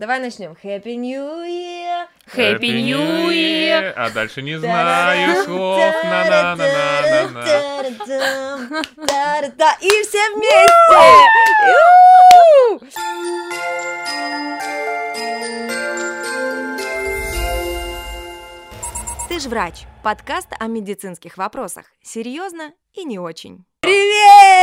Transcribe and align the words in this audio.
Давай 0.00 0.18
начнем. 0.18 0.56
Happy 0.64 0.96
New 0.96 1.44
Year! 1.44 2.08
Happy 2.34 2.72
New 2.72 3.28
Year! 3.28 3.92
А 3.94 4.08
дальше 4.08 4.40
не 4.40 4.58
знаю 4.58 5.44
слов. 5.44 5.78
на 6.04 6.24
на 6.24 6.56
на 6.56 6.66
на 6.66 7.32
на 7.32 7.44
на 9.58 9.76
И 9.82 9.90
все 10.04 10.30
вместе! 10.36 10.70
Ты 19.28 19.38
ж 19.38 19.44
врач. 19.48 19.82
Подкаст 20.02 20.48
о 20.58 20.66
медицинских 20.66 21.36
вопросах. 21.36 21.84
Серьезно 22.02 22.72
и 22.94 23.04
не 23.04 23.18
очень. 23.18 23.66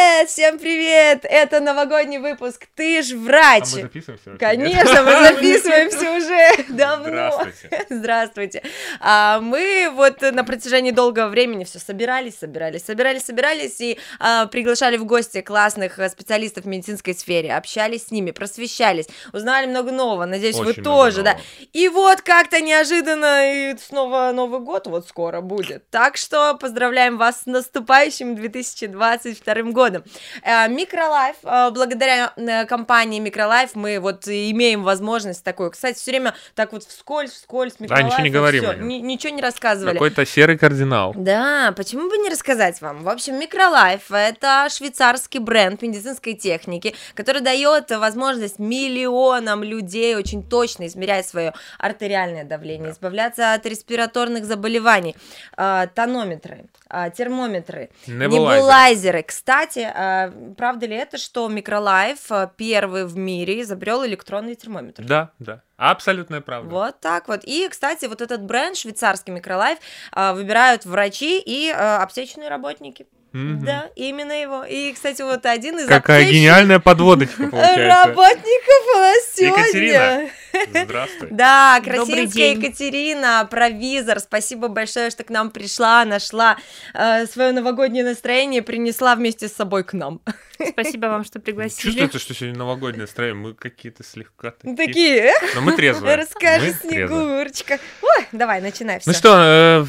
Привет! 0.08 0.30
Всем 0.30 0.58
привет! 0.58 1.26
Это 1.26 1.60
новогодний 1.60 2.18
выпуск 2.18 2.68
«Ты 2.76 3.02
ж 3.02 3.12
врач!» 3.14 3.74
А 3.74 3.76
мы 3.76 3.82
записываемся? 3.82 4.38
Конечно, 4.40 5.04
мы 5.04 5.12
записываемся 5.28 6.12
уже 6.14 6.64
давно. 6.70 7.32
Здравствуйте. 7.32 7.86
Здравствуйте. 7.90 8.64
А, 9.02 9.42
мы 9.42 9.92
вот 9.94 10.22
на 10.22 10.46
протяжении 10.46 10.92
долгого 10.92 11.28
времени 11.28 11.66
все 11.66 11.80
собирались, 11.80 12.38
собирались, 12.40 12.86
собирались, 12.86 13.26
собирались 13.26 13.82
и 13.82 14.00
а, 14.20 14.46
приглашали 14.46 14.96
в 14.96 15.04
гости 15.04 15.42
классных 15.42 16.00
э, 16.00 16.10
специалистов 16.10 16.64
в 16.64 16.68
медицинской 16.68 17.14
сфере, 17.14 17.54
общались 17.54 18.08
с 18.08 18.12
ними, 18.12 18.32
просвещались, 18.32 19.08
узнали 19.34 19.68
много 19.68 19.92
нового. 19.92 20.26
Надеюсь, 20.26 20.56
Очень 20.56 20.68
вы 20.68 20.84
тоже, 20.84 21.22
много 21.22 21.38
да. 21.38 21.68
И 21.74 21.90
вот 21.90 22.22
как-то 22.22 22.62
неожиданно 22.62 23.72
и 23.72 23.78
снова 23.78 24.32
Новый 24.34 24.62
год 24.62 24.88
вот 24.88 25.08
скоро 25.08 25.42
будет. 25.42 25.90
Так 25.90 26.16
что 26.16 26.56
поздравляем 26.56 27.18
вас 27.18 27.42
с 27.42 27.46
наступающим 27.46 28.36
2022 28.36 29.54
годом. 29.72 29.97
Э, 30.44 30.68
Микролайф, 30.68 31.36
э, 31.44 31.70
благодаря 31.72 32.34
э, 32.36 32.66
компании 32.66 33.20
Микролайф 33.20 33.76
мы 33.76 34.00
вот 34.00 34.28
имеем 34.28 34.84
возможность 34.84 35.44
такую. 35.44 35.72
Кстати, 35.72 35.98
все 35.98 36.12
время 36.12 36.34
так 36.56 36.72
вот 36.74 36.84
вскользь, 36.84 37.32
вскользь 37.32 37.80
Микролайф. 37.80 38.08
ничего 38.08 38.22
не 38.24 38.30
говорим 38.30 38.88
ни- 38.88 38.96
ничего 39.00 39.34
не 39.34 39.42
рассказывали. 39.42 39.94
Какой-то 39.94 40.26
серый 40.26 40.58
кардинал. 40.58 41.14
Да, 41.16 41.74
почему 41.76 42.10
бы 42.10 42.18
не 42.18 42.30
рассказать 42.30 42.82
вам? 42.82 43.04
В 43.04 43.10
общем, 43.10 43.40
Микролайф– 43.40 44.12
это 44.12 44.68
швейцарский 44.70 45.40
бренд 45.40 45.82
медицинской 45.82 46.34
техники, 46.34 46.96
который 47.14 47.42
дает 47.42 47.92
возможность 47.92 48.60
миллионам 48.60 49.64
людей 49.64 50.16
очень 50.16 50.44
точно 50.48 50.88
измерять 50.88 51.28
свое 51.28 51.54
артериальное 51.80 52.44
давление, 52.44 52.92
избавляться 52.92 53.54
от 53.54 53.66
респираторных 53.66 54.46
заболеваний, 54.46 55.16
А, 55.56 55.88
тонометры, 55.88 56.66
а, 56.90 57.10
термометры, 57.10 57.90
Небулайзер. 58.08 58.58
небулайзеры. 58.58 59.24
Кстати, 59.24 59.87
а, 59.96 60.54
правда 60.58 60.86
ли 60.86 60.96
это, 60.96 61.18
что 61.18 61.48
Микролайф 61.48 62.32
а, 62.32 62.48
первый 62.48 63.06
в 63.06 63.18
мире 63.18 63.62
изобрел 63.62 64.06
электронный 64.06 64.56
термометр? 64.56 65.04
Да, 65.04 65.32
да. 65.40 65.64
Абсолютная 65.78 66.42
правда. 66.42 66.70
Вот 66.70 67.00
так 67.00 67.28
вот. 67.28 67.42
И, 67.44 67.68
кстати, 67.70 68.06
вот 68.06 68.22
этот 68.22 68.42
бренд 68.42 68.76
швейцарский 68.76 69.32
Микролайф 69.32 69.78
а, 70.12 70.34
выбирают 70.34 70.86
врачи 70.86 71.40
и 71.40 71.70
а, 71.70 72.02
аптечные 72.02 72.50
работники. 72.50 73.06
Мгм. 73.34 73.64
Да, 73.64 73.92
именно 73.96 74.32
его. 74.32 74.64
И, 74.64 74.92
кстати, 74.94 75.22
вот 75.22 75.46
один 75.46 75.78
из 75.78 75.86
Какая 75.86 76.22
аптечных 76.22 76.42
гениальная 76.42 76.80
подводочка 76.80 77.48
получается. 77.48 78.08
работников 78.08 78.96
у 78.96 79.00
нас 79.00 79.34
сегодня. 79.36 79.64
Екатерина. 79.64 80.30
Здравствуй. 80.86 81.28
Да, 81.30 81.80
Красинская. 81.84 82.54
Екатерина, 82.54 83.48
провизор, 83.52 84.20
спасибо 84.20 84.70
большое, 84.70 85.12
что 85.12 85.24
к 85.24 85.30
нам 85.30 85.52
пришла, 85.52 86.04
нашла 86.06 86.58
свое 86.94 87.52
новогоднее 87.52 88.04
настроение, 88.04 88.62
и 88.62 88.64
принесла 88.64 89.14
вместе 89.16 89.48
с 89.50 89.54
собой 89.54 89.84
к 89.84 89.94
нам. 89.94 90.22
Спасибо 90.70 91.08
вам, 91.08 91.24
что 91.24 91.40
пригласили. 91.40 91.82
Чувствуется, 91.82 92.20
что 92.20 92.34
сегодня 92.34 92.58
новогоднее 92.58 93.02
настроение. 93.02 93.36
Мы 93.36 93.54
какие-то 93.54 94.04
слегка 94.04 94.52
такие. 94.52 94.76
Такие, 94.76 95.18
эх, 95.26 95.56
Но 95.56 95.62
мы 95.72 95.76
трезвые. 95.76 96.16
расскажи, 96.24 96.76
Мы. 96.84 96.90
Снегурочка. 96.90 97.80
Ой, 98.02 98.26
давай, 98.32 98.62
начинай 98.62 99.00
Ну 99.06 99.14
что, 99.14 99.36
э, 99.38 99.86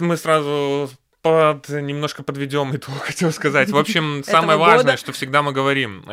мы 0.00 0.16
сразу 0.16 0.90
под, 1.22 1.68
немножко 1.68 2.22
подведем 2.22 2.74
итог, 2.76 2.94
хотел 3.02 3.32
сказать. 3.32 3.70
В 3.70 3.78
общем, 3.78 4.22
самое 4.24 4.58
важное, 4.58 4.96
что 4.96 5.12
всегда 5.12 5.42
мы 5.42 5.52
говорим, 5.52 6.04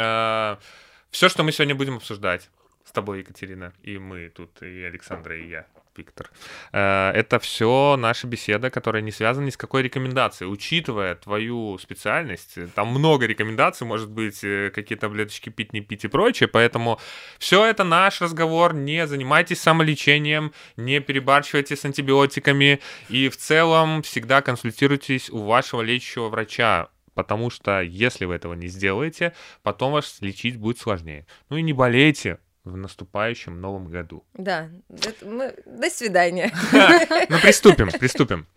все, 1.12 1.30
что 1.30 1.44
мы 1.44 1.52
сегодня 1.52 1.76
будем 1.76 1.98
обсуждать 1.98 2.50
с 2.86 2.92
тобой, 2.92 3.20
Екатерина, 3.20 3.74
и 3.82 3.98
мы 3.98 4.30
тут, 4.30 4.62
и 4.62 4.84
Александра, 4.84 5.38
и 5.38 5.48
я, 5.48 5.66
Виктор, 5.96 6.32
э, 6.72 7.12
это 7.14 7.40
все 7.40 7.96
наша 7.98 8.28
беседа, 8.28 8.70
которая 8.70 9.02
не 9.02 9.12
связана 9.12 9.46
ни 9.46 9.50
с 9.52 9.58
какой 9.58 9.84
рекомендацией. 9.84 10.52
Учитывая 10.52 11.16
твою 11.16 11.78
специальность, 11.78 12.58
там 12.74 12.88
много 12.88 13.26
рекомендаций, 13.26 13.86
может 13.86 14.10
быть, 14.10 14.44
э, 14.44 14.72
какие 14.74 14.98
таблеточки 14.98 15.50
пить, 15.50 15.74
не 15.74 15.82
пить 15.82 16.06
и 16.06 16.08
прочее, 16.08 16.48
поэтому 16.48 17.00
все 17.38 17.66
это 17.66 17.84
наш 17.84 18.22
разговор, 18.22 18.74
не 18.74 19.06
занимайтесь 19.08 19.62
самолечением, 19.62 20.54
не 20.78 21.00
перебарщивайте 21.00 21.76
с 21.76 21.86
антибиотиками 21.86 22.80
и 23.10 23.30
в 23.30 23.38
целом 23.38 24.02
всегда 24.02 24.42
консультируйтесь 24.42 25.30
у 25.30 25.44
вашего 25.44 25.82
лечащего 25.82 26.30
врача, 26.30 26.90
потому 27.14 27.50
что 27.50 27.82
если 27.82 28.26
вы 28.26 28.36
этого 28.36 28.54
не 28.54 28.68
сделаете, 28.68 29.34
потом 29.62 29.94
вас 29.94 30.18
лечить 30.22 30.58
будет 30.58 30.80
сложнее. 30.80 31.28
Ну 31.50 31.58
и 31.58 31.62
не 31.62 31.74
болейте 31.74 32.40
в 32.64 32.78
наступающем 32.78 33.60
новом 33.60 33.88
году. 33.88 34.24
Да, 34.34 34.70
это 34.90 35.26
мы... 35.26 35.54
до 35.66 35.90
свидания. 35.90 36.52
Ну 37.30 37.40
приступим, 37.40 37.90
приступим. 37.90 38.48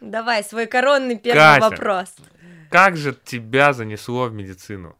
Давай 0.00 0.44
свой 0.44 0.66
коронный 0.66 1.18
первый 1.18 1.38
Катя. 1.60 1.70
вопрос. 1.70 2.14
Как 2.70 2.96
же 2.96 3.16
тебя 3.24 3.72
занесло 3.72 4.26
в 4.26 4.32
медицину? 4.34 4.96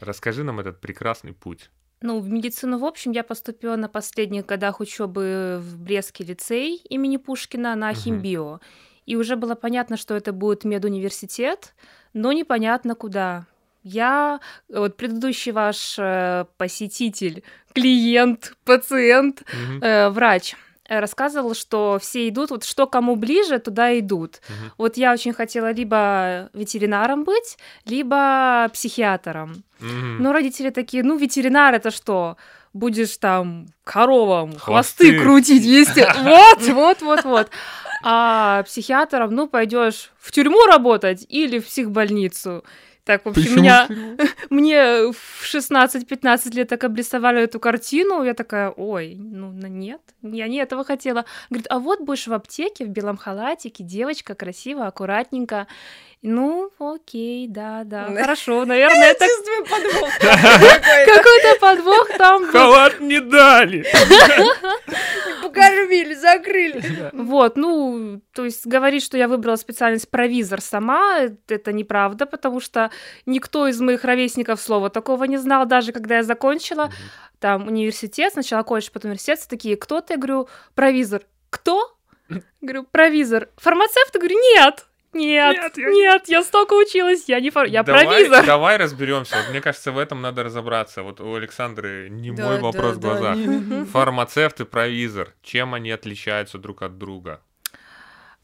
Расскажи 0.00 0.44
нам 0.44 0.60
этот 0.60 0.80
прекрасный 0.80 1.32
путь. 1.32 1.70
Ну, 2.02 2.20
в 2.20 2.28
медицину, 2.28 2.78
в 2.78 2.84
общем, 2.84 3.12
я 3.12 3.24
поступила 3.24 3.76
на 3.76 3.88
последних 3.88 4.44
годах 4.44 4.80
учебы 4.80 5.58
в 5.60 5.78
Брестский 5.78 6.26
лицей 6.26 6.76
имени 6.90 7.16
Пушкина 7.16 7.74
на 7.74 7.90
Мгм. 7.90 7.96
химбио. 7.96 8.60
И 9.06 9.16
уже 9.16 9.36
было 9.36 9.54
понятно, 9.54 9.96
что 9.96 10.14
это 10.14 10.32
будет 10.32 10.64
медуниверситет, 10.64 11.74
но 12.12 12.32
непонятно 12.32 12.94
куда. 12.94 13.46
Я, 13.90 14.40
вот 14.68 14.96
предыдущий 14.96 15.52
ваш 15.52 15.94
э, 15.96 16.46
посетитель, 16.56 17.44
клиент, 17.72 18.54
пациент, 18.64 19.44
Мгм, 19.52 19.80
э, 19.80 20.08
врач, 20.10 20.56
э, 20.88 20.98
рассказывал, 20.98 21.54
что 21.54 21.98
все 22.02 22.28
идут, 22.28 22.50
вот 22.50 22.64
что 22.64 22.88
кому 22.88 23.14
ближе, 23.14 23.60
туда 23.60 23.96
идут. 23.96 24.40
мгм. 24.48 24.72
Вот 24.76 24.96
я 24.96 25.12
очень 25.12 25.32
хотела 25.32 25.70
либо 25.70 26.50
ветеринаром 26.52 27.22
быть, 27.22 27.58
либо 27.84 28.68
психиатром. 28.72 29.62
Мгм. 29.78 30.20
Но 30.20 30.32
родители 30.32 30.70
такие, 30.70 31.04
ну, 31.04 31.16
ветеринар 31.16 31.72
это 31.74 31.92
что? 31.92 32.36
Будешь 32.72 33.16
там 33.18 33.68
коровам 33.84 34.58
хвосты, 34.58 35.10
Хвосты. 35.12 35.20
крутить 35.20 35.64
везде. 35.64 36.12
Вот, 36.24 36.60
вот, 36.60 37.02
вот, 37.02 37.24
вот. 37.24 37.50
А 38.02 38.64
психиатром, 38.64 39.32
ну, 39.32 39.46
пойдешь 39.46 40.10
в 40.18 40.32
тюрьму 40.32 40.66
работать 40.66 41.24
или 41.28 41.60
в 41.60 41.66
психбольницу. 41.66 42.64
Так, 43.06 43.24
в 43.24 43.28
общем, 43.28 43.42
Почему 43.42 43.60
меня, 43.60 43.88
мне 44.50 45.12
в 45.12 45.44
16-15 45.44 46.54
лет 46.56 46.68
так 46.68 46.82
обрисовали 46.82 47.40
эту 47.42 47.60
картину, 47.60 48.24
я 48.24 48.34
такая, 48.34 48.70
ой, 48.70 49.14
ну 49.16 49.52
нет, 49.52 50.00
я 50.22 50.48
не 50.48 50.58
этого 50.58 50.84
хотела. 50.84 51.24
Говорит, 51.48 51.68
а 51.70 51.78
вот 51.78 52.00
будешь 52.00 52.26
в 52.26 52.32
аптеке, 52.32 52.84
в 52.84 52.88
белом 52.88 53.16
халатике, 53.16 53.84
девочка 53.84 54.34
красиво, 54.34 54.88
аккуратненько. 54.88 55.68
Ну, 56.22 56.70
окей, 56.80 57.46
да, 57.46 57.82
да, 57.84 58.08
Да. 58.08 58.22
хорошо, 58.22 58.64
наверное, 58.66 59.12
это 59.12 59.24
Чувствую 59.24 59.64
подвох. 59.66 60.10
какой-то 60.18 61.60
подвох 61.60 62.08
там 62.18 62.42
был. 62.42 62.50
Халат 62.50 62.98
не 62.98 63.20
дали. 63.20 63.86
Покормили, 65.56 66.14
закрыли. 66.14 67.10
Вот, 67.12 67.56
ну, 67.56 68.20
то 68.32 68.44
есть 68.44 68.66
говорить, 68.66 69.02
что 69.02 69.16
я 69.16 69.28
выбрала 69.28 69.56
специальность 69.56 70.10
провизор 70.10 70.60
сама, 70.60 71.28
это 71.48 71.72
неправда, 71.72 72.26
потому 72.26 72.60
что 72.60 72.90
никто 73.26 73.66
из 73.66 73.80
моих 73.80 74.04
ровесников 74.04 74.60
слова 74.60 74.90
такого 74.90 75.24
не 75.24 75.38
знал, 75.38 75.66
даже 75.66 75.92
когда 75.92 76.16
я 76.16 76.22
закончила 76.22 76.90
там 77.38 77.66
университет, 77.68 78.32
сначала 78.32 78.62
колледж, 78.62 78.90
потом 78.92 79.10
университет, 79.10 79.40
такие, 79.48 79.76
кто 79.76 80.00
ты? 80.00 80.14
Я 80.14 80.18
говорю, 80.18 80.48
провизор. 80.74 81.22
Кто? 81.50 81.96
Говорю, 82.60 82.84
провизор. 82.84 83.48
Фармацевт? 83.56 84.14
Я 84.14 84.20
говорю, 84.20 84.36
нет. 84.40 84.86
Нет, 85.12 85.56
Нет, 85.56 85.76
нет, 85.76 86.28
я 86.28 86.38
я, 86.38 86.42
столько 86.42 86.74
училась, 86.74 87.24
я 87.26 87.40
не 87.40 87.50
фар... 87.50 87.66
я 87.66 87.82
давай, 87.82 88.06
провизор. 88.06 88.44
Давай 88.44 88.76
разберемся. 88.76 89.36
Вот 89.36 89.50
мне 89.50 89.60
кажется, 89.60 89.92
в 89.92 89.98
этом 89.98 90.20
надо 90.20 90.42
разобраться. 90.42 91.02
Вот 91.02 91.20
у 91.20 91.34
Александры 91.34 92.08
не 92.10 92.30
мой 92.30 92.58
вопрос 92.60 92.96
в 92.96 93.00
глазах. 93.00 93.36
Фармацевт 93.92 94.60
и 94.60 94.64
провизор. 94.64 95.34
Чем 95.42 95.74
они 95.74 95.90
отличаются 95.90 96.58
друг 96.58 96.82
от 96.82 96.98
друга? 96.98 97.40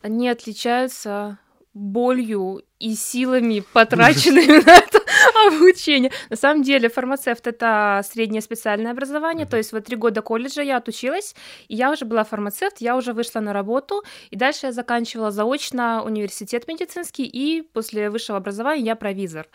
Они 0.01 0.29
отличаются 0.29 1.39
болью 1.75 2.63
и 2.79 2.95
силами, 2.95 3.63
потраченными 3.73 4.65
на 4.65 4.79
это 4.79 5.02
обучение. 5.47 6.11
На 6.31 6.37
самом 6.37 6.63
деле, 6.63 6.89
фармацевт— 6.89 7.47
это 7.49 8.03
среднее 8.05 8.41
специальное 8.43 8.93
образование, 8.93 9.47
то 9.47 9.57
есть 9.57 9.73
вот 9.73 9.85
три 9.85 9.97
года 9.97 10.23
колледжа 10.23 10.63
я 10.63 10.77
отучилась, 10.77 11.35
и 11.69 11.77
я 11.77 11.91
уже 11.91 12.05
была 12.05 12.25
фармацевт, 12.25 12.81
я 12.81 12.97
уже 12.97 13.13
вышла 13.13 13.41
на 13.41 13.53
работу, 13.53 14.03
и 14.31 14.37
дальше 14.37 14.67
я 14.67 14.73
заканчивала 14.73 15.31
заочно 15.31 16.03
университет 16.03 16.69
медицинский, 16.69 17.25
и 17.25 17.63
после 17.63 18.11
высшего 18.11 18.39
образования 18.39 18.85
я 18.85 18.97
провизор. 18.97 19.47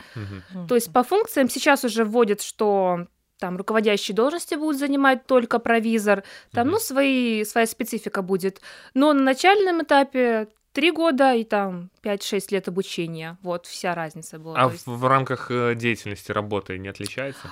То 0.68 0.76
есть 0.76 0.92
по 0.94 1.04
функциям 1.04 1.50
сейчас 1.50 1.84
уже 1.84 2.04
вводят, 2.04 2.42
что 2.42 3.08
там 3.40 3.58
руководящие 3.58 4.16
должности 4.16 4.56
будут 4.56 4.80
занимать 4.80 5.26
только 5.28 5.60
провизор, 5.60 6.24
там, 6.52 6.70
ну, 6.70 6.80
свои, 6.80 7.44
своя 7.44 7.68
специфика 7.68 8.22
будет. 8.22 8.62
Но 8.94 9.14
на 9.14 9.22
начальном 9.22 9.84
этапе 9.84 10.48
три 10.78 10.92
года 10.92 11.34
и 11.34 11.44
там 11.44 11.90
5-6 12.04 12.52
лет 12.52 12.68
обучения. 12.68 13.40
Вот 13.42 13.66
вся 13.66 13.96
разница 13.96 14.38
была. 14.38 14.60
А 14.60 14.72
есть, 14.72 14.86
в, 14.86 15.00
в 15.00 15.08
рамках 15.08 15.50
э, 15.50 15.74
деятельности 15.74 16.32
работы 16.32 16.78
не 16.78 16.88
отличается? 16.88 17.50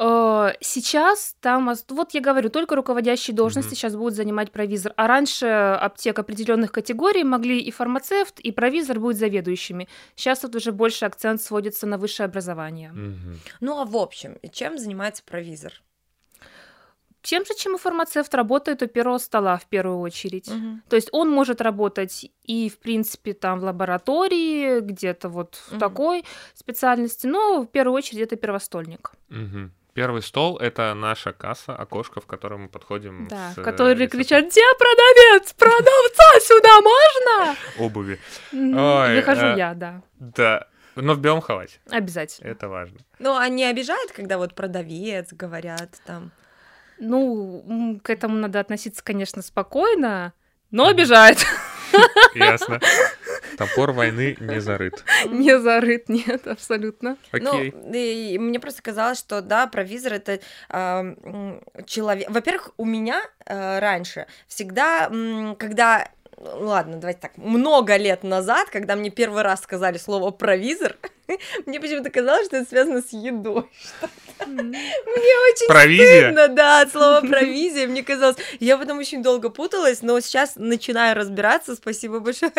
э, 0.00 0.52
сейчас 0.62 1.36
там, 1.40 1.70
вот 1.90 2.14
я 2.14 2.20
говорю, 2.22 2.48
только 2.48 2.74
руководящие 2.74 3.36
должности 3.36 3.72
Мгм. 3.72 3.76
сейчас 3.76 3.96
будут 3.96 4.14
занимать 4.14 4.50
провизор. 4.50 4.94
А 4.96 5.06
раньше 5.06 5.46
аптек 5.46 6.18
определенных 6.18 6.72
категорий 6.72 7.22
могли 7.22 7.60
и 7.60 7.70
фармацевт, 7.70 8.40
и 8.40 8.50
провизор 8.50 8.98
быть 8.98 9.18
заведующими. 9.18 9.86
Сейчас 10.16 10.38
тут 10.38 10.56
уже 10.56 10.72
больше 10.72 11.04
акцент 11.04 11.42
сводится 11.42 11.86
на 11.86 11.98
высшее 11.98 12.28
образование. 12.28 12.92
Мгм. 12.92 13.40
Ну, 13.60 13.78
а 13.78 13.84
в 13.84 13.94
общем, 13.94 14.38
чем 14.52 14.78
занимается 14.78 15.22
провизор? 15.22 15.72
Тем 17.22 17.44
же, 17.44 17.54
чем 17.54 17.74
и 17.74 17.78
фармацевт 17.78 18.32
работает 18.34 18.82
у 18.82 18.86
первого 18.86 19.18
стола 19.18 19.56
в 19.58 19.66
первую 19.66 19.98
очередь. 20.00 20.48
Мгм. 20.48 20.82
То 20.88 20.96
есть 20.96 21.08
он 21.12 21.28
может 21.30 21.60
работать 21.60 22.30
и, 22.44 22.70
в 22.70 22.78
принципе, 22.78 23.32
там 23.34 23.60
в 23.60 23.64
лаборатории, 23.64 24.80
где-то 24.80 25.28
вот 25.28 25.56
в 25.56 25.72
Мгм. 25.72 25.80
такой 25.80 26.24
специальности, 26.54 27.26
но 27.26 27.62
в 27.62 27.66
первую 27.66 27.96
очередь 27.96 28.20
это 28.22 28.36
первостольник. 28.36 29.12
Мгм. 29.28 29.72
Первый 29.94 30.22
стол— 30.22 30.58
это 30.60 30.94
наша 30.94 31.32
касса, 31.32 31.74
окошко, 31.74 32.20
в 32.20 32.26
которое 32.26 32.56
мы 32.56 32.68
подходим 32.68 33.26
Да, 33.28 33.50
с, 33.52 33.58
э, 33.58 33.62
которые 33.64 33.96
рецептом 33.96 34.20
кричат, 34.20 34.44
где 34.46 34.62
продавец? 34.78 35.52
Продавца 35.54 36.40
сюда 36.40 36.80
можно? 36.80 37.56
обуви. 37.84 38.20
Выхожу 38.52 39.46
э, 39.46 39.54
я, 39.58 39.74
да, 39.74 40.02
Да, 40.20 40.68
но 40.94 41.14
в 41.14 41.18
белом 41.20 41.40
халате. 41.40 41.80
обязательно. 41.90 42.46
Это 42.48 42.68
важно. 42.68 42.98
Ну, 43.18 43.34
а 43.36 43.48
не 43.48 43.64
обижает, 43.64 44.12
когда 44.12 44.38
вот 44.38 44.54
продавец 44.54 45.32
говорят 45.32 45.90
там? 46.06 46.30
Ну, 47.00 48.00
к 48.02 48.10
этому 48.10 48.36
надо 48.36 48.60
относиться, 48.60 49.02
конечно, 49.02 49.42
спокойно, 49.42 50.32
но 50.70 50.88
обижает. 50.88 51.38
Ясно. 52.34 52.80
Топор 53.56 53.92
войны 53.92 54.36
не 54.38 54.60
зарыт. 54.60 55.04
Не 55.26 55.58
зарыт, 55.58 56.08
нет, 56.08 56.46
абсолютно. 56.46 57.16
Окей. 57.32 57.72
Ну, 57.74 57.92
и 57.92 58.38
мне 58.38 58.60
просто 58.60 58.82
казалось, 58.82 59.18
что 59.18 59.40
да, 59.42 59.66
провизор 59.66 60.12
это 60.12 60.40
м, 60.70 61.62
человек. 61.86 62.30
Во-первых, 62.30 62.70
у 62.76 62.84
меня 62.84 63.20
а, 63.46 63.80
раньше 63.80 64.26
всегда, 64.46 65.10
когда 65.58 66.08
ладно, 66.40 66.96
давайте 66.96 67.20
так, 67.20 67.36
много 67.36 67.96
лет 67.96 68.22
назад, 68.22 68.70
когда 68.70 68.96
мне 68.96 69.10
первый 69.10 69.42
раз 69.42 69.62
сказали 69.62 69.98
слово 69.98 70.30
провизор, 70.30 70.96
мне 71.66 71.80
почему-то 71.80 72.10
казалось, 72.10 72.46
что 72.46 72.56
это 72.58 72.68
связано 72.68 73.02
с 73.02 73.12
едой. 73.12 73.68
Мне 74.46 74.78
очень 74.78 75.66
Провизия? 75.66 76.22
стыдно, 76.30 76.48
да, 76.48 76.82
от 76.82 76.92
слова 76.92 77.20
провизия. 77.28 77.88
Мне 77.88 78.04
казалось, 78.04 78.36
я 78.60 78.78
потом 78.78 78.98
очень 78.98 79.20
долго 79.20 79.50
путалась, 79.50 80.00
но 80.00 80.18
сейчас 80.20 80.54
начинаю 80.54 81.16
разбираться. 81.16 81.74
Спасибо 81.74 82.20
большое, 82.20 82.52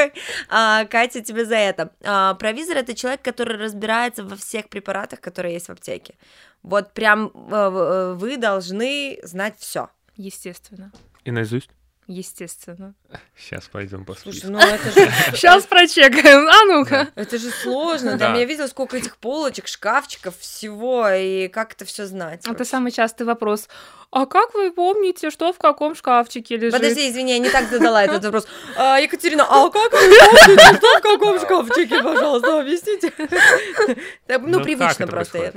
а, 0.49 0.85
Катя, 0.85 1.21
тебе 1.21 1.45
за 1.45 1.55
это. 1.55 1.91
А, 2.03 2.33
провизор 2.35 2.75
это 2.77 2.93
человек, 2.93 3.21
который 3.21 3.57
разбирается 3.57 4.23
во 4.23 4.35
всех 4.35 4.67
препаратах, 4.67 5.21
которые 5.21 5.53
есть 5.53 5.67
в 5.67 5.71
аптеке. 5.71 6.15
Вот 6.63 6.91
прям 6.91 7.27
э, 7.27 7.55
э, 7.55 8.13
вы 8.15 8.35
должны 8.35 9.19
знать 9.23 9.55
все. 9.57 9.89
Естественно, 10.17 10.91
И 11.23 11.31
наизусть? 11.31 11.69
Естественно. 12.09 12.95
Сейчас 13.37 13.65
пойдем 13.65 14.03
по 14.03 14.13
Слушай, 14.15 14.39
списку. 14.39 14.51
ну 14.51 14.59
это 14.59 14.91
же 14.91 15.11
Сейчас 15.35 15.65
прочекаем, 15.65 16.47
а 16.47 16.65
ну-ка. 16.65 17.07
это 17.15 17.37
же 17.37 17.49
сложно. 17.51 18.17
Да. 18.17 18.33
Да, 18.33 18.37
я 18.39 18.45
видела, 18.45 18.67
сколько 18.67 18.97
этих 18.97 19.17
полочек, 19.17 19.67
шкафчиков, 19.67 20.37
всего, 20.37 21.07
и 21.09 21.47
как 21.47 21.73
это 21.73 21.85
все 21.85 22.05
знать. 22.05 22.39
Это 22.41 22.49
вообще. 22.49 22.65
самый 22.65 22.91
частый 22.91 23.25
вопрос. 23.25 23.69
А 24.11 24.25
как 24.25 24.55
вы 24.55 24.71
помните, 24.71 25.29
что 25.29 25.53
в 25.53 25.59
каком 25.59 25.93
шкафчике 25.95 26.57
лежит? 26.57 26.73
Подожди, 26.73 27.07
извини, 27.09 27.33
я 27.33 27.39
не 27.39 27.49
так 27.49 27.69
задала 27.69 28.03
этот 28.03 28.25
вопрос. 28.25 28.47
А, 28.75 28.97
Екатерина, 28.99 29.45
а 29.47 29.69
как 29.69 29.91
вы 29.93 29.99
помните, 29.99 30.77
что 30.77 30.97
в 30.97 31.01
каком 31.01 31.39
шкафчике, 31.39 32.01
пожалуйста, 32.01 32.59
объясните? 32.61 33.13
Да, 34.27 34.39
Ну, 34.39 34.57
Ну, 34.59 34.63
привычно 34.63 35.05
просто. 35.07 35.53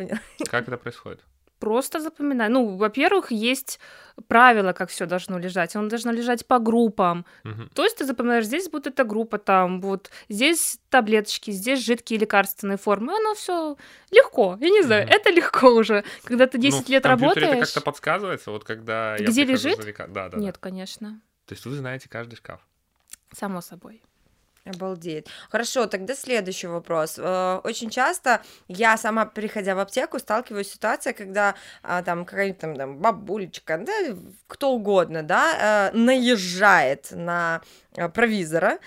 Как 0.51 0.69
это 0.69 0.77
происходит? 0.77 1.21
Просто 1.62 2.00
запоминай. 2.00 2.49
Ну, 2.49 2.76
во-первых, 2.76 3.31
есть 3.31 3.79
правила, 4.26 4.73
как 4.73 4.91
все 4.91 5.06
должно 5.06 5.38
лежать. 5.38 5.76
Оно 5.76 5.88
должно 5.88 6.11
лежать 6.11 6.44
по 6.44 6.59
группам. 6.59 7.25
Мгм. 7.44 7.69
То 7.73 7.85
есть 7.85 7.99
ты 7.99 8.05
запоминаешь, 8.05 8.47
здесь 8.47 8.69
будет 8.69 8.88
эта 8.88 9.05
группа, 9.05 9.38
там 9.38 9.81
вот 9.81 10.11
здесь 10.29 10.81
таблеточки, 10.91 11.53
здесь 11.53 11.79
жидкие 11.87 12.19
лекарственные 12.19 12.79
формы. 12.79 13.14
Оно 13.17 13.35
все 13.35 13.76
легко. 14.11 14.59
Я 14.61 14.70
не 14.70 14.82
знаю, 14.82 15.05
Мгм. 15.05 15.12
это 15.14 15.31
легко 15.31 15.69
уже. 15.69 16.03
Когда 16.25 16.49
ты 16.49 16.59
10 16.59 16.88
Ну, 16.88 16.93
лет 16.94 17.06
работаешь. 17.06 17.47
это 17.47 17.61
как-то 17.61 17.81
подсказывается, 17.81 18.50
вот 18.50 18.65
когда 18.65 19.15
я 19.17 19.25
Где 19.25 19.44
прихожу 19.47 19.69
лежит? 19.69 19.82
за 19.82 19.88
лека- 19.88 20.08
Да, 20.08 20.29
да, 20.29 20.37
да. 20.37 20.38
Нет, 20.38 20.58
конечно. 20.58 21.20
То 21.47 21.53
есть 21.55 21.65
вы 21.65 21.76
знаете 21.76 22.08
каждый 22.08 22.35
шкаф. 22.35 22.61
Само 23.32 23.61
собой. 23.61 24.03
Обалдеть. 24.64 25.26
Хорошо, 25.50 25.87
тогда 25.87 26.14
следующий 26.14 26.69
вопрос. 26.69 27.17
Э, 27.19 27.61
Очень 27.64 27.91
часто 27.91 28.43
я 28.69 28.97
сама, 28.97 29.26
приходя 29.26 29.75
в 29.75 29.81
аптеку, 29.81 30.20
сталкиваюсь 30.20 30.69
с 30.69 30.75
ситуацией, 30.75 31.17
когда 31.17 31.56
а, 31.82 32.00
там 32.05 32.25
какая-нибудь 32.25 32.61
там, 32.61 32.76
там 32.76 32.99
бабулечка, 32.99 33.76
да, 33.79 33.93
кто 34.47 34.70
угодно, 34.70 35.25
да, 35.25 35.91
э, 35.91 35.97
наезжает 35.97 37.09
на 37.11 37.61
э, 37.97 38.09
провизора, 38.09 38.79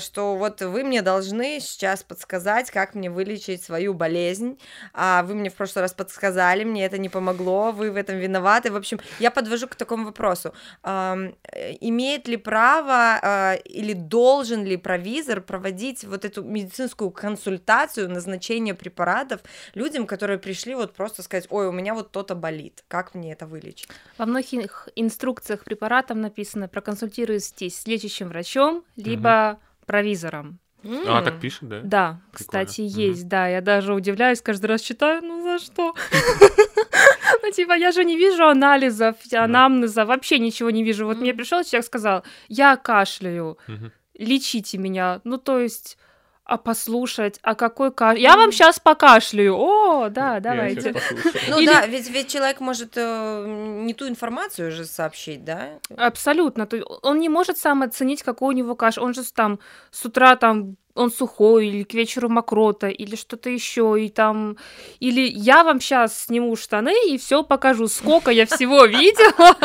что 0.00 0.36
вот 0.36 0.60
вы 0.60 0.84
мне 0.84 1.00
должны 1.00 1.60
сейчас 1.60 2.02
подсказать, 2.02 2.70
как 2.70 2.94
мне 2.94 3.10
вылечить 3.10 3.62
свою 3.62 3.94
болезнь, 3.94 4.58
а 4.92 5.22
вы 5.22 5.34
мне 5.34 5.48
в 5.48 5.54
прошлый 5.54 5.80
раз 5.82 5.94
подсказали, 5.94 6.62
мне 6.64 6.84
это 6.84 6.98
не 6.98 7.08
помогло, 7.08 7.72
вы 7.72 7.90
в 7.90 7.96
этом 7.96 8.18
виноваты. 8.18 8.70
В 8.70 8.76
общем, 8.76 9.00
я 9.18 9.30
подвожу 9.30 9.66
к 9.66 9.76
такому 9.76 10.04
вопросу. 10.04 10.52
Имеет 10.84 12.28
ли 12.28 12.36
право 12.36 13.56
или 13.64 13.94
должен 13.94 14.64
ли 14.64 14.76
провизор 14.76 15.05
проводить 15.46 16.04
вот 16.04 16.24
эту 16.24 16.42
медицинскую 16.42 17.10
консультацию, 17.10 18.10
назначение 18.10 18.74
препаратов 18.74 19.40
людям, 19.74 20.06
которые 20.06 20.38
пришли 20.38 20.74
вот 20.74 20.94
просто 20.94 21.22
сказать, 21.22 21.46
ой, 21.50 21.68
у 21.68 21.72
меня 21.72 21.94
вот 21.94 22.10
то-то 22.12 22.34
болит, 22.34 22.84
как 22.88 23.14
мне 23.14 23.32
это 23.32 23.46
вылечить? 23.46 23.88
Во 24.18 24.26
многих 24.26 24.88
инструкциях 24.96 25.64
препаратов 25.64 26.16
написано 26.16 26.68
проконсультируйтесь 26.68 27.80
с 27.80 27.86
лечащим 27.86 28.28
врачом, 28.28 28.84
либо 28.96 29.58
провизором. 29.86 30.58
А, 30.84 31.18
М. 31.18 31.24
так 31.24 31.40
пишет, 31.40 31.68
да? 31.68 31.80
Да, 31.82 32.20
Прикольно. 32.32 32.64
кстати, 32.64 32.80
есть, 32.82 33.26
да. 33.28 33.48
Я 33.48 33.60
даже 33.60 33.92
удивляюсь, 33.94 34.40
каждый 34.40 34.66
раз 34.66 34.80
читаю, 34.80 35.22
ну 35.22 35.42
за 35.42 35.58
что? 35.64 35.94
Ну, 37.42 37.52
типа, 37.52 37.74
я 37.74 37.92
же 37.92 38.04
не 38.04 38.16
вижу 38.16 38.44
анализов, 38.48 39.16
анамнеза, 39.32 40.04
вообще 40.04 40.38
ничего 40.38 40.70
не 40.70 40.82
вижу. 40.82 41.06
Вот 41.06 41.18
мне 41.18 41.32
пришел 41.34 41.62
человек, 41.62 41.86
сказал, 41.86 42.24
я 42.48 42.76
кашляю. 42.76 43.58
Лечите 44.18 44.78
меня. 44.78 45.20
Ну, 45.24 45.38
то 45.38 45.58
есть, 45.58 45.96
а 46.44 46.58
послушать, 46.58 47.38
а 47.42 47.54
какой 47.54 47.92
кашель? 47.92 48.22
Я 48.22 48.36
вам 48.36 48.52
сейчас 48.52 48.78
покашляю. 48.78 49.56
О, 49.56 50.08
да, 50.08 50.38
давайте. 50.40 50.94
Ну 51.48 51.58
Или- 51.58 51.66
да, 51.66 51.86
ведь, 51.86 52.08
ведь 52.08 52.28
человек 52.28 52.60
может 52.60 52.92
э, 52.96 53.44
не 53.84 53.94
ту 53.94 54.08
информацию 54.08 54.70
же 54.70 54.84
сообщить, 54.84 55.44
да? 55.44 55.70
Абсолютно. 55.96 56.68
Он 57.02 57.18
не 57.18 57.28
может 57.28 57.58
сам 57.58 57.82
оценить, 57.82 58.22
какой 58.22 58.54
у 58.54 58.56
него 58.56 58.76
кашель. 58.76 59.02
Он 59.02 59.12
же 59.12 59.24
там 59.32 59.58
с 59.90 60.04
утра 60.04 60.36
там 60.36 60.76
он 60.96 61.10
сухой, 61.10 61.68
или 61.68 61.82
к 61.84 61.94
вечеру 61.94 62.28
мокрота, 62.28 62.88
или 62.88 63.16
что-то 63.16 63.50
еще, 63.50 63.96
и 63.98 64.08
там... 64.08 64.56
Или 65.00 65.20
я 65.20 65.62
вам 65.64 65.80
сейчас 65.80 66.24
сниму 66.24 66.56
штаны 66.56 66.94
и 67.08 67.18
все 67.18 67.42
покажу, 67.42 67.88
сколько 67.88 68.30
я 68.30 68.46
всего 68.46 68.84
видела. 68.86 69.56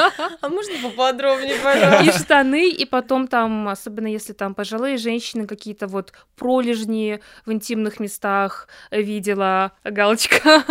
А 0.41 0.49
можно 0.49 0.73
поподробнее, 0.83 1.55
И 1.55 1.59
пожалуйста? 1.59 2.19
штаны, 2.19 2.69
и 2.69 2.85
потом 2.85 3.27
там, 3.27 3.67
особенно 3.67 4.07
если 4.07 4.33
там 4.33 4.53
пожилые 4.53 4.97
женщины, 4.97 5.47
какие-то 5.47 5.87
вот 5.87 6.13
пролежни 6.35 7.21
в 7.45 7.51
интимных 7.51 7.99
местах 7.99 8.67
видела, 8.91 9.71
галочка. 9.83 10.63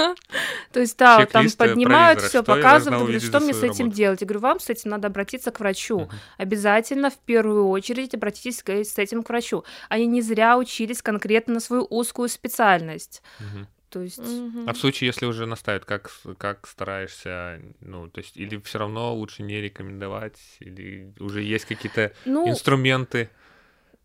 То 0.72 0.80
есть, 0.80 0.96
да, 0.98 1.26
там 1.26 1.46
поднимают 1.56 2.20
все, 2.20 2.42
показывают, 2.42 3.22
что 3.22 3.40
мне 3.40 3.54
с 3.54 3.62
этим 3.62 3.90
делать. 3.90 4.20
Я 4.20 4.26
говорю, 4.26 4.40
вам 4.40 4.60
с 4.60 4.68
этим 4.68 4.90
надо 4.90 5.08
обратиться 5.08 5.50
к 5.50 5.60
врачу. 5.60 6.08
Обязательно 6.36 7.10
в 7.10 7.18
первую 7.18 7.68
очередь 7.68 8.14
обратитесь 8.14 8.62
с 8.66 8.98
этим 8.98 9.22
к 9.22 9.28
врачу. 9.28 9.64
Они 9.88 10.06
не 10.06 10.22
зря 10.22 10.49
учились 10.56 11.02
конкретно 11.02 11.54
на 11.54 11.60
свою 11.60 11.86
узкую 11.90 12.28
специальность. 12.28 13.22
Мгм. 13.38 13.66
То 13.90 14.02
есть... 14.02 14.18
Мгм. 14.18 14.68
А 14.68 14.72
в 14.72 14.78
случае, 14.78 15.08
если 15.08 15.26
уже 15.26 15.46
наставят, 15.46 15.84
как, 15.84 16.10
как 16.38 16.66
стараешься, 16.66 17.60
ну, 17.80 18.08
то 18.08 18.20
есть, 18.20 18.36
или 18.36 18.56
все 18.58 18.78
равно 18.78 19.14
лучше 19.14 19.42
не 19.42 19.60
рекомендовать, 19.60 20.38
или 20.60 21.12
уже 21.18 21.42
есть 21.42 21.64
какие-то 21.64 22.12
Ну, 22.24 22.48
инструменты? 22.48 23.30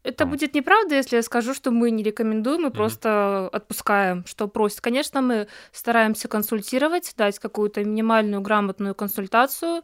Это 0.01 0.19
Там. 0.19 0.29
будет 0.29 0.53
неправда, 0.53 0.95
если 0.95 1.15
я 1.15 1.23
скажу, 1.23 1.55
что 1.55 1.71
мы 1.71 1.89
не 1.89 2.03
рекомендуем, 2.03 2.61
мы 2.61 2.71
просто 2.71 3.49
отпускаем, 3.51 4.23
что 4.27 4.47
просят. 4.47 4.81
Конечно, 4.81 5.21
мы 5.21 5.47
стараемся 5.71 6.27
консультировать, 6.27 7.13
дать 7.17 7.39
какую-то 7.39 7.83
минимальную 7.83 8.41
грамотную 8.41 8.93
консультацию 8.93 9.81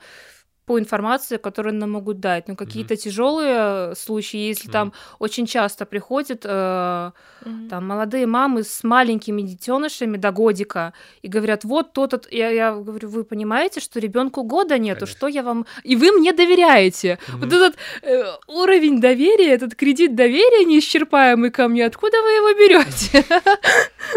по 0.71 0.79
информации, 0.79 1.35
которую 1.37 1.75
нам 1.75 1.91
могут 1.91 2.19
дать. 2.21 2.47
Но 2.47 2.55
какие-то 2.55 2.95
тяжелые 2.95 3.93
случаи, 3.95 4.37
если 4.51 4.67
Мгм. 4.67 4.71
там 4.71 4.93
очень 5.19 5.45
часто 5.45 5.85
приходят 5.85 6.41
э, 6.45 7.11
Мгм. 7.45 7.67
там 7.69 7.87
молодые 7.87 8.25
мамы 8.25 8.63
с 8.63 8.83
маленькими 8.83 9.41
детенышами 9.41 10.17
до 10.17 10.31
годика 10.31 10.93
и 11.25 11.27
говорят, 11.27 11.63
вот 11.65 11.91
то-то, 11.93 12.21
я, 12.31 12.49
я 12.51 12.71
говорю, 12.73 13.09
вы 13.09 13.23
понимаете, 13.25 13.79
что 13.81 13.99
ребенку 13.99 14.43
года 14.43 14.77
нету, 14.77 14.99
Конечно. 15.01 15.17
что 15.17 15.27
я 15.27 15.43
вам, 15.43 15.65
и 15.83 15.95
вы 15.97 16.11
мне 16.11 16.31
доверяете. 16.33 17.17
Мгм. 17.27 17.39
Вот 17.41 17.53
этот 17.53 17.75
э, 18.03 18.23
уровень 18.47 19.01
доверия, 19.01 19.53
этот 19.53 19.75
кредит 19.75 20.15
доверия 20.15 20.63
неисчерпаемый 20.65 21.49
ко 21.51 21.67
мне, 21.67 21.85
откуда 21.85 22.17
вы 22.21 22.29
его 22.29 22.53
берете? 22.53 23.25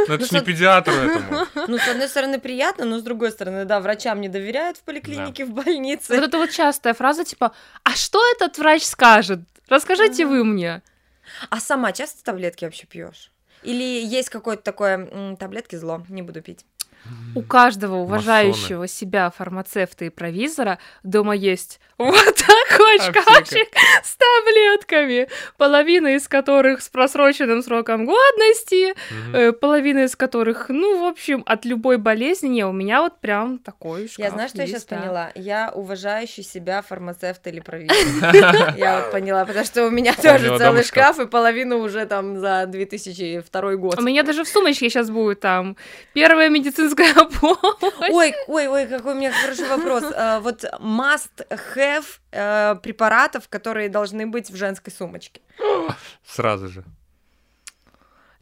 Ну, 0.08 0.14
это 0.14 0.18
Ну, 0.22 0.26
ж 0.26 0.30
не 0.32 0.38
что- 0.38 0.40
педиатру 0.42 0.94
этому. 0.94 1.46
Ну, 1.68 1.78
с 1.78 1.88
одной 1.88 2.08
стороны, 2.08 2.38
приятно, 2.38 2.84
но 2.84 2.98
с 2.98 3.02
другой 3.02 3.30
стороны, 3.30 3.64
да, 3.64 3.80
врачам 3.80 4.20
не 4.20 4.28
доверяют 4.28 4.76
в 4.76 4.82
поликлинике, 4.82 5.44
в 5.44 5.50
больнице. 5.50 6.14
Вот 6.14 6.28
это 6.28 6.38
вот 6.46 6.54
частая 6.54 6.94
фраза 6.94 7.24
типа, 7.24 7.52
а 7.82 7.90
что 7.90 8.20
этот 8.36 8.58
врач 8.58 8.82
скажет? 8.84 9.40
Расскажите 9.68 10.26
вы 10.26 10.44
мне. 10.44 10.82
А 11.50 11.60
сама 11.60 11.92
часто 11.92 12.22
таблетки 12.24 12.64
вообще 12.64 12.86
пьешь? 12.86 13.30
Или 13.62 13.82
есть 13.82 14.28
какое-то 14.28 14.62
такое 14.62 14.98
«М, 15.10 15.36
таблетки 15.36 15.76
зло, 15.76 16.04
не 16.08 16.22
буду 16.22 16.42
пить? 16.42 16.66
У 17.34 17.42
каждого 17.42 17.96
уважающего 17.96 18.86
себя 18.88 19.30
фармацевта 19.30 20.06
и 20.06 20.10
провизора 20.10 20.78
дома 21.02 21.34
есть 21.34 21.80
вот 21.98 22.34
такой 22.34 22.98
шкафчик 22.98 23.68
с 24.02 24.16
таблетками, 24.16 25.28
половина 25.56 26.16
из 26.16 26.26
которых 26.28 26.82
с 26.82 26.88
просроченным 26.88 27.62
сроком 27.62 28.04
годности, 28.04 28.94
э, 29.32 29.52
половина 29.52 30.04
из 30.04 30.16
которых, 30.16 30.66
ну, 30.68 31.00
в 31.00 31.04
общем, 31.04 31.42
от 31.46 31.64
любой 31.64 31.98
болезни. 31.98 32.48
Не, 32.48 32.66
у 32.66 32.72
меня 32.72 33.00
вот 33.02 33.20
прям 33.20 33.58
такой 33.58 34.08
шкаф 34.08 34.18
Я 34.18 34.30
знаю, 34.30 34.48
что 34.48 34.58
я 34.62 34.66
сейчас 34.66 34.84
да. 34.86 34.96
поняла. 34.96 35.30
Я 35.34 35.70
уважающий 35.74 36.42
себя 36.42 36.82
фармацевт 36.82 37.46
или 37.46 37.60
провизор. 37.60 37.94
Я 38.76 39.00
вот 39.00 39.12
поняла, 39.12 39.44
потому 39.44 39.64
что 39.64 39.86
у 39.86 39.90
меня 39.90 40.14
тоже 40.14 40.46
него 40.46 40.58
дома 40.58 40.70
целый 40.70 40.84
шкаф. 40.84 41.20
и 41.20 41.26
половину 41.26 41.78
уже 41.78 42.06
там 42.06 42.38
за 42.38 42.66
2002 42.66 43.76
год. 43.76 43.98
У 43.98 44.02
меня 44.02 44.22
даже 44.22 44.44
в 44.44 44.48
сумочке 44.48 44.90
сейчас 44.90 45.10
будет 45.10 45.40
там 45.40 45.76
первая 46.12 46.48
медицинская 46.48 47.14
помощь. 47.40 48.10
Ой, 48.10 48.34
ой, 48.46 48.66
ой, 48.66 48.86
какой 48.86 49.14
у 49.14 49.16
меня 49.16 49.32
хороший 49.32 49.68
вопрос. 49.68 50.04
А, 50.14 50.40
Вот 50.40 50.64
must 50.80 51.46
have 51.50 51.83
э, 52.32 52.76
препаратов, 52.82 53.48
которые 53.48 53.88
должны 53.88 54.26
быть 54.26 54.50
в 54.50 54.56
женской 54.56 54.92
сумочке. 54.92 55.40
Сразу 56.26 56.68
же. 56.68 56.84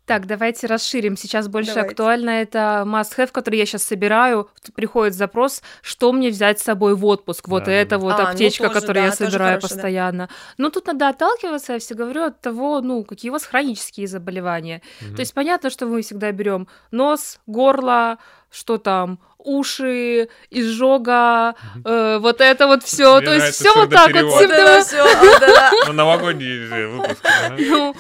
Так, 0.05 0.27
давайте 0.27 0.67
расширим. 0.67 1.17
Сейчас 1.17 1.47
больше 1.47 1.75
Давайте. 1.75 1.93
актуально 1.93 2.31
это 2.31 2.83
must-have, 2.85 3.31
который 3.31 3.61
я 3.61 3.67
сейчас 3.67 3.85
собираю. 3.85 4.49
Тут 4.65 4.75
Приходит 4.75 5.15
запрос, 5.15 5.63
что 5.81 6.13
мне 6.13 6.31
взять 6.31 6.59
с 6.59 6.65
собой 6.65 6.97
в 6.97 7.07
отпуск. 7.07 7.47
Вот 7.47 7.61
Да, 7.61 7.67
да, 7.67 7.73
это 7.73 7.91
да. 7.91 7.99
вот 7.99 8.15
А, 8.15 8.23
ну 8.23 8.29
аптечка, 8.31 8.69
тоже, 8.69 8.81
которую 8.81 9.05
да, 9.05 9.07
я 9.07 9.13
собираю 9.13 9.61
хорошо, 9.61 9.69
да. 9.69 9.75
постоянно. 9.75 10.29
Но 10.59 10.71
тут 10.71 10.89
надо 10.89 11.09
отталкиваться, 11.09 11.75
я 11.75 11.79
все 11.79 11.95
говорю, 11.95 12.25
от 12.25 12.41
того, 12.41 12.81
ну, 12.81 13.05
какие 13.05 13.31
у 13.31 13.33
вас 13.33 13.45
хронические 13.45 14.09
заболевания. 14.09 14.83
Мгм. 15.01 15.15
То 15.15 15.21
есть 15.21 15.35
понятно, 15.35 15.71
что 15.71 15.87
мы 15.87 16.03
всегда 16.03 16.33
берем 16.33 16.67
нос, 16.91 17.39
горло, 17.47 18.19
что 18.51 18.79
там, 18.79 19.21
уши, 19.45 20.29
изжога, 20.51 21.55
э, 21.85 22.19
вот 22.19 22.41
это 22.41 22.67
вот 22.67 22.83
все. 22.83 23.21
То 23.21 23.33
есть 23.33 23.59
все 23.59 23.75
вот 23.75 23.91
так 23.91 24.13
вот. 24.15 24.49
да-да. 24.49 25.71
Ну, 25.87 25.93
новогодний 25.93 26.87
выпуск. 26.87 27.25
Ну, 27.59 27.95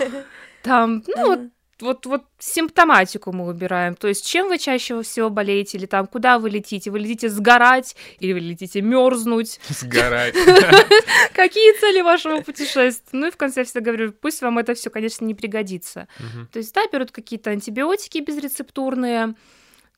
там, 0.63 1.03
ну, 1.07 1.27
вот 1.27 1.41
вот, 1.83 2.07
вот 2.07 2.25
симптоматику 2.39 3.33
мы 3.33 3.47
убираем. 3.47 3.95
То 3.95 4.09
есть, 4.09 4.27
чем 4.27 4.49
вы 4.49 4.59
чаще 4.59 5.03
всего 5.03 5.29
болеете, 5.29 5.77
или 5.77 5.87
там, 5.87 6.07
куда 6.07 6.39
вы 6.39 6.49
летите? 6.49 6.91
Вы 6.91 7.01
летите 7.01 7.29
сгорать, 7.29 7.97
или 8.21 8.33
вы 8.33 8.41
летите 8.41 8.81
мерзнуть? 8.81 9.61
Сгорать. 9.69 10.35
Какие 11.35 11.79
цели 11.79 12.01
вашего 12.01 12.41
путешествия? 12.41 13.03
Ну 13.13 13.27
и 13.27 13.31
в 13.31 13.37
конце 13.37 13.61
я 13.61 13.65
всегда 13.65 13.81
говорю, 13.81 14.13
пусть 14.13 14.41
вам 14.43 14.59
это 14.59 14.75
все, 14.75 14.91
конечно, 14.91 15.25
не 15.25 15.35
пригодится. 15.35 16.09
То 16.53 16.59
есть, 16.59 16.73
да, 16.75 16.83
берут 16.91 17.11
какие-то 17.11 17.51
антибиотики 17.51 18.19
безрецептурные, 18.19 19.35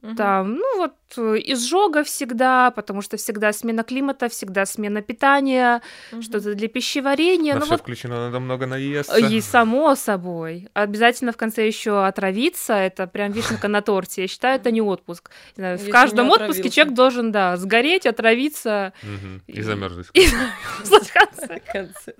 Мгм. 0.05 0.17
там, 0.17 0.55
ну 0.57 0.77
вот 0.79 0.93
э, 1.17 1.37
изжога 1.53 2.03
всегда, 2.05 2.71
потому 2.71 3.01
что 3.03 3.17
всегда 3.17 3.53
смена 3.53 3.83
климата, 3.85 4.29
всегда 4.29 4.67
смена 4.67 5.01
питания, 5.01 5.81
Мгм. 6.13 6.23
что-то 6.23 6.55
для 6.55 6.69
пищеварения. 6.69 7.55
На 7.55 7.61
ну 7.61 7.65
все 7.65 7.75
вот 7.75 7.81
включено, 7.81 8.27
надо 8.27 8.39
много 8.41 8.67
наесться. 8.67 9.17
И 9.19 9.41
само 9.41 9.95
собой. 9.97 10.69
Обязательно 10.75 11.33
в 11.33 11.37
конце 11.37 11.67
еще 11.67 12.05
отравиться. 12.07 12.75
Это 12.75 13.07
прям 13.07 13.33
вишенка 13.33 13.69
на 13.69 13.81
торте. 13.81 14.23
Я 14.23 14.29
считаю, 14.29 14.57
это 14.61 14.71
не 14.71 14.83
отпуск. 14.83 15.31
Знаю, 15.57 15.79
в 15.79 15.81
Если 15.81 15.93
каждом 15.93 16.31
отпуске 16.31 16.69
человек 16.71 16.95
должен, 16.95 17.33
да, 17.33 17.57
сгореть, 17.57 18.07
отравиться. 18.07 18.93
Мгм. 19.03 19.43
И 19.47 19.53
И- 19.53 19.63
замерзнуть. 19.63 20.09
И 20.15 20.27
в 20.27 21.13
конце. 21.13 21.61
В 21.67 21.73
конце. 21.73 22.13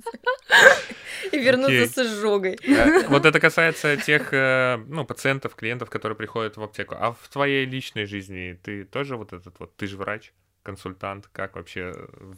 И 1.33 1.39
вернуться 1.39 1.87
с 1.87 1.99
изжогой. 2.07 2.59
Э, 2.67 3.07
Вот 3.09 3.25
это 3.27 3.41
касается 3.41 3.97
тех, 3.97 4.33
э, 4.33 4.77
ну, 4.89 5.05
пациентов, 5.05 5.55
клиентов, 5.55 5.91
которые 5.91 6.17
приходят 6.17 6.57
в 6.57 6.63
аптеку. 6.63 6.95
А 6.99 7.13
в 7.13 7.29
твоей 7.29 7.67
личной 7.75 8.07
жизни 8.07 8.59
ты 8.63 8.85
тоже 8.85 9.17
вот 9.17 9.33
этот 9.33 9.59
вот, 9.61 9.77
ты 9.77 9.87
же 9.87 9.97
врач, 9.97 10.33
консультант, 10.63 11.29
как 11.33 11.57
вообще 11.57 11.93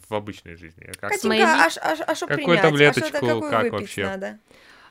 в 0.09 0.13
обычной 0.13 0.55
жизни? 0.55 0.91
Как 0.99 1.11
Катенька, 1.11 1.45
а 1.45 1.69
а 1.81 1.95
а 2.11 2.15
что 2.15 2.27
Какую 2.27 2.45
принять? 2.45 2.59
А 2.59 2.63
таблеточку, 2.63 3.11
какую 3.11 3.49
как 3.49 3.71
вообще? 3.71 4.05
надо? 4.05 4.39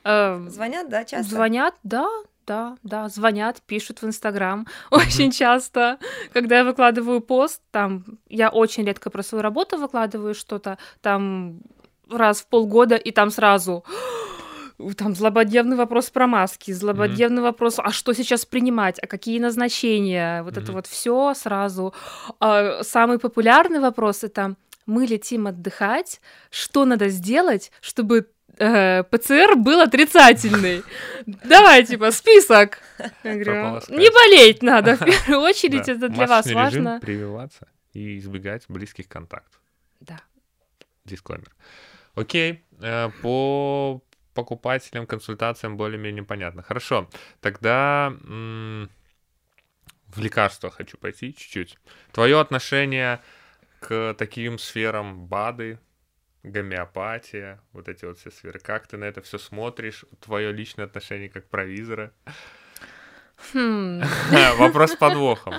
Э, 0.04 0.46
Звонят, 0.48 0.88
да, 0.88 1.04
часто? 1.04 1.34
Звонят, 1.34 1.74
да, 1.82 2.08
да, 2.46 2.76
да, 2.82 3.08
звонят, 3.08 3.60
пишут 3.66 4.02
в 4.02 4.06
Инстаграм 4.06 4.66
очень 4.90 5.30
часто. 5.30 5.98
Когда 6.32 6.58
я 6.58 6.64
выкладываю 6.64 7.20
пост, 7.20 7.60
там, 7.70 8.04
я 8.28 8.48
очень 8.50 8.84
редко 8.84 9.10
про 9.10 9.22
свою 9.22 9.42
работу 9.42 9.76
выкладываю 9.78 10.34
что-то, 10.34 10.78
там, 11.00 11.60
раз 12.08 12.40
в 12.40 12.46
полгода, 12.46 12.96
и 12.96 13.10
там 13.10 13.30
сразу 13.30 13.84
там 14.96 15.14
злободневный 15.14 15.76
вопрос 15.76 16.10
про 16.10 16.26
маски, 16.26 16.70
злободневный 16.72 17.42
вопрос, 17.42 17.78
а 17.78 17.90
что 17.92 18.12
сейчас 18.12 18.44
принимать, 18.44 18.98
а 19.02 19.06
какие 19.06 19.38
назначения, 19.38 20.42
вот 20.42 20.52
это 20.56 20.66
Мгм. 20.66 20.72
вот 20.74 20.86
все 20.86 21.34
сразу. 21.34 21.94
А 22.40 22.82
самый 22.82 23.18
популярный 23.18 23.80
вопрос 23.80 24.24
это 24.24 24.54
мы 24.86 25.06
летим 25.06 25.46
отдыхать, 25.46 26.20
что 26.50 26.84
надо 26.84 27.08
сделать, 27.08 27.72
чтобы 27.80 28.28
э, 28.58 29.02
ПЦР 29.04 29.56
был 29.56 29.80
отрицательный. 29.80 30.82
Давай, 31.26 31.84
типа, 31.84 32.10
список. 32.10 32.78
Я 33.24 33.34
говорю, 33.34 33.44
Прополоскать. 33.52 33.98
не 33.98 34.10
болеть 34.10 34.62
надо, 34.62 34.96
в 34.96 35.00
первую 35.04 35.40
очередь, 35.40 35.88
это 35.88 36.08
для 36.08 36.26
вас 36.26 36.50
важно. 36.52 36.98
прививаться 37.00 37.66
и 37.92 38.18
избегать 38.18 38.64
близких 38.68 39.08
контактов. 39.08 39.60
Да. 40.00 40.20
Дисклеймер. 41.04 41.54
Окей, 42.14 42.64
э, 42.80 43.10
по 43.22 44.00
покупателям, 44.36 45.06
консультациям 45.08 45.76
более-менее 45.76 46.24
понятно. 46.24 46.62
Хорошо, 46.62 47.10
тогда 47.40 48.12
м, 48.24 48.88
в 50.08 50.20
лекарства 50.20 50.70
хочу 50.70 50.98
пойти 50.98 51.34
чуть-чуть. 51.34 51.78
Твое 52.12 52.40
отношение 52.40 53.20
к 53.80 54.14
таким 54.18 54.58
сферам 54.58 55.26
БАДы, 55.26 55.80
гомеопатия, 56.44 57.60
вот 57.72 57.88
эти 57.88 58.04
вот 58.04 58.18
все 58.18 58.30
сферы. 58.30 58.60
Как 58.60 58.86
ты 58.86 58.96
на 58.96 59.04
это 59.04 59.22
все 59.22 59.38
смотришь? 59.38 60.04
Твое 60.20 60.52
личное 60.52 60.86
отношение 60.86 61.28
как 61.28 61.48
провизора? 61.48 62.12
Хм. 63.52 64.02
Вопрос 64.58 64.92
с 64.92 64.96
подвохом. 64.96 65.54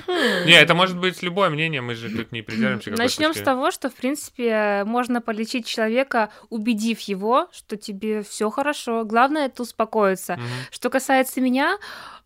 Не, 0.46 0.54
это 0.54 0.74
может 0.74 0.98
быть 0.98 1.22
любое 1.22 1.50
мнение, 1.50 1.82
мы 1.82 1.96
же 1.96 2.10
тут 2.10 2.32
не 2.32 2.42
придерживаемся 2.42 2.92
Начнем 2.92 3.34
с 3.34 3.42
того, 3.42 3.72
что, 3.72 3.90
в 3.90 3.94
принципе, 3.94 4.84
можно 4.86 5.22
полечить 5.22 5.66
человека, 5.66 6.30
убедив 6.50 7.00
его, 7.02 7.48
что 7.52 7.78
тебе 7.78 8.24
все 8.24 8.50
хорошо. 8.50 9.04
Главное 9.06 9.46
это 9.46 9.64
успокоиться. 9.64 10.40
Что 10.72 10.90
касается 10.90 11.40
меня, 11.40 11.78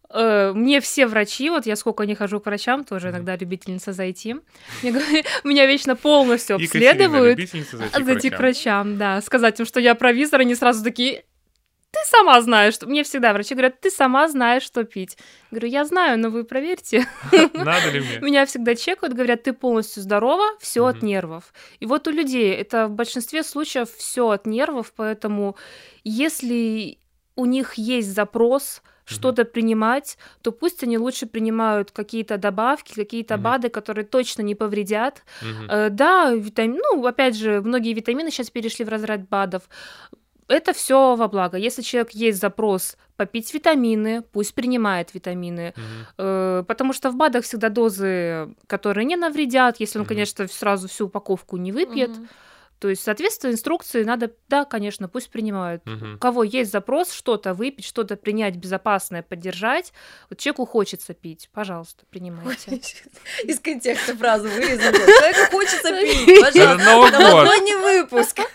э, 0.10 0.52
мне 0.54 0.80
все 0.82 1.06
врачи, 1.06 1.50
вот 1.50 1.66
я 1.66 1.76
сколько 1.76 2.06
не 2.06 2.16
хожу 2.16 2.40
к 2.40 2.46
врачам, 2.46 2.84
тоже 2.84 3.10
иногда 3.10 3.36
любительница 3.36 3.94
зайти, 3.94 4.38
меня 4.84 5.66
вечно 5.66 5.96
полностью 5.96 6.56
обследуют. 6.56 7.40
зайти 8.06 8.30
к 8.30 8.38
врачам, 8.38 8.98
да. 8.98 9.22
Сказать 9.22 9.60
им, 9.60 9.66
что 9.66 9.80
я 9.80 9.96
провизор, 9.96 10.42
они 10.42 10.56
сразу 10.56 10.84
такие, 10.84 11.24
ты 11.92 12.00
сама 12.06 12.42
знаешь, 12.42 12.74
что... 12.74 12.88
Мне 12.88 13.04
всегда 13.04 13.34
врачи 13.34 13.54
говорят, 13.54 13.80
ты 13.82 13.92
сама 13.92 14.28
знаешь, 14.28 14.64
что 14.64 14.84
пить. 14.84 15.18
Говорю, 15.52 15.68
я 15.68 15.86
знаю, 15.86 16.18
но 16.20 16.30
вы 16.30 16.44
проверьте. 16.44 17.06
Надо 17.54 17.92
ли 17.92 18.00
мне? 18.00 18.20
Меня 18.22 18.46
всегда 18.46 18.76
чекают, 18.76 19.14
говорят, 19.14 19.44
ты 19.44 19.54
полностью 19.54 20.02
здорова, 20.02 20.46
все 20.60 20.86
от 20.86 21.02
нервов. 21.02 21.54
И 21.80 21.86
вот 21.86 22.08
у 22.08 22.12
людей 22.12 22.54
это 22.54 22.88
в 22.88 22.92
большинстве 22.92 23.44
случаев 23.44 23.90
все 23.92 24.30
от 24.30 24.46
нервов, 24.46 24.94
поэтому 24.96 25.56
если 26.04 26.98
у 27.36 27.46
них 27.46 27.74
есть 27.76 28.14
запрос 28.14 28.82
что-то 29.06 29.46
принимать, 29.46 30.18
то 30.42 30.52
пусть 30.52 30.84
они 30.84 30.98
лучше 30.98 31.26
принимают 31.26 31.92
какие-то 31.92 32.38
добавки, 32.38 32.94
какие-то. 32.94 33.38
БАДы, 33.38 33.70
которые 33.70 34.06
точно 34.06 34.42
не 34.42 34.56
повредят. 34.56 35.24
Э, 35.70 35.90
да, 35.90 36.32
витамин, 36.32 36.80
ну, 36.92 37.06
опять 37.06 37.36
же, 37.36 37.62
многие 37.62 37.94
витамины 37.94 38.32
сейчас 38.32 38.50
перешли 38.50 38.86
в 38.86 38.90
разряд 38.90 39.28
БАДов. 39.28 39.64
Это 40.52 40.74
все 40.74 41.16
во 41.16 41.28
благо. 41.28 41.58
Если 41.58 41.82
человек 41.82 42.12
есть 42.12 42.40
запрос 42.40 42.98
попить 43.16 43.54
витамины, 43.54 44.22
пусть 44.34 44.54
принимает 44.54 45.14
витамины. 45.14 45.74
Мгм. 45.76 46.08
Э, 46.18 46.64
потому 46.68 46.94
что 46.94 47.10
в 47.12 47.16
БАДах 47.16 47.44
всегда 47.44 47.70
дозы, 47.70 48.54
которые 48.68 49.06
не 49.06 49.16
навредят, 49.16 49.80
если 49.80 50.00
он, 50.00 50.04
Мгм. 50.04 50.10
конечно, 50.10 50.48
сразу 50.48 50.88
всю 50.88 51.06
упаковку 51.06 51.58
не 51.58 51.72
выпьет, 51.72 52.10
Мгм. 52.10 52.28
То 52.82 52.90
есть, 52.90 53.04
соответственно, 53.04 53.52
инструкции 53.52 54.04
надо, 54.04 54.32
да, 54.50 54.66
конечно, 54.66 55.08
пусть 55.08 55.30
принимают. 55.30 55.86
Мгм. 55.86 56.16
У 56.16 56.18
кого 56.18 56.44
есть 56.44 56.72
запрос 56.72 57.12
что-то 57.12 57.54
выпить, 57.54 57.86
что-то 57.86 58.16
принять 58.16 58.56
безопасное, 58.56 59.22
поддержать, 59.22 59.94
вот 60.32 60.40
человеку 60.40 60.66
хочется 60.66 61.14
пить, 61.14 61.48
пожалуйста, 61.54 62.06
принимайте. 62.10 62.82
Из 63.44 63.60
контекста 63.60 64.16
фразу 64.18 64.50
вырезал. 64.50 64.92
Человеку 64.94 65.52
хочется 65.58 65.92
пить, 66.02 66.42
пожалуйста. 66.42 67.20
Новогодний 67.20 67.76
выпуск. 67.76 68.40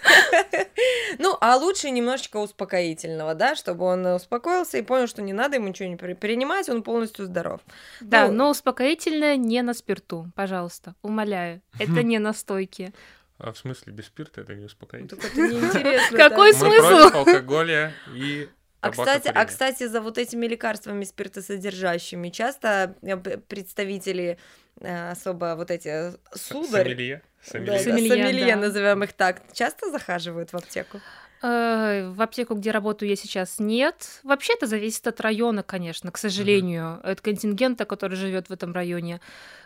Ну, 1.18 1.36
а 1.40 1.56
лучше 1.56 1.90
немножечко 1.90 2.36
успокоительного, 2.36 3.34
да, 3.34 3.54
чтобы 3.56 3.86
он 3.86 4.04
успокоился 4.06 4.76
и 4.78 4.82
понял, 4.82 5.06
что 5.06 5.22
не 5.22 5.32
надо 5.32 5.56
ему 5.56 5.68
ничего 5.68 5.88
не 5.88 5.96
при- 5.96 6.12
принимать, 6.14 6.68
он 6.68 6.82
полностью 6.82 7.24
здоров. 7.24 7.60
Да, 8.00 8.26
Ну, 8.26 8.34
но 8.34 8.50
успокоительное 8.50 9.36
не 9.36 9.62
на 9.62 9.72
спирту, 9.72 10.30
пожалуйста, 10.34 10.94
умоляю. 11.02 11.62
Это 11.78 12.02
не 12.02 12.18
настойки. 12.18 12.92
А 13.38 13.52
в 13.52 13.58
смысле, 13.58 13.92
без 13.92 14.06
спирта 14.06 14.40
это 14.40 14.54
не 14.54 14.64
успокоит? 14.64 15.10
Так 15.10 15.24
это 15.24 15.36
неинтересно. 15.36 16.16
Какой 16.16 16.52
да. 16.52 16.58
Мы 16.58 16.70
смысл? 16.70 17.10
против 17.10 17.14
алкоголя 17.14 17.92
и 18.14 18.48
А 18.80 18.90
кстати, 18.90 19.28
а 19.28 19.44
кстати, 19.44 19.86
за 19.86 20.00
вот 20.00 20.16
этими 20.16 20.46
лекарствами 20.46 21.04
спиртосодержащими 21.04 22.30
часто 22.30 22.96
э, 23.02 23.16
представители 23.16 24.38
э, 24.80 25.10
особо 25.10 25.54
вот 25.56 25.70
эти 25.70 25.88
э, 25.88 26.16
сударь, 26.34 26.86
Сомелье? 26.88 27.22
да, 27.42 27.50
Сомелье. 27.50 27.72
да, 27.72 27.78
сомелье, 27.82 28.54
да. 28.54 28.60
назовем 28.60 29.04
их 29.04 29.12
так, 29.12 29.42
часто 29.52 29.90
захаживают 29.90 30.52
в 30.52 30.56
аптеку? 30.56 31.00
Э, 31.46 32.08
В 32.10 32.22
аптеку, 32.22 32.54
где 32.54 32.72
работаю 32.72 33.08
я 33.08 33.16
сейчас, 33.16 33.60
нет. 33.60 34.20
Вообще 34.24 34.54
это 34.54 34.66
зависит 34.66 35.06
от 35.06 35.20
района, 35.20 35.62
конечно, 35.62 36.10
к 36.10 36.18
сожалению, 36.18 36.98
от 37.08 37.20
контингента, 37.20 37.84
который 37.84 38.16
живет 38.16 38.48
в 38.48 38.52
этом 38.52 38.72
районе. 38.72 39.20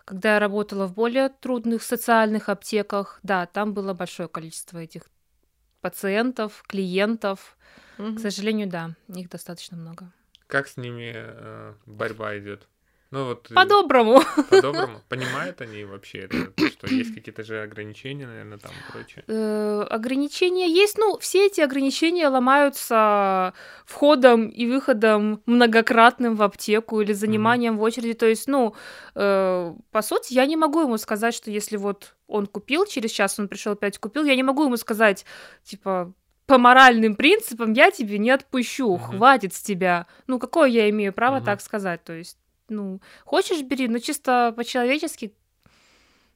Когда 0.04 0.34
я 0.34 0.40
работала 0.40 0.86
в 0.86 0.92
более 0.92 1.30
трудных 1.30 1.82
социальных 1.82 2.48
аптеках, 2.50 3.18
да, 3.22 3.46
там 3.46 3.72
было 3.72 3.94
большое 3.94 4.28
количество 4.28 4.78
этих 4.78 5.02
пациентов, 5.80 6.62
клиентов. 6.66 7.56
Мгм. 7.96 8.16
К 8.16 8.20
сожалению, 8.20 8.68
да, 8.68 8.90
их 9.08 9.30
достаточно 9.30 9.76
много. 9.76 10.12
Как 10.46 10.68
с 10.68 10.76
ними 10.76 11.12
э, 11.14 11.74
борьба 11.86 12.38
идет? 12.38 12.68
Ну 13.10 13.24
вот 13.24 13.50
э, 13.50 13.54
По-доброму. 13.54 14.22
по-доброму. 14.50 15.00
Понимают 15.08 15.60
они 15.60 15.84
вообще 15.84 16.20
это, 16.20 16.52
то, 16.52 16.68
что 16.68 16.86
есть 16.86 17.12
какие-то 17.12 17.42
же 17.42 17.60
ограничения, 17.60 18.26
наверное, 18.26 18.58
там 18.58 18.70
и 18.70 18.92
прочее. 18.92 19.24
Э, 19.26 19.84
Ограничения 19.90 20.68
есть. 20.68 20.96
Ну, 20.96 21.18
все 21.18 21.46
эти 21.46 21.60
ограничения 21.60 22.28
ломаются 22.28 23.52
входом 23.84 24.48
и 24.48 24.66
выходом 24.66 25.42
многократным 25.46 26.36
в 26.36 26.42
аптеку 26.42 27.00
или 27.00 27.12
заниманием 27.12 27.78
в 27.78 27.82
очереди. 27.82 28.14
То 28.14 28.26
есть, 28.26 28.46
ну, 28.46 28.76
э, 29.16 29.74
по 29.90 30.02
сути, 30.02 30.32
я 30.32 30.46
не 30.46 30.56
могу 30.56 30.82
ему 30.82 30.96
сказать, 30.96 31.34
что 31.34 31.50
если 31.50 31.76
вот 31.76 32.14
он 32.28 32.46
купил, 32.46 32.86
через 32.86 33.10
час 33.10 33.40
он 33.40 33.48
пришел 33.48 33.72
опять 33.72 33.98
купил, 33.98 34.24
я 34.24 34.36
не 34.36 34.44
могу 34.44 34.64
ему 34.64 34.76
сказать, 34.76 35.26
типа, 35.64 36.12
по 36.46 36.58
моральным 36.58 37.14
принципам 37.14 37.72
я 37.74 37.92
тебе 37.92 38.18
не 38.18 38.30
отпущу, 38.30 38.96
хватит 38.96 39.54
с 39.54 39.62
тебя. 39.62 40.06
Ну, 40.26 40.38
какое 40.40 40.68
я 40.68 40.90
имею 40.90 41.12
право 41.12 41.40
так 41.40 41.60
сказать? 41.60 42.02
То 42.02 42.12
есть, 42.12 42.38
ну, 42.70 43.00
хочешь 43.24 43.60
бери, 43.62 43.88
но 43.88 43.98
чисто 43.98 44.52
по-человечески 44.56 45.34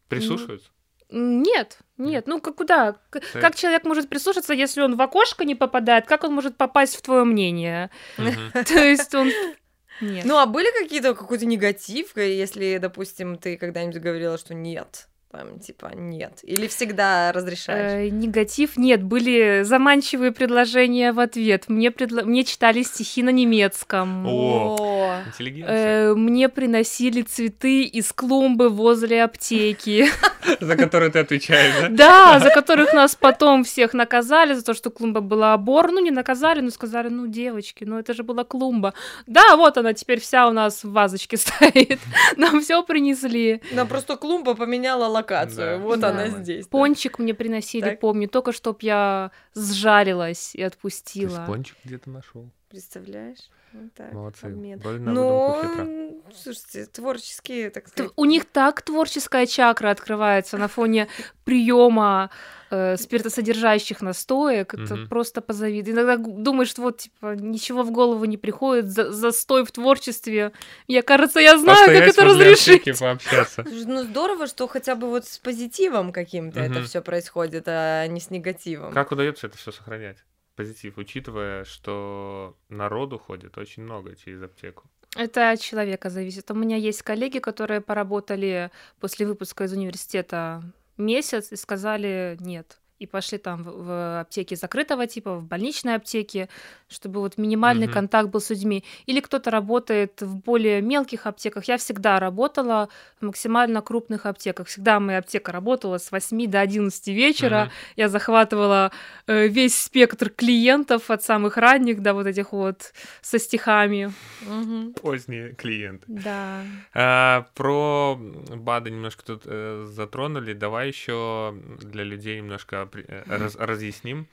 Прислушиваются? 0.08 0.70
Нет, 1.10 1.78
нет, 1.96 2.26
ну 2.26 2.40
как 2.40 2.56
куда? 2.56 2.92
К- 3.10 3.20
Ты- 3.20 3.40
Как 3.40 3.54
человек 3.54 3.84
может 3.84 4.08
прислушаться, 4.08 4.52
если 4.52 4.80
он 4.80 4.96
в 4.96 5.02
окошко 5.02 5.44
не 5.44 5.54
попадает? 5.54 6.06
Как 6.06 6.24
он 6.24 6.34
может 6.34 6.56
попасть 6.56 6.96
в 6.96 7.02
твое 7.02 7.24
мнение? 7.24 7.90
То 8.52 8.78
есть 8.84 9.14
он... 9.14 9.30
Нет. 10.00 10.24
Ну, 10.24 10.36
а 10.38 10.46
были 10.46 10.66
какие-то, 10.82 11.14
какой-то 11.14 11.46
негатив, 11.46 12.16
э, 12.16 12.34
если, 12.36 12.78
допустим, 12.78 13.38
ты 13.38 13.56
когда-нибудь 13.56 14.02
говорила, 14.02 14.36
что 14.38 14.52
нет? 14.52 15.06
Там, 15.36 15.58
типа, 15.58 15.90
нет. 15.94 16.38
Или 16.42 16.68
всегда 16.68 17.32
разрешаешь? 17.32 17.92
Э, 17.92 18.08
негатив 18.08 18.76
нет, 18.76 19.02
были 19.02 19.62
заманчивые 19.64 20.30
предложения 20.30 21.12
в 21.12 21.18
ответ. 21.18 21.64
Мне, 21.68 21.88
предла- 21.90 22.24
мне 22.24 22.44
читали 22.44 22.82
стихи 22.82 23.22
на 23.22 23.30
немецком. 23.30 24.26
О. 24.28 25.18
Интеллигенция. 25.26 26.10
Э, 26.10 26.14
мне 26.14 26.48
приносили 26.48 27.22
цветы 27.22 27.82
из 27.82 28.12
клумбы 28.12 28.68
возле 28.68 29.24
аптеки. 29.24 30.06
За 30.60 30.76
которую 30.76 31.10
ты 31.10 31.18
отвечаешь, 31.20 31.74
да? 31.80 31.88
Да, 31.88 32.38
за 32.38 32.50
которых 32.50 32.92
нас 32.92 33.14
потом 33.14 33.64
всех 33.64 33.94
наказали, 33.94 34.52
за 34.52 34.62
то, 34.62 34.74
что 34.74 34.90
клумба 34.90 35.20
была 35.20 35.54
обор. 35.54 35.90
Ну, 35.90 36.00
не 36.00 36.10
наказали, 36.10 36.60
но 36.60 36.70
сказали, 36.70 37.08
ну, 37.08 37.26
девочки, 37.26 37.84
ну, 37.84 37.98
это 37.98 38.12
же 38.12 38.22
была 38.22 38.44
клумба. 38.44 38.92
Да, 39.26 39.56
вот 39.56 39.78
она 39.78 39.94
теперь 39.94 40.20
вся 40.20 40.46
у 40.46 40.52
нас 40.52 40.84
в 40.84 40.92
вазочке 40.92 41.36
стоит. 41.38 41.98
Нам 42.36 42.60
все 42.60 42.82
принесли. 42.82 43.62
Нам 43.72 43.88
просто 43.88 44.16
клумба 44.16 44.54
поменяла 44.54 45.08
локацию. 45.24 45.78
Да. 45.78 45.84
Вот 45.84 46.00
Да. 46.00 46.10
она 46.10 46.28
здесь. 46.28 46.64
да. 46.66 46.70
Пончик 46.70 47.18
мне 47.18 47.34
приносили, 47.34 47.90
Так. 47.90 48.00
помню, 48.00 48.28
только 48.28 48.52
чтоб 48.52 48.82
я 48.82 49.30
сжарилась 49.54 50.54
и 50.54 50.58
Ты 50.58 50.64
отпустила. 50.64 51.44
спончик 51.44 51.76
где-то 51.84 52.10
нашел. 52.10 52.50
Представляешь? 52.78 53.38
Вот 53.72 53.94
так, 53.94 54.12
Молодцы. 54.12 54.44
обмен. 54.46 54.80
Ну, 54.84 55.56
хитра. 55.62 55.82
м, 55.82 56.22
слушайте, 56.34 56.86
творческие, 56.86 57.70
так 57.70 57.86
сказать. 57.86 58.10
У 58.16 58.24
них 58.24 58.46
так 58.46 58.82
творческая 58.82 59.46
чакра 59.46 59.90
открывается 59.90 60.58
на 60.58 60.66
фоне 60.66 61.06
приема 61.44 62.30
э, 62.70 62.96
спиртосодержащих 62.96 64.00
настоек. 64.00 64.74
Это 64.74 64.96
Мгм. 64.96 65.08
просто 65.08 65.40
позавидуй. 65.40 65.92
Иногда 65.92 66.16
думаешь, 66.16 66.68
что 66.70 66.82
вот, 66.82 66.98
типа, 66.98 67.36
ничего 67.36 67.84
в 67.84 67.92
голову 67.92 68.24
не 68.24 68.36
приходит, 68.38 68.86
за- 68.90 69.12
застой 69.12 69.64
в 69.64 69.70
творчестве. 69.70 70.50
Я, 70.88 71.02
кажется, 71.02 71.38
я 71.38 71.56
знаю, 71.56 71.86
как 71.86 71.94
Постоять 71.94 72.12
это 72.16 72.24
возле 72.26 72.50
разрешить. 72.50 72.98
пообщаться. 72.98 73.64
Ну, 73.86 74.02
здорово, 74.02 74.48
что 74.48 74.66
хотя 74.66 74.96
бы 74.96 75.08
вот 75.08 75.26
с 75.26 75.38
позитивом 75.38 76.10
каким-то 76.12 76.58
это 76.58 76.80
Мгм. 76.80 76.84
все 76.86 77.00
происходит, 77.02 77.64
а 77.68 78.04
не 78.08 78.18
с 78.20 78.30
негативом. 78.30 78.92
Как 78.92 79.12
удается 79.12 79.46
это 79.46 79.56
все 79.58 79.70
сохранять? 79.70 80.16
Позитив, 80.56 80.98
учитывая, 80.98 81.64
что 81.64 82.56
народу 82.68 83.18
ходит 83.18 83.58
очень 83.58 83.82
много 83.82 84.14
через 84.14 84.42
аптеку. 84.42 84.84
Это 85.16 85.50
от 85.50 85.60
человека 85.60 86.10
зависит. 86.10 86.50
У 86.50 86.54
меня 86.54 86.76
есть 86.76 87.02
коллеги, 87.02 87.38
которые 87.38 87.80
поработали 87.80 88.70
после 89.00 89.26
выпуска 89.26 89.64
из 89.64 89.72
университета 89.72 90.62
месяц 90.96 91.52
и 91.52 91.56
сказали 91.56 92.36
нет. 92.40 92.78
И 93.00 93.06
пошли 93.06 93.38
там 93.38 93.64
в, 93.64 93.84
в 93.84 94.20
аптеки 94.20 94.54
закрытого 94.54 95.06
типа, 95.06 95.36
в 95.36 95.44
больничной 95.44 95.96
аптеке, 95.96 96.48
чтобы 96.88 97.20
вот 97.20 97.38
минимальный 97.38 97.86
Мгм. 97.86 97.94
контакт 97.94 98.28
был 98.28 98.40
с 98.40 98.50
людьми. 98.50 98.84
Или 99.06 99.20
кто-то 99.20 99.50
работает 99.50 100.22
в 100.22 100.36
более 100.36 100.80
мелких 100.80 101.26
аптеках. 101.26 101.64
Я 101.64 101.76
всегда 101.76 102.20
работала 102.20 102.88
в 103.20 103.26
максимально 103.26 103.82
крупных 103.82 104.26
аптеках. 104.26 104.68
Всегда 104.68 105.00
моя 105.00 105.18
аптека 105.18 105.50
работала 105.50 105.98
с 105.98 106.12
8 106.12 106.46
до 106.46 106.60
11 106.60 107.08
вечера. 107.08 107.64
Мгм. 107.64 107.72
Я 107.96 108.08
захватывала 108.08 108.92
э, 109.26 109.48
весь 109.48 109.76
спектр 109.76 110.30
клиентов 110.30 111.10
от 111.10 111.22
самых 111.22 111.56
ранних 111.56 112.00
до 112.00 112.14
вот 112.14 112.26
этих 112.26 112.52
вот 112.52 112.92
со 113.22 113.38
стихами. 113.40 114.12
Мгм. 114.42 114.94
Поздние 114.94 115.54
клиенты. 115.54 116.04
Да. 116.06 116.62
А, 116.94 117.46
про 117.54 118.16
БАДы 118.16 118.90
немножко 118.90 119.24
тут 119.24 119.42
э, 119.46 119.86
затронули. 119.90 120.52
Давай 120.52 120.88
еще 120.88 121.54
для 121.82 122.04
людей 122.04 122.38
немножко 122.40 122.83
раз- 123.26 123.56
разъясним 123.56 124.26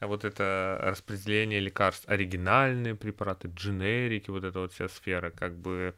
вот 0.00 0.24
это 0.24 0.78
распределение 0.82 1.60
лекарств. 1.60 2.08
Оригинальные 2.08 2.94
препараты, 2.94 3.50
дженерики, 3.54 4.30
вот 4.30 4.44
эта 4.44 4.60
вот 4.60 4.72
вся 4.72 4.88
сфера, 4.88 5.30
как 5.30 5.56
бы... 5.56 5.94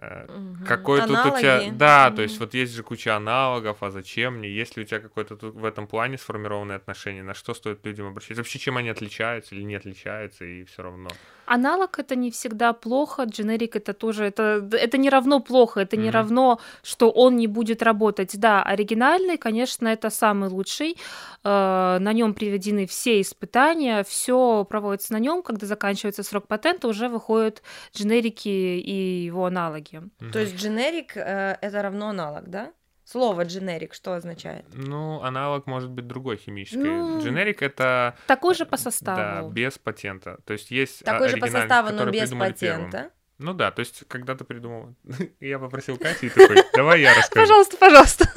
Мгм. 0.00 0.64
Какой 0.64 1.00
тут 1.00 1.10
у 1.24 1.30
тебя... 1.38 1.56
Аналоги. 1.56 1.76
Да, 1.76 2.06
то 2.10 2.12
Мгм. 2.12 2.22
есть 2.22 2.40
вот 2.40 2.54
есть 2.54 2.72
же 2.72 2.82
куча 2.82 3.16
аналогов, 3.16 3.82
а 3.82 3.90
зачем 3.90 4.38
мне? 4.38 4.48
Есть 4.48 4.76
ли 4.76 4.84
у 4.84 4.86
тебя 4.86 5.00
какое-то 5.00 5.36
тут 5.36 5.54
в 5.54 5.64
этом 5.64 5.86
плане 5.86 6.18
сформированное 6.18 6.76
отношение? 6.76 7.22
На 7.22 7.34
что 7.34 7.54
стоит 7.54 7.84
людям 7.84 8.06
обращаться? 8.06 8.42
Вообще, 8.42 8.58
чем 8.58 8.76
они 8.76 8.90
отличаются 8.90 9.54
или 9.54 9.62
не 9.62 9.74
отличаются, 9.74 10.44
и 10.44 10.64
все 10.64 10.82
равно? 10.82 11.08
Аналог 11.46 11.98
это 11.98 12.14
не 12.14 12.30
всегда 12.30 12.74
плохо, 12.74 13.24
дженерик 13.24 13.74
это 13.74 13.94
тоже, 13.94 14.24
это, 14.26 14.68
это 14.70 14.98
не 14.98 15.08
равно 15.08 15.40
плохо, 15.40 15.80
это 15.80 15.96
не 15.96 16.08
Мгм. 16.08 16.12
равно, 16.12 16.60
что 16.82 17.10
он 17.10 17.36
не 17.36 17.46
будет 17.46 17.82
работать. 17.82 18.38
Да, 18.38 18.62
оригинальный, 18.62 19.38
конечно, 19.38 19.88
это 19.88 20.10
самый 20.10 20.50
лучший. 20.50 20.96
Э, 21.44 21.98
на 22.00 22.12
нем 22.12 22.34
приведены 22.34 22.86
все 22.86 23.22
испытания, 23.22 24.04
все 24.04 24.64
проводится 24.64 25.14
на 25.14 25.18
нем. 25.18 25.42
Когда 25.42 25.66
заканчивается 25.66 26.22
срок 26.22 26.46
патента, 26.46 26.86
уже 26.86 27.08
выходят 27.08 27.62
дженерики 27.96 28.48
и 28.48 29.24
его 29.24 29.46
аналоги. 29.46 29.87
То 30.32 30.38
есть 30.38 30.56
дженерик 30.56 31.16
э, 31.16 31.56
это 31.60 31.82
равно 31.82 32.08
аналог, 32.08 32.48
да? 32.48 32.72
Слово 33.04 33.44
дженерик 33.44 33.94
что 33.94 34.12
означает? 34.12 34.66
Ну, 34.74 35.22
аналог 35.22 35.66
может 35.66 35.88
быть 35.90 36.06
другой 36.06 36.36
химический. 36.36 36.82
Ну, 36.82 37.22
Дженерик 37.22 37.62
это 37.62 38.14
Такой 38.26 38.54
же 38.54 38.66
по 38.66 38.72
да, 38.72 38.82
составу. 38.82 39.50
без 39.50 39.78
патента. 39.78 40.38
То 40.44 40.52
есть 40.52 40.70
есть 40.70 41.00
а, 41.02 41.12
Такой 41.12 41.30
же 41.30 41.38
по 41.38 41.46
составу, 41.46 41.90
но 41.90 42.04
без 42.10 42.28
придумали 42.28 42.52
первым. 42.52 42.86
патента. 42.90 43.10
Ну 43.38 43.54
да, 43.54 43.70
то 43.70 43.80
есть 43.80 44.04
когда 44.08 44.34
ты 44.34 44.44
придумал, 44.44 44.94
я 45.40 45.58
попросил 45.58 45.96
Катю 45.96 46.26
и 46.26 46.28
такой, 46.28 46.62
давай 46.74 47.00
я 47.00 47.14
расскажу. 47.16 47.46
Пожалуйста, 47.46 47.76
пожалуйста. 47.78 48.28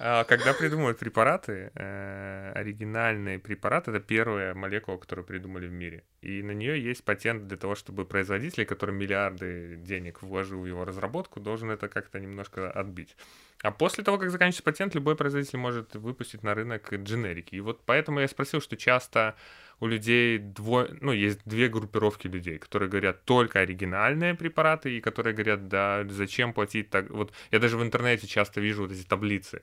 А, 0.00 0.22
Когда 0.24 0.54
придумывают 0.54 0.98
препараты, 0.98 1.72
э, 1.74 2.52
оригинальные 2.54 3.40
препараты 3.40 3.90
это 3.90 3.98
первая 3.98 4.54
молекула, 4.54 4.96
которую 4.96 5.24
придумали 5.26 5.66
в 5.66 5.72
мире. 5.72 6.04
И 6.22 6.40
на 6.42 6.52
нее 6.52 6.80
есть 6.80 7.04
патент 7.04 7.48
для 7.48 7.56
того, 7.56 7.74
чтобы 7.74 8.04
производитель, 8.04 8.64
который 8.64 8.94
миллиарды 8.94 9.76
денег 9.76 10.22
вложил 10.22 10.60
в 10.60 10.66
его 10.66 10.84
разработку, 10.84 11.40
должен 11.40 11.70
это 11.70 11.88
как-то 11.88 12.20
немножко 12.20 12.70
отбить. 12.70 13.16
А 13.62 13.72
после 13.72 14.04
того, 14.04 14.18
как 14.18 14.30
заканчивается 14.30 14.62
патент, 14.62 14.94
любой 14.94 15.16
производитель 15.16 15.58
может 15.58 15.96
выпустить 15.96 16.44
на 16.44 16.54
рынок 16.54 16.92
дженерики. 16.92 17.56
И 17.56 17.60
вот 17.60 17.84
поэтому 17.84 18.20
я 18.20 18.28
спросил, 18.28 18.60
что 18.60 18.76
часто 18.76 19.34
у 19.80 19.86
людей 19.86 20.38
двое, 20.38 20.96
ну, 21.00 21.12
есть 21.12 21.40
две 21.44 21.68
группировки 21.68 22.26
людей, 22.26 22.58
которые 22.58 22.88
говорят 22.88 23.24
только 23.24 23.60
оригинальные 23.60 24.34
препараты 24.34 24.96
и 24.96 25.00
которые 25.00 25.34
говорят, 25.34 25.68
да, 25.68 26.04
зачем 26.08 26.52
платить 26.52 26.90
так. 26.90 27.10
Вот 27.10 27.32
я 27.50 27.58
даже 27.58 27.76
в 27.76 27.82
интернете 27.82 28.26
часто 28.26 28.60
вижу 28.60 28.82
вот 28.82 28.92
эти 28.92 29.04
таблицы. 29.04 29.62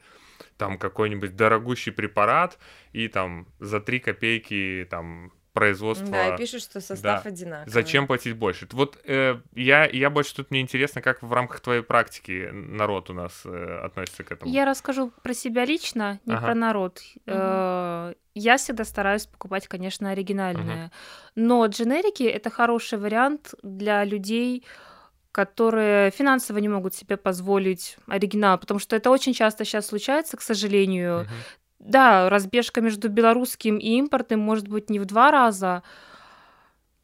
Там 0.57 0.77
какой-нибудь 0.77 1.35
дорогущий 1.35 1.91
препарат 1.91 2.57
и 2.93 3.07
там 3.07 3.47
за 3.59 3.81
3 3.81 3.99
копейки 3.99 4.87
там 4.89 5.31
производство. 5.55 6.07
Да, 6.11 6.35
и 6.35 6.37
пишут, 6.37 6.61
что 6.61 6.79
состав 6.81 7.23
Да. 7.23 7.29
одинаковый. 7.29 7.71
Зачем 7.71 8.05
платить 8.05 8.35
больше? 8.35 8.67
Вот 8.73 8.99
э, 9.05 9.39
я, 9.55 9.85
я 9.85 10.09
больше 10.11 10.35
тут 10.35 10.51
мне 10.51 10.61
интересно, 10.61 11.01
как 11.01 11.23
в 11.23 11.33
рамках 11.33 11.61
твоей 11.61 11.81
практики 11.81 12.49
народ 12.51 13.09
у 13.09 13.13
нас 13.13 13.41
э, 13.45 13.79
относится 13.83 14.23
к 14.23 14.31
этому. 14.31 14.51
Я 14.51 14.65
расскажу 14.65 15.11
про 15.23 15.33
себя 15.33 15.65
лично, 15.65 16.19
не 16.25 16.33
Ага. 16.35 16.45
про 16.45 16.55
народ. 16.55 17.01
Мгм. 17.25 17.35
Э, 17.35 18.13
Я 18.37 18.57
всегда 18.57 18.83
стараюсь 18.83 19.25
покупать, 19.27 19.67
конечно, 19.67 20.11
оригинальные. 20.11 20.91
Но 21.35 21.65
дженерики 21.67 22.23
это 22.23 22.49
хороший 22.49 22.99
вариант 22.99 23.53
для 23.63 24.03
людей, 24.03 24.65
которые 25.31 26.11
финансово 26.11 26.59
не 26.59 26.69
могут 26.69 26.93
себе 26.93 27.17
позволить 27.17 27.97
оригинал, 28.07 28.57
потому 28.57 28.79
что 28.79 28.95
это 28.95 29.09
очень 29.09 29.33
часто 29.33 29.65
сейчас 29.65 29.87
случается, 29.87 30.37
к 30.37 30.41
сожалению. 30.41 31.21
Мгм. 31.23 31.29
Да, 31.85 32.29
разбежка 32.29 32.81
между 32.81 33.09
белорусским 33.09 33.77
и 33.77 33.97
импортным 33.99 34.39
может 34.39 34.67
быть 34.67 34.89
не 34.89 34.99
в 34.99 35.05
два 35.05 35.29
раза, 35.31 35.83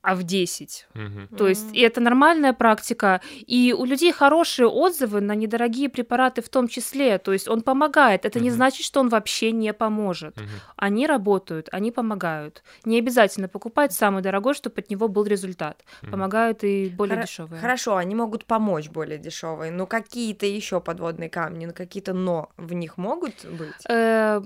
а 0.04 0.15
в 0.15 0.24
десять. 0.24 0.88
Мгм. 0.96 1.28
То 1.38 1.48
есть, 1.48 1.76
и 1.76 1.80
это 1.82 2.02
нормальная 2.02 2.54
практика. 2.54 3.22
И 3.46 3.76
у 3.78 3.86
людей 3.86 4.12
хорошие 4.12 4.67
отзывы 4.67 5.22
на 5.22 5.36
недорогие 5.36 5.89
препараты 5.89 6.41
в 6.41 6.50
том 6.50 6.67
числе. 6.67 7.20
То 7.20 7.32
есть 7.34 7.48
он 7.48 7.62
помогает. 7.62 8.26
Это 8.26 8.39
не 8.39 8.50
Мгм. 8.50 8.56
значит, 8.56 8.84
что 8.84 9.00
он 9.00 9.10
вообще 9.10 9.52
не 9.52 9.72
поможет. 9.74 10.36
Мгм. 10.38 10.48
Они 10.76 11.06
работают, 11.06 11.70
они 11.72 11.91
помогают. 11.91 12.63
Не 12.84 12.98
обязательно 12.98 13.48
покупать 13.48 13.94
самый 13.94 14.24
дорогой, 14.24 14.56
чтобы 14.56 14.80
от 14.82 14.89
него 14.89 15.08
был 15.08 15.26
результат. 15.26 15.86
Мгм. 16.02 16.12
Помогают 16.12 16.63
и 16.63 16.89
более 16.89 17.17
Хоро- 17.17 17.22
дешевые. 17.22 17.62
Хорошо, 17.62 17.98
они 17.98 18.15
могут 18.15 18.46
помочь 18.46 18.89
более 18.89 19.20
дешевые, 19.20 19.72
но 19.72 19.86
какие-то 19.86 20.48
еще 20.48 20.82
подводные 20.82 21.30
камни, 21.30 21.67
какие-то 21.67 22.13
но 22.13 22.50
в 22.58 22.74
них 22.74 22.98
могут 22.98 23.46
быть? 23.46 23.86
Э, 23.88 24.41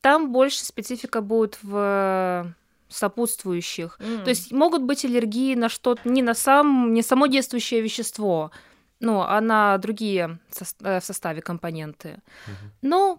Там 0.00 0.32
больше 0.32 0.64
специфика 0.64 1.20
будет 1.20 1.58
в 1.62 2.54
сопутствующих. 2.88 3.98
То 4.24 4.30
есть 4.30 4.52
могут 4.52 4.82
быть 4.82 5.04
аллергии 5.04 5.54
на 5.54 5.68
что-то, 5.68 6.08
не 6.08 6.22
на 6.22 6.34
сам, 6.34 6.92
не 6.92 7.02
само 7.02 7.26
действующее 7.26 7.80
вещество, 7.80 8.50
ну, 9.00 9.20
а 9.20 9.40
на 9.40 9.76
другие 9.78 10.38
э, 10.80 11.00
в 11.00 11.04
составе 11.04 11.42
компоненты. 11.42 12.22
Мгм. 12.46 12.72
Но 12.82 13.18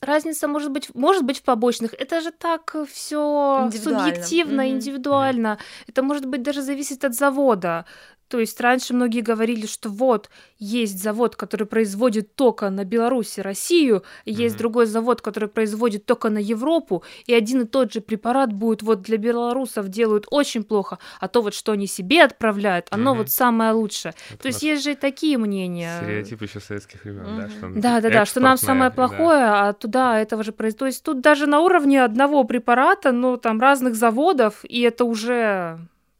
разница 0.00 0.48
может 0.48 0.70
быть, 0.70 0.94
может 0.94 1.24
быть 1.24 1.38
в 1.38 1.42
побочных. 1.42 1.94
Это 1.94 2.20
же 2.20 2.30
так 2.30 2.74
все 2.90 3.64
Индивидуально. 3.66 4.00
субъективно, 4.00 4.62
Мгм. 4.62 4.70
индивидуально. 4.70 5.58
Это 5.86 6.02
может 6.02 6.26
быть 6.26 6.42
даже 6.42 6.62
зависит 6.62 7.04
от 7.04 7.14
завода. 7.14 7.84
То 8.28 8.40
есть 8.40 8.60
раньше 8.60 8.92
многие 8.92 9.20
говорили, 9.20 9.66
что 9.66 9.88
вот 9.88 10.30
есть 10.58 11.00
завод, 11.00 11.36
который 11.36 11.66
производит 11.66 12.34
только 12.34 12.70
на 12.70 12.84
Беларуси, 12.84 13.38
Россию, 13.38 14.02
и 14.24 14.32
есть 14.32 14.56
другой 14.56 14.86
завод, 14.86 15.20
который 15.20 15.48
производит 15.48 16.06
только 16.06 16.28
на 16.28 16.38
Европу, 16.38 17.04
и 17.26 17.34
один 17.34 17.60
и 17.62 17.66
тот 17.66 17.92
же 17.92 18.00
препарат 18.00 18.52
будет 18.52 18.82
вот 18.82 19.02
для 19.02 19.16
белорусов 19.16 19.88
делают 19.88 20.26
очень 20.30 20.64
плохо, 20.64 20.98
а 21.20 21.28
то 21.28 21.40
вот 21.40 21.54
что 21.54 21.70
они 21.72 21.86
себе 21.86 22.24
отправляют, 22.24 22.88
оно 22.90 23.10
Мгм. 23.10 23.18
вот 23.18 23.30
самое 23.30 23.70
лучшее. 23.72 24.12
Это 24.32 24.42
То 24.42 24.48
есть 24.48 24.62
есть 24.64 24.82
же 24.82 24.92
и 24.92 24.94
такие 24.96 25.38
мнения. 25.38 25.96
Стереотип 26.02 26.42
еще 26.42 26.58
советских 26.58 27.04
времен, 27.04 27.24
да, 27.36 27.42
Мгм. 27.42 27.50
что 27.50 27.80
Да, 27.80 28.00
да, 28.00 28.10
да, 28.10 28.24
что 28.26 28.40
нам 28.40 28.56
самое 28.56 28.88
экспортное, 28.90 29.08
да. 29.08 29.24
плохое, 29.24 29.72
а 29.86 29.88
туда 29.88 30.20
этого 30.20 30.42
же 30.42 30.52
производится. 30.52 30.78
То 30.78 30.86
есть 30.86 31.02
тут 31.04 31.20
даже 31.20 31.46
на 31.46 31.60
уровне 31.60 32.02
одного 32.02 32.44
препарата, 32.44 33.12
ну, 33.12 33.36
там 33.36 33.60
разных 33.60 33.94
заводов, 33.94 34.64
и 34.64 34.80
это 34.80 35.04
уже 35.04 35.78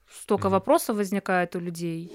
столько 0.08 0.48
вопросов 0.48 0.96
возникает 0.96 1.56
у 1.56 1.60
людей. 1.60 2.12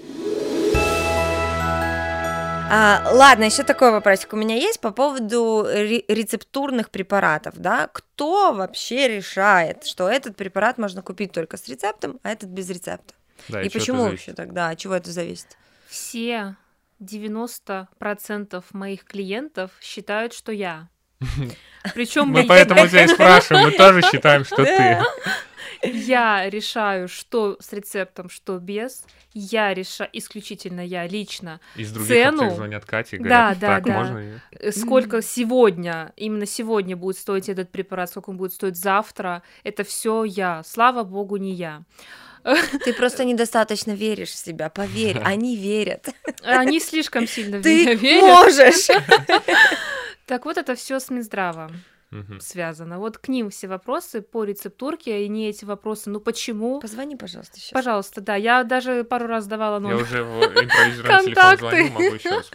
А, 2.74 3.02
ладно, 3.12 3.44
еще 3.44 3.64
такой 3.64 3.90
вопросик 3.90 4.32
у 4.32 4.36
меня 4.36 4.54
есть 4.54 4.80
по 4.80 4.92
поводу 4.92 5.66
ре- 5.68 6.04
рецептурных 6.08 6.88
препаратов, 6.88 7.54
да? 7.58 7.88
Кто 7.88 8.54
вообще 8.54 9.08
решает, 9.08 9.84
что 9.84 10.08
этот 10.08 10.36
препарат 10.36 10.78
можно 10.78 11.02
купить 11.02 11.32
только 11.32 11.58
с 11.58 11.68
рецептом, 11.68 12.18
а 12.22 12.30
этот 12.30 12.48
без 12.48 12.70
рецепта? 12.70 13.12
Да, 13.48 13.60
И 13.60 13.66
это 13.66 13.78
почему 13.78 14.04
вообще 14.04 14.32
тогда? 14.32 14.70
От 14.70 14.78
чего 14.78 14.94
это 14.94 15.10
зависит? 15.10 15.58
Все 15.86 16.56
90% 17.00 18.64
моих 18.72 19.04
клиентов 19.04 19.70
считают, 19.82 20.32
что 20.32 20.50
я. 20.52 20.88
Причем 21.94 22.28
Мы 22.28 22.44
поэтому 22.44 22.86
тебя 22.88 23.04
и 23.04 23.08
спрашиваем, 23.08 23.66
мы 23.66 23.72
тоже 23.72 24.02
считаем, 24.02 24.44
что 24.44 24.64
ты. 24.64 24.98
я 25.82 26.48
решаю, 26.48 27.08
что 27.08 27.56
с 27.60 27.72
рецептом, 27.72 28.30
что 28.30 28.58
без. 28.58 29.04
Я 29.34 29.72
решаю, 29.74 30.10
исключительно 30.12 30.80
я 30.86 31.06
лично, 31.08 31.58
Из 31.74 31.90
других 31.90 32.08
Цену. 32.12 32.50
звонят 32.54 32.84
Кате 32.84 33.16
и 33.16 33.18
Да, 33.18 33.24
говорят, 33.54 33.58
да, 33.58 33.66
так, 33.66 33.84
да. 33.84 33.92
можно? 33.92 34.40
э, 34.52 34.72
сколько 34.72 35.22
сегодня, 35.22 36.12
именно 36.16 36.44
сегодня 36.46 36.96
будет 36.96 37.16
стоить 37.16 37.48
этот 37.48 37.72
препарат, 37.72 38.10
сколько 38.10 38.28
он 38.30 38.36
будет 38.36 38.52
стоить 38.52 38.76
завтра. 38.76 39.42
Это 39.64 39.84
все 39.84 40.24
я. 40.24 40.62
Слава 40.64 41.02
богу, 41.02 41.36
не 41.38 41.52
я. 41.54 41.82
Ты 42.84 42.92
просто 42.92 43.24
недостаточно 43.24 43.92
веришь 43.92 44.30
в 44.30 44.36
себя, 44.36 44.68
поверь, 44.68 45.18
они 45.24 45.56
верят. 45.56 46.08
Они 46.42 46.78
слишком 46.80 47.26
сильно 47.26 47.58
в 47.58 47.62
Ты 47.62 47.80
меня 47.82 47.94
верят. 47.94 48.22
можешь. 48.22 48.88
Так 50.26 50.44
вот, 50.44 50.56
это 50.56 50.74
все 50.74 51.00
с 51.00 51.10
Минздрава 51.10 51.70
Мгм. 52.10 52.40
связано. 52.40 52.98
Вот 52.98 53.16
к 53.16 53.28
ним 53.28 53.48
все 53.48 53.68
вопросы 53.68 54.20
по 54.20 54.44
рецептурке, 54.44 55.24
и 55.24 55.28
не 55.28 55.48
эти 55.48 55.64
вопросы. 55.64 56.10
Ну 56.10 56.20
почему? 56.20 56.78
Позвони, 56.78 57.16
пожалуйста, 57.16 57.58
сейчас. 57.58 57.72
Пожалуйста, 57.72 58.20
да. 58.20 58.36
Я 58.36 58.64
даже 58.64 59.02
пару 59.02 59.26
раз 59.26 59.46
давала 59.46 59.76
Я 59.76 59.80
номер. 59.80 60.02
уже 60.02 60.22
в 60.22 60.42
импровизированный 60.42 61.24
телефон 61.24 61.24
Контакты. 61.34 61.56
звоню, 61.58 61.90
могу 61.92 62.02
еще 62.02 62.28
раз 62.28 62.50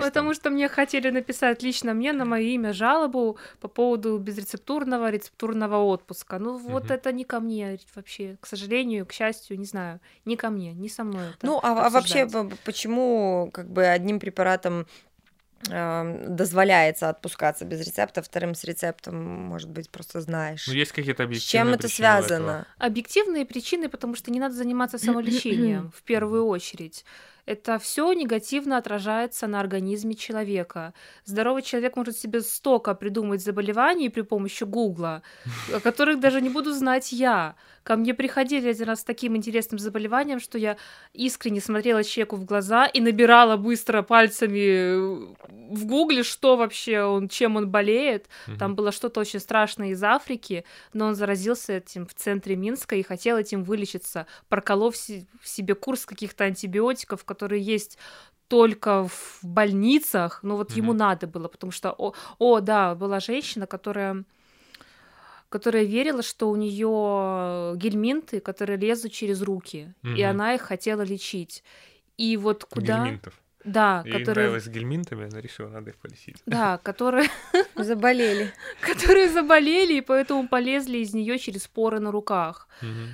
Потому 0.00 0.28
там. 0.30 0.34
что 0.34 0.48
мне 0.48 0.68
хотели 0.68 1.10
написать 1.10 1.62
лично 1.62 1.92
мне 1.92 2.14
на 2.14 2.24
мое 2.24 2.44
имя 2.44 2.72
жалобу 2.72 3.36
по 3.60 3.68
поводу 3.68 4.16
безрецептурного 4.16 5.10
рецептурного 5.10 5.76
отпуска. 5.84 6.38
Ну 6.38 6.56
вот 6.56 6.90
это 6.90 7.12
не 7.12 7.24
ко 7.24 7.40
мне 7.40 7.78
вообще, 7.94 8.38
к 8.40 8.46
сожалению, 8.46 9.04
к 9.04 9.12
счастью, 9.12 9.58
не 9.58 9.66
знаю, 9.66 10.00
не 10.24 10.36
ко 10.36 10.48
мне, 10.48 10.72
не 10.72 10.88
со 10.88 11.04
мной. 11.04 11.26
Ну, 11.42 11.60
а, 11.62 11.86
а 11.86 11.90
вообще, 11.90 12.26
почему 12.64 13.50
как 13.52 13.68
бы 13.70 13.84
одним 13.84 14.18
препаратом 14.18 14.86
дозволяется 15.68 17.08
отпускаться 17.08 17.64
без 17.64 17.80
рецепта, 17.86 18.22
вторым 18.22 18.54
с 18.54 18.64
рецептом, 18.64 19.14
может 19.16 19.70
быть, 19.70 19.90
просто 19.90 20.20
знаешь. 20.20 20.66
Ну, 20.66 20.74
есть 20.74 20.92
какие-то 20.92 21.22
С 21.22 21.26
объективные 21.26 21.50
чем 21.50 21.74
это 21.74 21.82
причины 21.82 22.08
у 22.08 22.10
этого. 22.10 22.26
связано? 22.28 22.66
Объективные 22.78 23.46
причины, 23.46 23.88
потому 23.88 24.16
что 24.16 24.30
не 24.30 24.40
надо 24.40 24.54
заниматься 24.54 24.98
самолечением 24.98 25.92
в 25.96 26.02
первую 26.02 26.46
очередь. 26.46 27.04
Это 27.44 27.78
все 27.80 28.12
негативно 28.12 28.76
отражается 28.76 29.48
на 29.48 29.58
организме 29.58 30.14
человека. 30.14 30.94
Здоровый 31.24 31.62
человек 31.62 31.96
может 31.96 32.16
себе 32.16 32.40
столько 32.40 32.94
придумать 32.94 33.42
заболеваний 33.42 34.10
при 34.10 34.20
помощи 34.20 34.62
Гугла, 34.62 35.22
о 35.74 35.80
которых 35.80 36.20
даже 36.20 36.40
не 36.40 36.50
буду 36.50 36.72
знать 36.72 37.10
я. 37.10 37.56
Ко 37.82 37.96
мне 37.96 38.14
приходили 38.14 38.68
один 38.68 38.86
раз 38.86 39.00
с 39.00 39.04
таким 39.04 39.36
интересным 39.36 39.80
заболеванием, 39.80 40.38
что 40.38 40.56
я 40.56 40.76
искренне 41.14 41.60
смотрела 41.60 42.04
человеку 42.04 42.36
в 42.36 42.44
глаза 42.44 42.86
и 42.86 43.00
набирала 43.00 43.56
быстро 43.56 44.02
пальцами 44.02 45.34
в 45.72 45.86
Гугле, 45.86 46.22
что 46.22 46.56
вообще 46.56 47.02
он, 47.02 47.28
чем 47.28 47.56
он 47.56 47.68
болеет. 47.68 48.28
Там 48.56 48.76
было 48.76 48.92
что-то 48.92 49.20
очень 49.20 49.40
страшное 49.40 49.88
из 49.88 50.02
Африки, 50.04 50.64
но 50.92 51.06
он 51.06 51.16
заразился 51.16 51.72
этим 51.72 52.06
в 52.06 52.14
центре 52.14 52.54
Минска 52.54 52.94
и 52.94 53.02
хотел 53.02 53.36
этим 53.36 53.64
вылечиться, 53.64 54.28
проколов 54.48 54.94
себе 54.96 55.74
курс 55.74 56.06
каких-то 56.06 56.44
антибиотиков, 56.44 57.24
которые 57.34 57.74
есть 57.74 57.98
только 58.48 59.08
в 59.08 59.38
больницах, 59.42 60.42
но 60.42 60.56
вот 60.56 60.72
ему 60.76 60.92
Мгм. 60.92 60.98
надо 60.98 61.26
было, 61.26 61.48
потому 61.48 61.72
что, 61.72 61.92
о, 61.92 62.12
о, 62.38 62.60
да, 62.60 62.94
была 62.94 63.20
женщина, 63.20 63.66
которая 63.66 64.24
которая 65.48 65.84
верила, 65.84 66.22
что 66.22 66.48
у 66.50 66.56
нее 66.56 67.76
гельминты, 67.76 68.40
которые 68.40 68.78
лезут 68.78 69.12
через 69.12 69.42
руки, 69.42 69.92
и 70.02 70.08
Мгм. 70.08 70.30
она 70.30 70.54
их 70.54 70.62
хотела 70.62 71.02
лечить. 71.02 71.62
И 72.16 72.36
вот 72.38 72.64
куда... 72.64 73.04
Гельминтов. 73.04 73.34
Да, 73.64 74.02
Ей 74.04 74.12
которые... 74.12 74.34
нравилось 74.34 74.64
с 74.64 74.68
гельминтами, 74.68 75.26
она 75.26 75.40
решила, 75.40 75.68
надо 75.68 75.90
их 75.90 75.96
полечить. 75.96 76.36
Да, 76.46 76.78
которые... 76.78 77.28
Заболели. 77.76 78.50
которые 78.80 79.28
заболели, 79.28 79.94
и 79.98 80.00
поэтому 80.00 80.48
полезли 80.48 80.98
из 80.98 81.14
нее 81.14 81.38
через 81.38 81.68
поры 81.68 82.00
на 82.00 82.10
руках. 82.10 82.68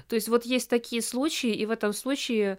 То 0.09 0.15
есть 0.17 0.29
вот 0.29 0.47
есть 0.47 0.71
такие 0.71 1.03
случаи, 1.03 1.53
и 1.53 1.67
в 1.67 1.71
этом 1.71 1.93
случае 1.93 2.59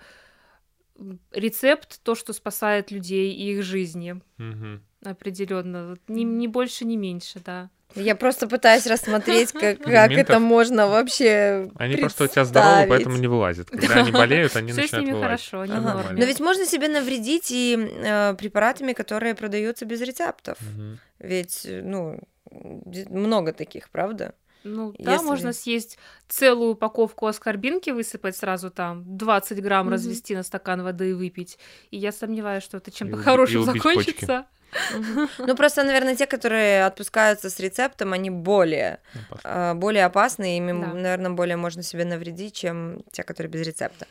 рецепт 1.32 2.02
то, 2.04 2.16
что 2.16 2.34
спасает 2.34 2.92
людей 2.92 3.34
и 3.34 3.54
их 3.54 3.64
жизни. 3.64 4.22
Мгм. 4.38 4.84
Определенно. 5.04 5.98
Ни, 6.08 6.24
ни 6.24 6.48
больше, 6.48 6.86
ни 6.86 6.96
меньше, 6.96 7.40
да. 7.46 7.70
Я 7.96 8.16
просто 8.16 8.48
пытаюсь 8.48 8.86
рассмотреть, 8.86 9.52
как, 9.52 9.80
как 9.82 10.12
это 10.12 10.40
можно 10.40 10.88
вообще 10.88 11.72
Они 11.76 11.96
просто 11.96 12.26
у 12.26 12.28
тебя 12.28 12.46
здоровы, 12.46 12.86
поэтому 12.88 13.18
не 13.18 13.28
вылазят. 13.28 13.70
Когда 13.72 13.96
они 13.96 14.12
болеют, 14.12 14.56
они 14.56 14.72
Всё 14.72 14.82
с 14.82 14.84
начинают 14.84 15.08
ними 15.08 15.16
вылазить. 15.16 15.50
хорошо, 15.50 15.62
они 15.62 15.84
нормально. 15.84 16.20
Но 16.20 16.26
ведь 16.26 16.40
можно 16.40 16.66
себе 16.66 16.88
навредить 16.88 17.50
и 17.50 17.76
э, 17.80 18.36
препаратами, 18.36 18.94
которые 18.94 19.34
продаются 19.34 19.86
без 19.86 20.02
рецептов. 20.02 20.58
Ведь, 21.18 21.66
э, 21.66 21.82
ну, 21.82 22.20
много 23.10 23.54
таких, 23.54 23.90
правда? 23.90 24.36
Ну, 24.64 24.94
да, 25.00 25.14
Если- 25.14 25.26
можно 25.26 25.54
съесть 25.54 25.98
целую 26.28 26.72
упаковку 26.74 27.28
аскорбинки, 27.28 27.92
высыпать 27.92 28.36
сразу 28.36 28.70
там 28.70 29.04
20 29.18 29.62
грамм, 29.62 29.86
Мгм. 29.86 29.94
развести 29.94 30.36
на 30.36 30.44
стакан 30.44 30.84
воды 30.84 31.12
и 31.12 31.14
выпить. 31.14 31.58
И 31.92 31.98
я 31.98 32.12
сомневаюсь, 32.12 32.64
что 32.64 32.78
это 32.78 32.92
чем-то 32.92 33.18
и 33.20 33.24
хорошим 33.24 33.62
убить 33.62 33.74
закончится. 33.76 34.46
Ну, 35.40 35.56
просто, 35.56 35.84
наверное, 35.84 36.16
те, 36.16 36.28
которые 36.28 36.86
отпускаются 36.86 37.50
с 37.50 37.60
рецептом, 37.60 38.14
они 38.14 38.30
более, 38.30 39.00
э, 39.44 39.74
более 39.74 40.06
опасны, 40.06 40.60
Да. 40.60 40.94
наверное, 40.94 41.32
более 41.32 41.56
можно 41.58 41.82
себе 41.82 42.06
навредить, 42.06 42.54
чем 42.56 43.02
те, 43.12 43.24
которые 43.24 43.50
без 43.52 43.66
рецепта. 43.66 44.06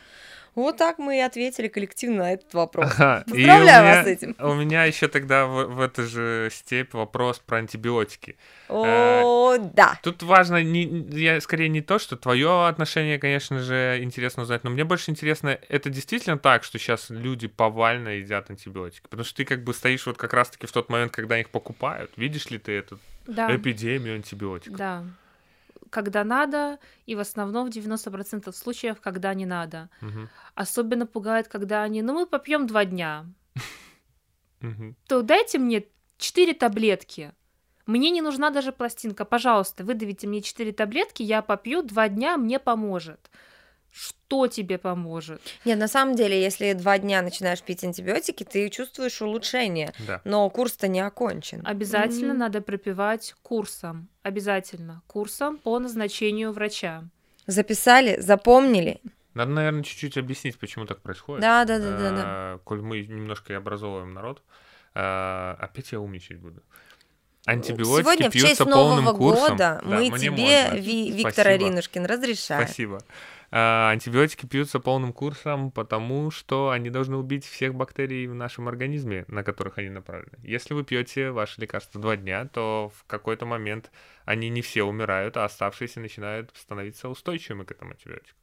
Вот 0.59 0.77
так 0.77 0.99
мы 0.99 1.17
и 1.17 1.21
ответили 1.21 1.67
коллективно 1.67 2.17
на 2.23 2.33
этот 2.33 2.53
вопрос. 2.53 2.85
Ага, 2.91 3.23
Поздравляю 3.27 3.61
меня- 3.83 3.95
вас 3.95 4.05
с 4.05 4.07
этим. 4.07 4.35
У 4.39 4.53
меня 4.53 4.85
еще 4.85 5.07
тогда 5.07 5.45
в, 5.45 5.65
в 5.65 5.81
эту 5.81 6.03
же 6.03 6.49
степь 6.51 6.93
вопрос 6.93 7.39
про 7.39 7.57
антибиотики. 7.57 8.35
О, 8.67 9.57
да. 9.57 9.99
Тут 10.03 10.23
важно, 10.23 10.61
не, 10.63 10.83
я 11.11 11.41
скорее 11.41 11.69
не 11.69 11.81
то, 11.81 11.99
что 11.99 12.15
твое 12.15 12.67
отношение, 12.67 13.17
конечно 13.19 13.59
же, 13.59 13.99
интересно 14.01 14.43
узнать, 14.43 14.63
но 14.63 14.69
мне 14.69 14.83
больше 14.83 15.11
интересно, 15.11 15.57
это 15.69 15.89
действительно 15.89 16.37
так, 16.37 16.63
что 16.63 16.77
сейчас 16.79 17.09
люди 17.09 17.47
повально 17.47 18.09
едят 18.09 18.49
антибиотики? 18.49 19.03
Потому 19.09 19.23
что 19.23 19.37
ты 19.37 19.45
как 19.45 19.63
бы 19.63 19.73
стоишь 19.73 20.05
вот 20.05 20.17
как 20.17 20.33
раз-таки 20.33 20.67
в 20.67 20.71
тот 20.71 20.89
момент, 20.89 21.11
когда 21.11 21.39
их 21.39 21.49
покупают. 21.49 22.11
Видишь 22.15 22.47
ли 22.49 22.57
ты 22.57 22.73
эту 22.73 22.99
Да, 23.27 23.53
эпидемию 23.55 24.15
антибиотиков? 24.15 24.77
да. 24.77 25.03
Когда 25.89 26.23
надо, 26.23 26.79
и 27.05 27.15
в 27.15 27.19
основном 27.19 27.69
в 27.69 27.73
90% 27.73 28.51
случаев, 28.53 29.01
когда 29.01 29.33
не 29.33 29.45
надо. 29.45 29.89
Мгм, 30.01 30.29
Особенно 30.55 31.05
пугает, 31.05 31.47
когда 31.47 31.83
они, 31.83 32.01
ну, 32.01 32.13
мы 32.13 32.25
попьем 32.25 32.67
два 32.67 32.85
дня. 32.85 33.25
То 35.07 35.21
дайте 35.21 35.57
мне 35.57 35.85
4 36.17 36.53
таблетки. 36.53 37.33
Мне 37.85 38.11
не 38.11 38.21
нужна 38.21 38.49
даже 38.51 38.71
пластинка. 38.71 39.25
Пожалуйста, 39.25 39.83
выдавите 39.83 40.27
мне 40.27 40.41
4 40.41 40.71
таблетки, 40.73 41.23
я 41.23 41.41
попью, 41.41 41.81
два 41.81 42.07
дня 42.07 42.37
мне 42.37 42.59
поможет. 42.59 43.31
Что 43.91 44.47
тебе 44.47 44.77
поможет? 44.77 45.41
Нет, 45.65 45.79
на 45.79 45.87
самом 45.87 46.15
деле, 46.15 46.41
если 46.41 46.73
два 46.73 46.99
дня 46.99 47.21
начинаешь 47.21 47.61
пить 47.63 47.83
антибиотики, 47.83 48.43
ты 48.43 48.69
чувствуешь 48.69 49.21
улучшение, 49.21 49.93
Да. 50.07 50.21
но 50.23 50.49
курс-то 50.49 50.87
не 50.87 50.99
окончен. 50.99 51.61
Обязательно 51.65 52.29
Мгм. 52.33 52.37
надо 52.39 52.61
пропивать 52.61 53.33
курсом. 53.41 54.07
Обязательно. 54.21 55.01
Курсом 55.07 55.57
по 55.57 55.79
назначению 55.79 56.51
врача. 56.51 57.03
Записали, 57.47 58.19
запомнили. 58.19 59.01
Надо, 59.33 59.51
наверное, 59.51 59.83
чуть-чуть 59.83 60.17
объяснить, 60.17 60.57
почему 60.59 60.85
так 60.85 61.01
происходит. 61.01 61.41
Да, 61.41 61.65
да, 61.65 61.79
да, 61.79 61.97
да, 61.97 62.09
да. 62.11 62.21
А, 62.25 62.57
Коль 62.63 62.81
мы 62.81 63.01
немножко 63.05 63.53
и 63.53 63.55
образовываем 63.55 64.13
народ, 64.13 64.43
а, 64.93 65.55
опять 65.59 65.91
я 65.91 65.99
умничать 65.99 66.37
буду. 66.37 66.61
Антибиотики 67.45 68.01
Сегодня 68.01 68.29
в 68.29 68.33
честь 68.33 68.45
пьются 68.45 68.65
полным 68.65 69.05
Нового 69.05 69.17
курсом. 69.17 69.43
года 69.51 69.57
Да, 69.57 69.81
мы 69.83 69.95
мне 70.09 70.11
тебе, 70.19 70.29
можно. 70.65 70.75
Ви- 70.75 71.11
Виктор 71.11 71.31
Спасибо. 71.45 71.49
Аринушкин, 71.65 72.05
разрешаем. 72.05 72.63
Спасибо. 72.67 72.99
А, 73.51 73.89
антибиотики 73.89 74.45
пьются 74.45 74.79
полным 74.79 75.11
курсом, 75.11 75.71
потому 75.71 76.29
что 76.29 76.69
они 76.69 76.89
должны 76.91 77.17
убить 77.17 77.45
всех 77.45 77.73
бактерий 77.73 78.27
в 78.27 78.35
нашем 78.35 78.67
организме, 78.67 79.25
на 79.27 79.43
которых 79.43 79.79
они 79.79 79.89
направлены. 79.89 80.37
Если 80.43 80.75
вы 80.75 80.83
пьете 80.83 81.31
ваше 81.31 81.59
лекарство 81.61 81.99
два 81.99 82.15
дня, 82.15 82.45
то 82.45 82.91
в 82.95 83.05
какой-то 83.05 83.47
момент 83.47 83.91
они 84.25 84.49
не 84.49 84.61
все 84.61 84.83
умирают, 84.83 85.35
а 85.37 85.45
оставшиеся 85.45 85.99
начинают 85.99 86.51
становиться 86.55 87.09
устойчивыми 87.09 87.63
к 87.63 87.71
этому 87.71 87.91
антибиотику. 87.91 88.37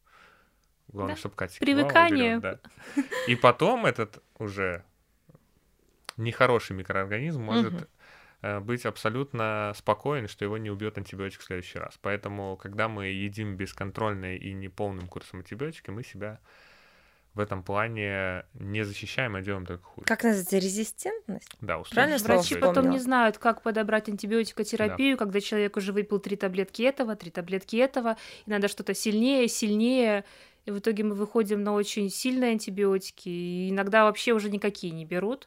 Главное, 0.89 1.15
Да. 1.15 1.19
чтобы 1.21 1.35
Катя 1.37 1.61
Привыкание. 1.61 2.39
кивала, 2.41 2.61
да. 2.97 3.03
И 3.29 3.37
потом 3.37 3.87
этот 3.87 4.23
уже 4.39 4.85
нехороший 6.17 6.75
микроорганизм 6.77 7.43
может. 7.43 7.89
Э, 8.43 8.61
быть 8.61 8.87
абсолютно 8.87 9.73
спокоен, 9.77 10.29
что 10.29 10.45
его 10.45 10.59
не 10.59 10.71
убьет 10.71 10.99
антибиотик 10.99 11.41
в 11.41 11.45
следующий 11.45 11.79
раз. 11.79 11.99
Поэтому, 12.01 12.57
когда 12.57 12.89
мы 12.89 13.07
едим 13.07 13.57
бесконтрольно 13.57 14.37
и 14.37 14.53
неполным 14.53 15.09
курсом 15.09 15.41
антибиотики, 15.41 15.91
мы 15.91 16.03
себя 16.03 16.41
в 17.37 17.41
этом 17.41 17.63
плане 17.63 18.45
не 18.55 18.83
защищаем, 18.83 19.37
а 19.37 19.43
делаем 19.43 19.67
только 19.67 19.85
хуже. 19.85 20.07
Как 20.07 20.25
называется? 20.25 20.57
Резистентность? 20.57 21.51
Да. 21.61 21.83
Правильно 21.91 22.17
Врачи 22.17 22.55
потом 22.55 22.89
не 22.89 22.99
знают, 22.99 23.37
как 23.37 23.63
подобрать 23.63 24.09
антибиотикотерапию, 24.09 25.19
когда 25.19 25.41
человек 25.43 25.77
уже 25.77 25.93
выпил 25.93 26.19
три 26.19 26.37
таблетки 26.37 26.83
этого, 26.83 27.15
три 27.15 27.31
таблетки 27.31 27.77
этого, 27.77 28.17
и 28.47 28.51
надо 28.51 28.69
что-то 28.69 28.95
сильнее, 28.95 29.49
сильнее. 29.49 30.25
И 30.65 30.71
в 30.71 30.79
итоге 30.79 31.05
мы 31.05 31.15
выходим 31.15 31.63
на 31.63 31.75
очень 31.75 32.09
сильные 32.09 32.53
антибиотики, 32.53 33.29
и 33.29 33.71
иногда 33.71 34.05
вообще 34.05 34.33
уже 34.33 34.51
никакие 34.51 34.93
не 34.93 35.05
берут, 35.05 35.47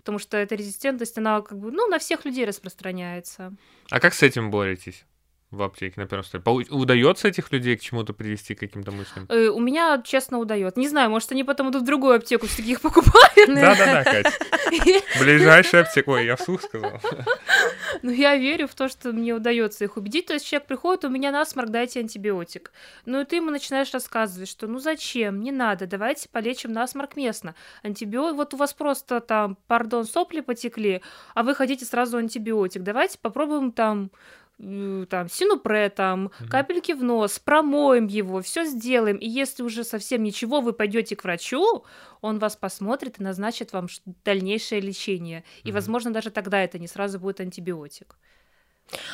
потому 0.00 0.18
что 0.18 0.36
эта 0.36 0.54
резистентность, 0.54 1.16
она 1.18 1.40
как 1.42 1.58
бы, 1.58 1.70
ну, 1.70 1.86
на 1.86 1.98
всех 1.98 2.24
людей 2.24 2.44
распространяется. 2.44 3.54
А 3.90 4.00
как 4.00 4.14
с 4.14 4.22
этим 4.22 4.50
боретесь 4.50 5.04
в 5.50 5.62
аптеке 5.62 6.00
на 6.00 6.06
первом 6.06 6.24
столе? 6.24 6.42
Удается 6.70 7.28
этих 7.28 7.50
людей 7.52 7.76
к 7.76 7.80
чему-то 7.80 8.12
привести, 8.12 8.54
к 8.54 8.60
каким-то 8.60 8.92
мыслям? 8.92 9.26
Э, 9.28 9.48
У 9.48 9.60
меня, 9.60 10.00
честно, 10.04 10.38
удается. 10.38 10.78
Не 10.78 10.88
знаю, 10.88 11.10
может, 11.10 11.32
они 11.32 11.44
потом 11.44 11.70
идут 11.70 11.82
в 11.82 11.84
другую 11.86 12.16
аптеку, 12.16 12.46
все 12.46 12.58
таких 12.58 12.80
покупают. 12.80 13.48
Да-да-да, 13.48 14.04
Катя. 14.04 14.32
Ближайшая 15.20 15.82
аптека. 15.82 16.10
Ой, 16.10 16.26
я 16.26 16.36
вслух 16.36 16.62
сказал. 16.62 17.00
Но 18.02 18.10
я 18.10 18.36
верю 18.36 18.68
в 18.68 18.74
то, 18.74 18.88
что 18.88 19.12
мне 19.12 19.34
удается 19.34 19.84
их 19.84 19.96
убедить. 19.96 20.26
То 20.26 20.34
есть 20.34 20.46
человек 20.46 20.68
приходит, 20.68 21.04
у 21.04 21.08
меня 21.08 21.30
насморк, 21.32 21.70
дайте 21.70 22.00
антибиотик. 22.00 22.72
Ну 23.04 23.20
и 23.20 23.24
ты 23.24 23.36
ему 23.36 23.50
начинаешь 23.50 23.92
рассказывать, 23.92 24.48
что 24.48 24.66
ну 24.66 24.78
зачем, 24.78 25.40
не 25.40 25.52
надо, 25.52 25.86
давайте 25.86 26.28
полечим 26.28 26.72
насморк 26.72 27.16
местно. 27.16 27.54
Антибиотик, 27.82 28.36
вот 28.36 28.54
у 28.54 28.56
вас 28.56 28.72
просто 28.72 29.20
там, 29.20 29.56
пардон, 29.66 30.04
сопли 30.04 30.40
потекли, 30.40 31.02
а 31.34 31.42
вы 31.42 31.54
хотите 31.54 31.84
сразу 31.84 32.16
антибиотик. 32.16 32.82
Давайте 32.82 33.18
попробуем 33.18 33.72
там 33.72 34.10
там, 35.08 35.28
синупре, 35.30 35.88
там, 35.88 36.30
Мгм. 36.38 36.48
капельки 36.50 36.92
в 36.92 37.02
нос, 37.02 37.38
промоем 37.38 38.06
его, 38.06 38.42
все 38.42 38.64
сделаем. 38.64 39.16
И 39.16 39.26
если 39.26 39.62
уже 39.62 39.84
совсем 39.84 40.22
ничего, 40.22 40.60
вы 40.60 40.72
пойдете 40.72 41.16
к 41.16 41.24
врачу, 41.24 41.84
он 42.20 42.38
вас 42.38 42.56
посмотрит 42.56 43.18
и 43.20 43.22
назначит 43.22 43.72
вам 43.72 43.88
дальнейшее 44.24 44.80
лечение. 44.80 45.44
И, 45.64 45.72
возможно, 45.72 46.12
даже 46.12 46.30
тогда 46.30 46.62
это 46.62 46.78
не 46.78 46.88
сразу 46.88 47.18
будет 47.18 47.40
антибиотик. 47.40 48.16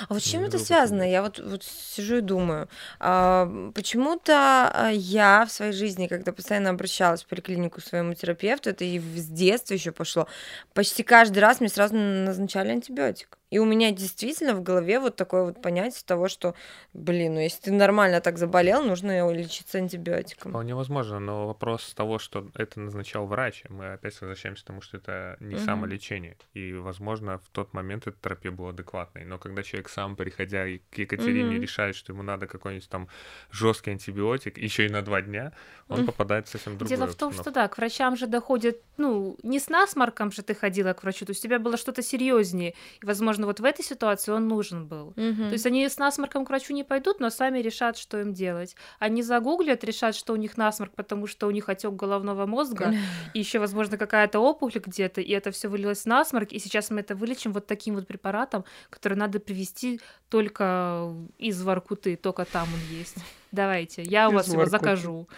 А 0.09 0.15
вот 0.15 0.23
с 0.23 0.27
чем 0.27 0.41
Не 0.41 0.49
это 0.49 0.59
связано? 0.59 1.03
Я 1.03 1.23
вот, 1.23 1.39
вот 1.39 1.63
сижу 1.63 2.17
и 2.17 2.21
думаю. 2.23 2.69
А, 2.99 3.71
почему-то 3.75 4.91
я 4.95 5.45
в 5.47 5.53
своей 5.53 5.73
жизни, 5.73 6.07
когда 6.07 6.33
постоянно 6.33 6.71
обращалась 6.71 7.23
в 7.23 7.27
поликлинику 7.27 7.81
к 7.81 7.85
своему 7.85 8.15
терапевту, 8.15 8.71
это 8.71 8.85
и 8.85 8.99
в- 8.99 9.19
с 9.19 9.27
детства 9.27 9.75
еще 9.75 9.93
пошло, 9.93 10.29
почти 10.73 11.03
каждый 11.03 11.41
раз 11.41 11.61
мне 11.61 11.69
сразу 11.69 11.95
назначали 11.95 12.71
антибиотик. 12.71 13.39
И 13.57 13.59
у 13.59 13.65
меня 13.65 13.91
действительно 13.91 14.53
в 14.53 14.63
голове 14.63 15.01
вот 15.01 15.17
такое 15.17 15.45
вот 15.45 15.63
понятие 15.63 16.03
того, 16.05 16.29
что, 16.29 16.55
блин, 16.93 17.35
ну 17.35 17.41
если 17.41 17.63
ты 17.63 17.73
нормально 17.73 18.21
так 18.21 18.37
заболел, 18.37 18.83
нужно 18.83 19.33
лечиться 19.33 19.79
антибиотиком. 19.79 20.51
Вполне 20.53 20.75
возможно, 20.75 21.21
но 21.21 21.47
вопрос 21.47 21.95
того, 21.95 22.19
что 22.19 22.51
это 22.55 22.81
назначал 22.81 23.27
врач, 23.27 23.63
мы 23.71 23.95
опять 23.95 24.21
возвращаемся 24.21 24.63
к 24.63 24.67
тому, 24.67 24.83
что 24.83 24.99
это 24.99 25.39
не 25.41 25.55
Мгм. 25.55 25.65
самолечение. 25.65 26.37
И, 26.53 26.75
возможно, 26.75 27.39
в 27.39 27.49
тот 27.49 27.73
момент 27.73 28.07
эта 28.07 28.19
терапия 28.21 28.53
была 28.53 28.71
адекватной. 28.71 29.25
Но 29.25 29.39
когда 29.39 29.63
человек 29.63 29.89
сам, 29.89 30.17
приходя 30.17 30.67
к 30.91 30.99
Екатерине, 30.99 31.55
Мгм. 31.55 31.63
решает, 31.63 31.97
что 31.97 32.13
ему 32.13 32.23
надо 32.23 32.47
какой-нибудь 32.47 32.91
там 32.91 33.09
жесткий 33.51 33.93
антибиотик, 33.93 34.59
еще 34.59 34.85
и 34.85 34.91
на 34.91 35.01
два 35.01 35.23
дня, 35.23 35.55
он 35.89 36.01
Мгм. 36.01 36.07
попадает 36.07 36.47
в 36.47 36.51
совсем 36.51 36.75
в 36.75 36.77
другую 36.77 36.99
Дело 36.99 37.11
в 37.11 37.15
том, 37.15 37.33
что 37.33 37.51
да, 37.51 37.69
к 37.69 37.79
врачам 37.79 38.17
же 38.17 38.27
доходит, 38.27 38.83
ну, 38.99 39.39
не 39.43 39.59
с 39.59 39.71
насморком 39.71 40.31
же 40.31 40.43
ты 40.43 40.55
ходила 40.55 40.93
к 40.93 41.03
врачу, 41.03 41.25
то 41.25 41.31
есть 41.31 41.43
у 41.43 41.49
тебя 41.49 41.59
было 41.59 41.79
что-то 41.79 42.03
серьезнее. 42.03 42.75
И, 43.03 43.07
возможно, 43.07 43.46
вот 43.47 43.61
в 43.61 43.65
этой 43.65 43.85
ситуации 43.85 44.33
он 44.33 44.49
нужен 44.49 44.87
был. 44.87 45.15
Мгм. 45.17 45.49
То 45.49 45.53
есть 45.53 45.67
они 45.67 45.89
с 45.89 45.99
насморком 45.99 46.45
к 46.45 46.49
врачу 46.51 46.75
не 46.75 46.85
пойдут, 46.85 47.21
но 47.21 47.31
сами 47.31 47.61
решат, 47.61 47.97
что 47.97 48.21
им 48.21 48.35
делать. 48.35 48.77
Они 48.99 49.23
загуглят, 49.23 49.85
решат, 49.85 50.15
что 50.15 50.33
у 50.33 50.37
них 50.37 50.57
насморк, 50.57 50.93
потому 50.95 51.27
что 51.27 51.47
у 51.47 51.51
них 51.51 51.69
отек 51.69 51.93
головного 51.93 52.47
мозга, 52.47 52.95
и 53.35 53.39
еще, 53.39 53.59
возможно, 53.59 53.97
какая-то 53.97 54.41
опухоль 54.41 54.83
где-то, 54.85 55.21
и 55.21 55.31
это 55.33 55.51
все 55.51 55.69
вылилось 55.69 56.03
в 56.03 56.07
насморк, 56.07 56.53
и 56.53 56.59
сейчас 56.59 56.91
мы 56.91 57.01
это 57.01 57.15
вылечим 57.15 57.53
вот 57.53 57.67
таким 57.67 57.95
вот 57.95 58.07
препаратом, 58.07 58.65
который 58.91 59.17
надо 59.17 59.41
привезти 59.41 60.01
только 60.29 61.15
из 61.39 61.63
Воркуты, 61.63 62.17
только 62.17 62.45
там 62.45 62.69
он 62.73 62.97
есть. 62.97 63.17
Давайте, 63.53 64.03
я 64.03 64.29
у 64.29 64.33
вас 64.33 64.49
его 64.49 64.67
закажу. 64.67 65.29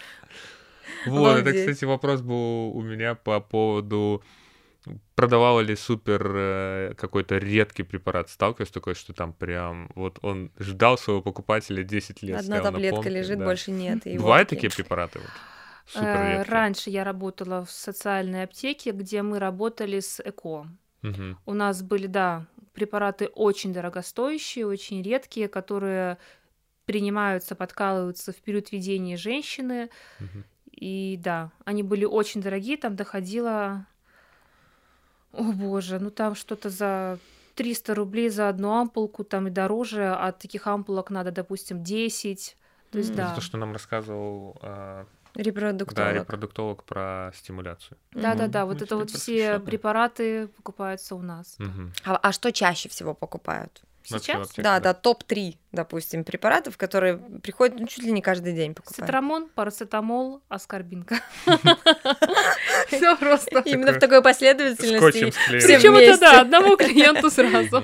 Вот, 1.06 1.38
это, 1.38 1.52
кстати, 1.52 1.84
вопрос 1.84 2.22
был 2.22 2.70
у 2.74 2.82
меня 2.82 3.14
по 3.14 3.40
поводу 3.40 4.22
продавала 5.14 5.60
ли 5.60 5.76
супер 5.76 6.32
э, 6.34 6.94
какой-то 6.96 7.38
редкий 7.38 7.82
препарат. 7.82 8.30
Сталкиваюсь 8.30 8.70
такой, 8.70 8.94
что 8.94 9.12
там 9.12 9.32
прям 9.32 9.90
вот 9.94 10.18
он 10.22 10.50
ждал 10.58 10.98
своего 10.98 11.22
покупателя 11.22 11.82
10 11.82 12.22
лет. 12.22 12.40
Одна 12.40 12.60
таблетка 12.60 12.96
полке, 12.96 13.10
лежит, 13.10 13.38
да. 13.38 13.44
больше 13.44 13.70
нет. 13.70 14.06
и 14.06 14.18
Бывают 14.18 14.50
водки. 14.50 14.54
такие 14.54 14.70
препараты? 14.74 15.18
Вот, 15.20 15.28
супер 15.86 16.06
Э? 16.06 16.42
Раньше 16.42 16.90
я 16.90 17.04
работала 17.04 17.64
в 17.64 17.70
социальной 17.70 18.44
аптеке, 18.44 18.92
где 18.92 19.22
мы 19.22 19.38
работали 19.38 20.00
с 20.00 20.20
ЭКО. 20.20 20.68
Мгм. 21.02 21.38
У 21.46 21.54
нас 21.54 21.82
были, 21.82 22.06
да, 22.06 22.46
препараты 22.72 23.26
очень 23.26 23.72
дорогостоящие, 23.72 24.66
очень 24.66 25.02
редкие, 25.02 25.48
которые 25.48 26.18
принимаются, 26.84 27.54
подкалываются 27.54 28.32
в 28.32 28.36
период 28.36 28.72
ведения 28.72 29.16
женщины. 29.16 29.90
Мгм. 30.20 30.44
И 30.70 31.18
да, 31.22 31.50
они 31.64 31.82
были 31.82 32.04
очень 32.04 32.40
дорогие, 32.40 32.76
там 32.76 32.96
доходило... 32.96 33.86
О 35.32 35.42
боже, 35.42 35.98
ну 35.98 36.10
там 36.10 36.34
что-то 36.34 36.70
за 36.70 37.18
300 37.54 37.94
рублей 37.94 38.30
за 38.30 38.48
одну 38.48 38.72
ампулку, 38.72 39.24
там 39.24 39.48
и 39.48 39.50
дороже, 39.50 40.06
а 40.08 40.32
таких 40.32 40.66
ампулок 40.66 41.10
надо, 41.10 41.30
допустим, 41.30 41.82
10. 41.82 42.56
То 42.90 42.98
есть. 42.98 43.10
Это 43.10 43.18
да. 43.18 43.34
то, 43.34 43.40
что 43.40 43.58
нам 43.58 43.72
рассказывал 43.72 44.56
а, 44.62 45.06
да, 45.34 45.42
Репродуктолог. 45.42 46.14
репродуктолог 46.14 46.84
про 46.84 47.30
стимуляцию. 47.34 47.98
Да-да-да, 48.12 48.60
Мгм. 48.60 48.68
вот 48.68 48.80
Ну, 48.80 48.84
это 48.86 48.96
вот 48.96 49.10
все 49.10 49.60
препараты 49.60 50.48
покупаются 50.48 51.14
у 51.14 51.22
нас. 51.22 51.56
Мгм. 51.58 51.92
А, 52.04 52.16
а 52.16 52.32
что 52.32 52.50
чаще 52.50 52.88
всего 52.88 53.14
покупают? 53.14 53.82
Сейчас 54.02 54.48
аптеке, 54.48 54.62
Да, 54.62 54.80
да, 54.80 54.94
топ-3, 54.94 55.58
допустим, 55.72 56.24
препаратов, 56.24 56.76
которые 56.76 57.18
приходят 57.18 57.78
ну, 57.78 57.86
чуть 57.86 58.04
ли 58.04 58.10
не 58.10 58.22
каждый 58.22 58.52
день 58.54 58.74
покупают. 58.74 58.96
цитрамон, 59.06 59.48
парацетамол, 59.54 60.40
аскорбинка. 60.48 61.20
Все 62.88 63.16
просто. 63.16 63.60
Именно 63.64 63.92
в 63.92 63.98
такой 63.98 64.22
последовательности. 64.22 65.32
Причем 65.50 65.96
это 65.96 66.18
да, 66.18 66.40
одному 66.40 66.76
клиенту 66.76 67.30
сразу. 67.30 67.82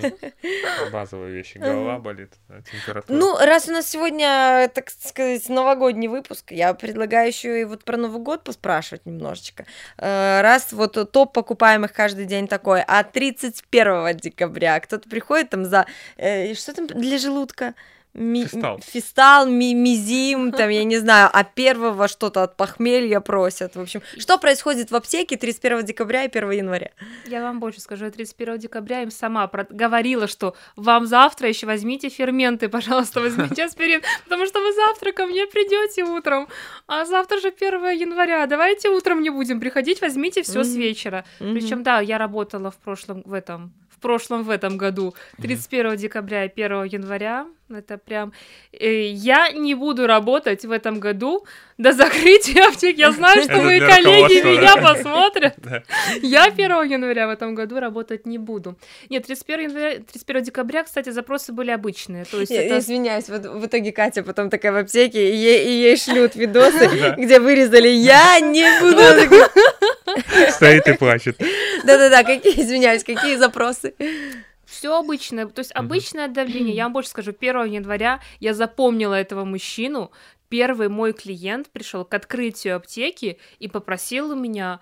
Базовые 0.93 1.35
вещи. 1.35 1.59
Голова 1.59 1.99
болит, 1.99 2.33
температура. 2.71 3.17
Ну, 3.17 3.37
раз 3.39 3.69
у 3.69 3.73
нас 3.73 3.89
сегодня, 3.89 4.71
так 4.75 4.91
сказать, 4.91 5.49
новогодний 5.49 6.09
выпуск, 6.09 6.53
я 6.53 6.73
предлагаю 6.75 7.29
еще 7.29 7.61
и 7.61 7.65
вот 7.65 7.85
про 7.85 7.97
Новый 7.97 8.21
год 8.23 8.45
поспрашивать 8.45 9.05
немножечко. 9.07 9.67
Э, 9.99 10.41
Раз 10.41 10.73
вот 10.73 11.13
топ 11.13 11.33
покупаемых 11.33 11.93
каждый 11.93 12.25
день 12.27 12.49
такой, 12.49 12.83
а 12.87 13.03
31 13.05 14.17
декабря 14.17 14.81
кто-то 14.81 15.09
приходит 15.09 15.51
там 15.51 15.65
за... 15.65 15.87
э, 16.17 16.55
Что 16.55 16.75
там 16.75 16.87
для 16.87 17.19
желудка? 17.19 17.75
Ми- 18.15 18.45
Фистал. 18.47 18.81
Фистал, 18.81 19.47
ми- 19.49 19.75
мизим, 19.75 20.53
там, 20.53 20.71
я 20.71 20.85
не 20.85 20.99
знаю, 20.99 21.29
а 21.33 21.43
первого 21.43 22.07
что-то 22.07 22.45
от 22.45 22.57
похмелья 22.57 23.19
просят. 23.21 23.75
В 23.75 23.81
общем, 23.81 24.03
что 24.19 24.39
происходит 24.39 24.93
в 24.93 24.95
аптеке 24.97 25.37
31 25.37 25.83
декабря 25.85 26.23
и 26.23 26.29
1 26.29 26.51
января? 26.53 26.91
Я 27.27 27.43
вам 27.43 27.59
больше 27.59 27.81
скажу, 27.81 28.05
я 28.05 28.11
31 28.13 28.59
декабря 28.59 29.03
им 29.03 29.11
сама 29.11 29.49
про- 29.49 29.67
говорила, 29.69 30.29
что 30.29 30.55
вам 30.77 31.07
завтра 31.07 31.49
еще 31.49 31.67
возьмите 31.67 32.09
ферменты, 32.09 32.69
пожалуйста, 32.69 33.21
возьмите 33.21 33.65
аспирин, 33.65 34.01
потому 34.25 34.47
что 34.47 34.61
вы 34.61 34.73
завтра 34.73 35.11
ко 35.13 35.27
мне 35.27 35.47
придете 35.49 36.05
утром, 36.05 36.47
а 36.87 37.05
завтра 37.07 37.41
же 37.41 37.51
1 37.51 37.91
января, 37.99 38.47
давайте 38.47 38.91
утром 38.91 39.23
не 39.23 39.31
будем 39.31 39.59
приходить, 39.59 40.01
возьмите 40.01 40.43
все 40.43 40.63
с 40.63 40.75
вечера. 40.77 41.25
Причем, 41.39 41.83
да, 41.83 41.99
я 42.01 42.19
работала 42.19 42.71
в 42.71 42.77
прошлом, 42.77 43.23
в 43.27 43.33
этом, 43.33 43.73
в 43.91 43.99
прошлом, 44.01 44.45
в 44.45 44.51
этом 44.51 44.77
году, 44.79 45.15
31 45.39 45.97
декабря 45.97 46.45
и 46.45 46.49
1 46.49 46.85
января, 46.85 47.47
это 47.71 47.97
прям... 47.99 48.33
э, 48.73 49.09
я 49.09 49.51
не 49.51 49.75
буду 49.75 50.07
работать 50.07 50.65
в 50.65 50.71
этом 50.71 51.01
году 51.01 51.47
до 51.79 51.93
закрытия 51.93 52.69
аптек, 52.69 52.99
я 52.99 53.11
знаю, 53.11 53.43
что 53.43 53.57
мои 53.63 53.81
коллеги 53.81 54.47
меня 54.47 54.77
посмотрят. 54.77 55.55
Я 56.23 56.45
1 56.45 56.61
января 56.85 57.27
в 57.27 57.31
этом 57.31 57.55
году 57.55 57.81
работать 57.81 58.27
не 58.27 58.39
буду. 58.39 58.77
Нет, 59.09 59.27
31, 59.27 59.71
января, 59.71 59.91
31 59.97 60.43
декабря, 60.43 60.85
кстати, 60.85 61.11
запросы 61.11 61.53
были 61.53 61.71
обычные. 61.71 62.25
То 62.25 62.41
есть 62.41 62.53
Я, 62.53 62.63
это... 62.63 62.79
извиняюсь, 62.79 63.29
вот 63.29 63.47
в 63.47 63.67
итоге 63.67 63.93
Катя 63.93 64.23
потом 64.23 64.51
такая 64.51 64.73
в 64.73 64.77
аптеке, 64.77 65.33
и 65.33 65.37
ей, 65.37 65.65
и 65.67 65.71
ей 65.71 65.97
шлют 65.97 66.37
видосы, 66.37 67.15
где 67.19 67.41
вырезали 67.41 67.89
«Я 67.89 68.41
не 68.41 68.81
буду». 68.81 69.41
Стоит 70.51 70.87
и 70.87 70.93
плачет. 70.93 71.39
Да-да-да, 71.85 72.23
какие, 72.23 72.61
извиняюсь, 72.61 73.03
какие 73.05 73.37
запросы? 73.37 73.95
Все 74.67 74.99
обычное, 74.99 75.47
то 75.47 75.61
есть 75.61 75.73
обычное 75.75 76.29
давление. 76.29 76.75
Я 76.75 76.85
вам 76.85 76.93
больше 76.93 77.11
скажу, 77.11 77.33
1 77.39 77.65
января 77.65 78.21
я 78.41 78.55
запомнила 78.55 79.15
этого 79.15 79.45
мужчину. 79.45 80.11
Первый 80.49 80.89
мой 80.89 81.13
клиент 81.13 81.71
пришел 81.71 82.05
к 82.05 82.15
открытию 82.15 82.77
аптеки 82.77 83.39
и 83.59 83.69
попросил 83.69 84.31
у 84.31 84.35
меня 84.35 84.81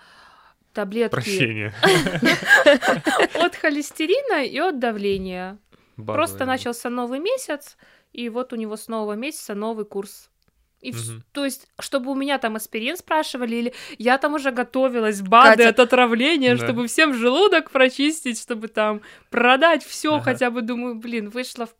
таблетки 0.73 1.15
Прощение. 1.15 1.73
от 3.33 3.55
холестерина 3.55 4.43
и 4.43 4.57
от 4.59 4.79
давления. 4.79 5.57
Просто 5.95 6.45
начался 6.45 6.89
новый 6.89 7.19
месяц, 7.19 7.77
и 8.11 8.29
вот 8.29 8.53
у 8.53 8.55
него 8.55 8.75
с 8.77 8.87
нового 8.87 9.13
месяца 9.13 9.53
новый 9.53 9.85
курс. 9.85 10.29
И 10.83 10.91
вс- 10.91 11.11
Мгм. 11.13 11.23
то 11.31 11.45
есть, 11.45 11.67
чтобы 11.79 12.11
у 12.11 12.15
меня 12.15 12.37
там 12.37 12.55
аспирин 12.57 12.97
спрашивали, 12.97 13.55
или 13.55 13.73
я 13.97 14.17
там 14.17 14.33
уже 14.33 14.51
готовилась, 14.51 15.21
БАДы 15.21 15.63
Катя. 15.63 15.69
от 15.69 15.79
отравления, 15.79 16.57
Да. 16.57 16.63
чтобы 16.65 16.87
всем 16.87 17.13
желудок 17.13 17.71
прочистить, 17.71 18.39
чтобы 18.41 18.67
там 18.67 19.01
продать 19.29 19.83
все, 19.85 20.15
Ага. 20.15 20.23
хотя 20.25 20.51
бы 20.51 20.61
думаю, 20.61 20.95
блин, 20.95 21.29
вышло 21.29 21.65
в 21.67 21.73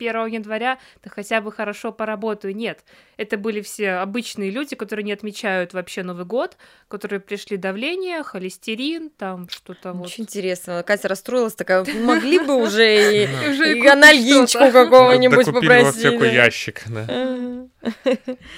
1 0.00 0.26
января, 0.26 0.78
то 1.02 1.10
хотя 1.10 1.40
бы 1.40 1.52
хорошо 1.52 1.92
поработаю. 1.92 2.56
Нет, 2.56 2.84
это 3.16 3.36
были 3.36 3.60
все 3.60 3.92
обычные 3.92 4.50
люди, 4.50 4.76
которые 4.76 5.04
не 5.04 5.12
отмечают 5.12 5.74
вообще 5.74 6.02
Новый 6.02 6.24
год, 6.24 6.56
которые 6.88 7.20
пришли 7.20 7.56
давление, 7.56 8.22
холестерин, 8.22 9.10
там 9.10 9.48
что-то 9.48 9.92
вот. 9.92 10.06
Очень 10.06 10.24
интересно. 10.24 10.82
Катя 10.82 11.08
расстроилась 11.08 11.54
такая, 11.54 11.84
могли 11.84 12.38
бы 12.38 12.54
уже 12.62 13.24
и, 13.24 13.86
анальгинчику 13.86 14.70
какого-нибудь 14.70 15.46
попросить. 15.46 16.18
да. 16.18 16.26
ящик. 16.26 16.84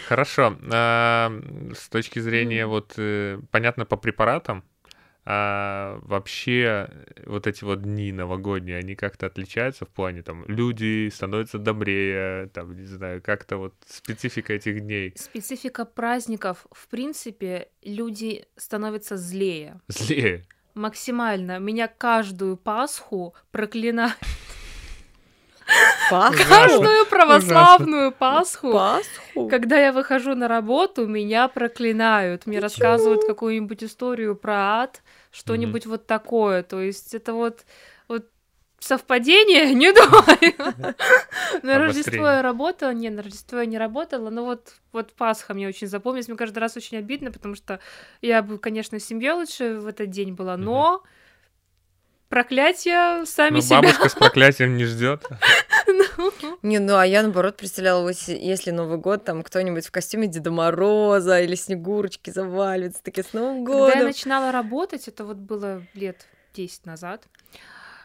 Хорошо. 0.08 0.56
а, 0.72 1.32
С 1.76 1.88
точки 1.88 2.18
зрения, 2.18 2.66
вот, 2.66 2.94
э, 2.96 3.38
понятно, 3.50 3.84
по 3.84 3.96
препаратам, 3.96 4.64
а 5.24 6.00
вообще 6.02 6.90
вот 7.26 7.46
эти 7.46 7.62
вот 7.64 7.82
дни 7.82 8.12
новогодние, 8.12 8.78
они 8.78 8.94
как-то 8.96 9.26
отличаются 9.26 9.84
в 9.84 9.88
плане, 9.88 10.22
там, 10.22 10.44
люди 10.46 11.08
становятся 11.12 11.58
добрее, 11.58 12.48
там, 12.48 12.76
не 12.76 12.86
знаю, 12.86 13.22
как-то 13.22 13.56
вот 13.56 13.74
специфика 13.86 14.52
этих 14.52 14.80
дней 14.80 15.12
Специфика 15.16 15.84
праздников, 15.84 16.66
в 16.72 16.88
принципе, 16.88 17.68
люди 17.82 18.46
становятся 18.56 19.16
злее. 19.16 19.80
злее. 19.88 20.44
Максимально. 20.74 21.58
Меня 21.58 21.86
каждую 21.86 22.56
Пасху 22.56 23.34
проклинают. 23.50 24.16
Пасху? 26.10 26.48
Каждую 26.48 27.06
православную 27.06 28.12
Пасху. 28.12 28.72
Пасху? 28.72 29.48
Когда 29.48 29.78
я 29.78 29.92
выхожу 29.92 30.34
на 30.34 30.48
работу, 30.48 31.06
меня 31.06 31.48
проклинают. 31.48 32.46
Мне 32.46 32.58
рассказывают 32.58 33.24
какую-нибудь 33.26 33.82
историю 33.84 34.36
про 34.36 34.82
ад, 34.82 35.02
что-нибудь 35.30 35.86
вот 35.86 36.06
такое. 36.06 36.62
То 36.62 36.80
есть 36.80 37.14
это 37.14 37.32
вот, 37.32 37.64
вот 38.08 38.26
совпадение? 38.78 39.72
Не 39.74 39.92
думаю. 39.92 40.94
На 41.62 41.78
Рождество 41.78 42.26
я 42.26 42.42
работала, 42.42 42.92
не, 42.92 43.10
на 43.10 43.22
Рождество 43.22 43.58
я 43.60 43.66
не 43.66 43.78
работала, 43.78 44.30
но 44.30 44.44
вот, 44.44 44.74
вот 44.92 45.12
Пасха 45.12 45.54
мне 45.54 45.68
очень 45.68 45.86
запомнилась. 45.86 46.28
Мне 46.28 46.36
каждый 46.36 46.58
раз 46.58 46.76
очень 46.76 46.98
обидно, 46.98 47.30
потому 47.30 47.54
что 47.54 47.80
я 48.20 48.42
бы, 48.42 48.58
конечно, 48.58 48.98
с 48.98 49.04
семьей 49.04 49.32
лучше 49.32 49.78
в 49.78 49.86
этот 49.86 50.10
день 50.10 50.34
была, 50.34 50.56
но 50.56 51.02
проклятия 52.32 53.26
сами 53.26 53.60
себя. 53.60 53.82
бабушка 53.82 54.08
с 54.08 54.14
проклятием 54.14 54.76
не 54.76 54.86
ждет. 54.86 55.26
Не, 56.62 56.78
ну 56.78 56.96
а 56.96 57.06
я 57.06 57.22
наоборот 57.22 57.56
представляла, 57.56 58.08
если- 58.08 58.70
Новый 58.70 58.98
год, 58.98 59.24
там 59.24 59.42
кто-нибудь 59.42 59.86
в 59.86 59.90
костюме 59.90 60.26
Деда 60.26 60.50
Мороза 60.50 61.40
или 61.40 61.54
Снегурочки 61.54 62.30
заваливается, 62.30 63.02
такие 63.02 63.24
с 63.24 63.32
Новым 63.32 63.64
Когда 63.64 63.86
я 63.88 63.92
годом. 63.94 64.06
начинала 64.06 64.52
работать, 64.52 65.08
это 65.08 65.24
вот 65.24 65.36
было 65.36 65.82
лет 65.94 66.26
10 66.54 66.86
назад, 66.86 67.24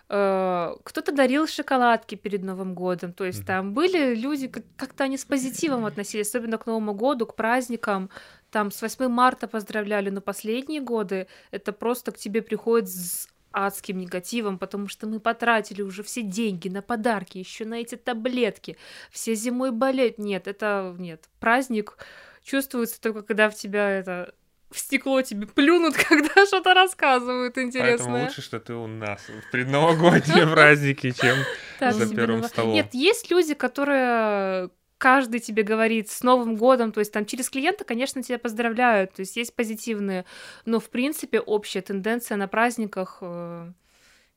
э, 0.10 0.76
кто-то 0.84 1.12
дарил 1.12 1.48
шоколадки 1.48 2.16
перед 2.16 2.44
Новым 2.44 2.74
годом. 2.76 3.12
То 3.14 3.26
есть 3.26 3.46
там 3.46 3.74
были 3.74 4.16
люди, 4.16 4.48
как- 4.48 4.64
как-то 4.78 5.04
они 5.04 5.18
с 5.18 5.26
позитивом 5.26 5.86
относились, 5.86 6.28
особенно 6.30 6.58
к 6.58 6.66
Новому 6.66 6.94
году, 6.94 7.26
к 7.26 7.36
праздникам. 7.36 8.10
Там 8.52 8.72
с 8.72 8.82
8 8.82 9.10
марта 9.10 9.48
поздравляли, 9.48 10.10
но 10.10 10.22
последние 10.22 10.80
годы 10.82 11.28
это 11.52 11.74
просто 11.74 12.12
к 12.14 12.18
тебе 12.18 12.42
приходит 12.42 12.90
с 12.90 13.28
адским 13.66 13.98
негативом, 13.98 14.58
потому 14.58 14.88
что 14.88 15.08
мы 15.08 15.20
потратили 15.20 15.82
уже 15.82 16.04
все 16.04 16.22
деньги 16.22 16.70
на 16.70 16.82
подарки, 16.82 17.38
еще 17.38 17.66
на 17.66 17.76
эти 17.76 17.96
таблетки, 17.96 18.78
все 19.12 19.34
зимой 19.36 19.72
болеть. 19.72 20.18
Нет, 20.18 20.48
это 20.48 20.96
нет. 20.98 21.30
Праздник 21.40 21.98
чувствуется 22.44 23.02
только, 23.02 23.24
когда 23.24 23.50
в 23.50 23.56
тебя 23.56 23.90
это 23.90 24.34
в 24.70 24.80
стекло 24.80 25.22
тебе 25.22 25.48
плюнут, 25.48 25.96
когда 26.10 26.46
что-то 26.46 26.74
рассказывают 26.74 27.56
Поэтому 27.56 27.68
интересное. 27.68 28.26
лучше, 28.26 28.42
что 28.42 28.60
ты 28.60 28.74
у 28.74 28.88
нас 28.88 29.22
в 29.28 29.52
предновогодние 29.52 30.48
праздники, 30.54 31.12
чем 31.12 31.38
за 31.80 32.14
первым 32.14 32.44
столом. 32.44 32.74
Нет, 32.74 32.94
есть 32.94 33.32
люди, 33.32 33.54
которые 33.54 34.70
каждый 34.98 35.40
тебе 35.40 35.64
говорит 35.64 36.10
с 36.10 36.24
Новым 36.24 36.56
годом, 36.56 36.92
то 36.92 37.00
есть 37.00 37.12
там 37.12 37.26
через 37.26 37.50
клиента, 37.50 37.84
конечно, 37.84 38.24
тебя 38.24 38.40
поздравляют, 38.40 39.14
то 39.14 39.22
есть 39.22 39.38
есть 39.38 39.56
позитивные, 39.56 40.26
но 40.66 40.80
в 40.80 40.90
принципе 40.90 41.40
общая 41.40 41.82
тенденция 41.82 42.38
на 42.38 42.48
праздниках 42.48 43.20
э, 43.22 43.72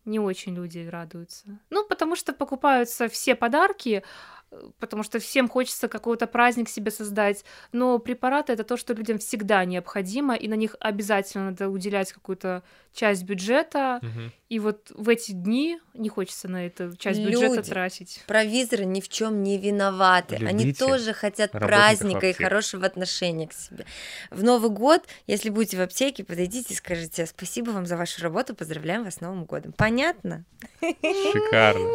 не 0.05 0.19
очень 0.19 0.55
люди 0.55 0.87
радуются. 0.91 1.59
Ну, 1.71 1.87
потому 1.87 2.17
что 2.17 2.33
покупаются 2.33 3.09
все 3.09 3.35
подарки, 3.35 4.03
э, 4.51 4.71
потому 4.79 5.03
что 5.03 5.19
всем 5.19 5.49
хочется 5.49 5.89
какой-то 5.89 6.27
праздник 6.27 6.69
себе 6.69 6.91
создать, 6.91 7.45
но 7.73 7.99
препараты 7.99 8.53
это 8.53 8.65
то, 8.65 8.77
что 8.77 8.95
людям 8.95 9.19
всегда 9.19 9.65
необходимо, 9.65 10.35
и 10.35 10.49
на 10.49 10.55
них 10.55 10.77
обязательно 10.81 11.51
надо 11.51 11.69
уделять 11.69 12.13
какую-то 12.13 12.63
часть 12.93 13.23
бюджета, 13.25 14.01
Мгм. 14.03 14.33
и 14.49 14.59
вот 14.59 14.91
в 14.95 15.09
эти 15.09 15.33
дни 15.33 15.79
не 15.95 16.09
хочется 16.09 16.49
на 16.49 16.67
эту 16.67 16.97
часть 16.97 17.21
бюджета 17.21 17.57
Люди. 17.57 17.71
тратить. 17.71 18.23
Провизоры 18.27 18.85
ни 18.85 19.01
в 19.01 19.09
чем 19.09 19.43
не 19.43 19.59
виноваты. 19.59 20.37
Они 20.37 20.65
Любите 20.65 20.85
тоже 20.85 21.13
хотят 21.13 21.53
праздника 21.53 22.27
и 22.29 22.33
хорошего 22.33 22.87
отношения 22.87 23.47
к 23.47 23.53
себе. 23.53 23.85
В 24.31 24.43
Новый 24.43 24.71
год, 24.71 25.03
если 25.27 25.51
будете 25.51 25.77
в 25.77 25.81
аптеке, 25.83 26.25
подойдите 26.25 26.75
и 26.75 26.77
скажите 26.77 27.27
спасибо 27.27 27.71
вам 27.71 27.87
за 27.87 27.97
вашу 27.97 28.23
работу, 28.23 28.55
поздравляем 28.55 29.05
вас 29.05 29.15
с 29.15 29.21
Новым 29.21 29.45
годом. 29.45 29.73
Понятно? 29.77 30.45
Шикарно. 30.81 30.95
шикарно. 31.33 31.89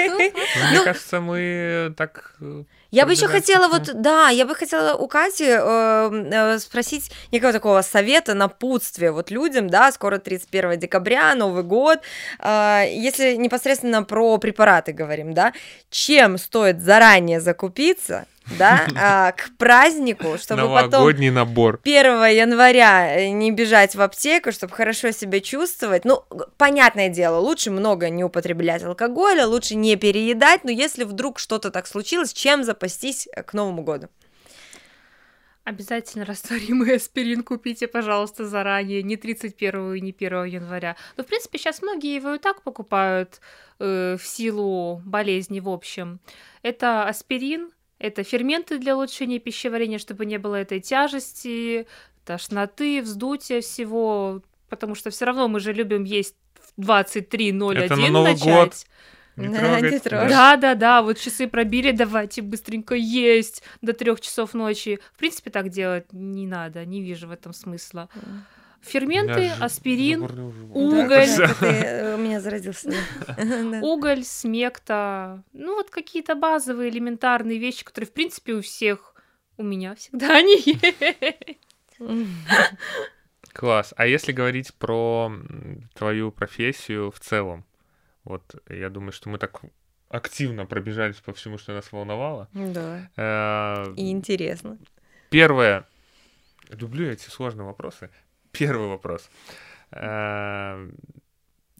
Ну, 0.00 0.70
Мне 0.70 0.84
кажется, 0.84 1.20
мы 1.20 1.94
так... 1.96 2.36
Я 2.96 3.06
бы 3.06 3.12
еще 3.12 3.28
хотела 3.28 3.68
вот, 3.68 3.90
да, 3.94 4.28
я 4.30 4.46
бы 4.46 4.54
хотела 4.54 4.94
у 4.94 5.06
Кати 5.06 5.44
э, 5.44 5.58
э, 5.58 6.58
спросить 6.58 7.10
некого 7.30 7.52
такого 7.52 7.82
совета, 7.82 8.34
напутствия 8.34 9.12
вот 9.12 9.30
людям, 9.30 9.68
да, 9.68 9.92
скоро 9.92 10.18
31 10.18 10.78
декабря, 10.78 11.34
Новый 11.34 11.62
год, 11.62 12.00
Э, 12.38 12.84
если 12.88 13.36
непосредственно 13.36 14.02
про 14.02 14.38
препараты 14.38 14.92
говорим, 14.92 15.34
да, 15.34 15.52
чем 15.90 16.38
стоит 16.38 16.82
заранее 16.82 17.40
закупиться, 17.40 18.26
да, 18.58 18.86
а, 18.96 19.32
к 19.32 19.50
празднику, 19.58 20.38
чтобы 20.38 20.62
потом 20.62 20.90
Новогодний 20.90 21.30
набор. 21.30 21.80
1 21.82 22.04
января 22.26 23.18
э, 23.18 23.28
не 23.28 23.50
бежать 23.50 23.94
в 23.94 24.00
аптеку, 24.00 24.52
чтобы 24.52 24.72
хорошо 24.72 25.10
себя 25.10 25.40
чувствовать. 25.40 26.04
Ну, 26.04 26.24
понятное 26.56 27.08
дело, 27.08 27.38
лучше 27.38 27.70
много 27.70 28.08
не 28.08 28.24
употреблять 28.24 28.82
алкоголя, 28.82 29.46
лучше 29.46 29.74
не 29.74 29.96
переедать, 29.96 30.64
но 30.64 30.70
если 30.70 31.04
вдруг 31.04 31.38
что-то 31.38 31.70
так 31.70 31.86
случилось, 31.86 32.32
чем 32.32 32.64
запастись 32.64 33.28
э, 33.32 33.42
к 33.42 33.52
Новому 33.52 33.82
году? 33.82 34.08
Обязательно 35.66 36.24
растворимый 36.24 36.94
аспирин 36.94 37.42
купите, 37.42 37.88
пожалуйста, 37.88 38.46
заранее, 38.46 39.02
не 39.02 39.16
31 39.16 39.94
и 39.94 40.00
не 40.00 40.14
1 40.16 40.44
января. 40.44 40.94
Но, 41.16 41.24
в 41.24 41.26
принципе, 41.26 41.58
сейчас 41.58 41.82
многие 41.82 42.14
его 42.14 42.34
и 42.34 42.38
так 42.38 42.62
покупают 42.62 43.40
э, 43.80 44.16
в 44.16 44.24
силу 44.24 45.02
болезни 45.04 45.58
в 45.58 45.68
общем. 45.68 46.20
Это 46.62 47.08
аспирин, 47.08 47.72
это 47.98 48.22
ферменты 48.22 48.78
для 48.78 48.96
улучшения 48.96 49.38
пищеварения, 49.38 49.98
чтобы 49.98 50.26
не 50.26 50.38
было 50.38 50.56
этой 50.56 50.80
тяжести, 50.80 51.86
тошноты, 52.24 53.02
вздутия 53.02 53.60
всего, 53.60 54.42
потому 54.68 54.94
что 54.94 55.10
все 55.10 55.24
равно 55.24 55.48
мы 55.48 55.60
же 55.60 55.72
любим 55.72 56.04
есть 56.04 56.34
в 56.76 56.80
23.01 56.80 57.78
Это 57.78 57.96
на 57.96 58.08
Новый 58.08 58.32
начать. 58.32 58.44
год. 58.44 58.74
Не 59.36 59.48
Да, 59.48 59.58
трогать. 59.58 59.92
не 59.92 59.98
трогать. 59.98 60.28
Да, 60.30 60.56
да, 60.56 60.74
да, 60.74 61.02
вот 61.02 61.18
часы 61.18 61.46
пробили, 61.46 61.90
давайте 61.90 62.40
быстренько 62.40 62.94
есть 62.94 63.62
до 63.82 63.92
трех 63.92 64.20
часов 64.20 64.54
ночи. 64.54 64.98
В 65.14 65.18
принципе, 65.18 65.50
так 65.50 65.68
делать 65.68 66.10
не 66.12 66.46
надо, 66.46 66.84
не 66.86 67.02
вижу 67.02 67.28
в 67.28 67.30
этом 67.30 67.52
смысла. 67.52 68.08
Ферменты, 68.82 69.50
аспирин, 69.60 70.22
уголь. 70.22 71.28
У 72.14 72.18
меня 72.18 72.40
заразился. 72.40 72.92
уголь, 73.82 74.22
смекта, 74.24 75.42
ну 75.52 75.74
вот 75.74 75.90
какие-то 75.90 76.34
базовые 76.34 76.90
элементарные 76.90 77.58
вещи, 77.58 77.84
которые, 77.84 78.08
в 78.08 78.12
принципе, 78.12 78.54
у 78.54 78.60
всех, 78.62 79.14
у 79.56 79.62
меня 79.62 79.94
всегда 79.94 80.36
они 80.36 80.56
есть. 80.64 82.28
Класс. 83.52 83.94
А 83.96 84.06
если 84.06 84.32
говорить 84.32 84.74
про 84.74 85.32
твою 85.94 86.30
профессию 86.30 87.10
в 87.10 87.18
целом, 87.20 87.64
вот 88.24 88.62
я 88.68 88.90
думаю, 88.90 89.12
что 89.12 89.30
мы 89.30 89.38
так 89.38 89.62
активно 90.08 90.66
пробежались 90.66 91.16
по 91.16 91.32
всему, 91.32 91.58
что 91.58 91.72
нас 91.72 91.90
волновало. 91.90 92.48
Да, 92.52 93.08
Э, 93.16 93.94
и 93.96 94.10
интересно. 94.10 94.78
Первое. 95.30 95.86
Люблю 96.68 97.08
эти 97.10 97.28
сложные 97.30 97.66
вопросы. 97.66 98.10
Первый 98.58 98.88
вопрос. 98.88 99.30
Э, 99.92 100.88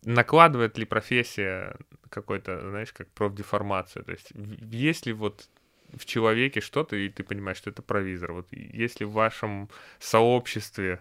Накладывает 0.05 0.79
ли 0.79 0.85
профессия 0.85 1.77
какой-то, 2.11 2.71
знаешь, 2.71 2.93
как 2.93 3.11
профдеформацию? 3.11 4.05
То 4.05 4.13
есть 4.13 4.33
есть 4.71 5.05
ли 5.05 5.13
вот 5.13 5.49
в 5.95 6.05
человеке 6.05 6.61
что-то, 6.61 6.95
и 6.95 7.09
ты 7.09 7.25
понимаешь, 7.25 7.59
что 7.59 7.71
это 7.71 7.83
провизор? 7.83 8.33
Вот 8.33 8.47
есть 8.53 9.01
ли 9.01 9.07
в 9.07 9.11
вашем 9.11 9.69
сообществе 9.99 11.01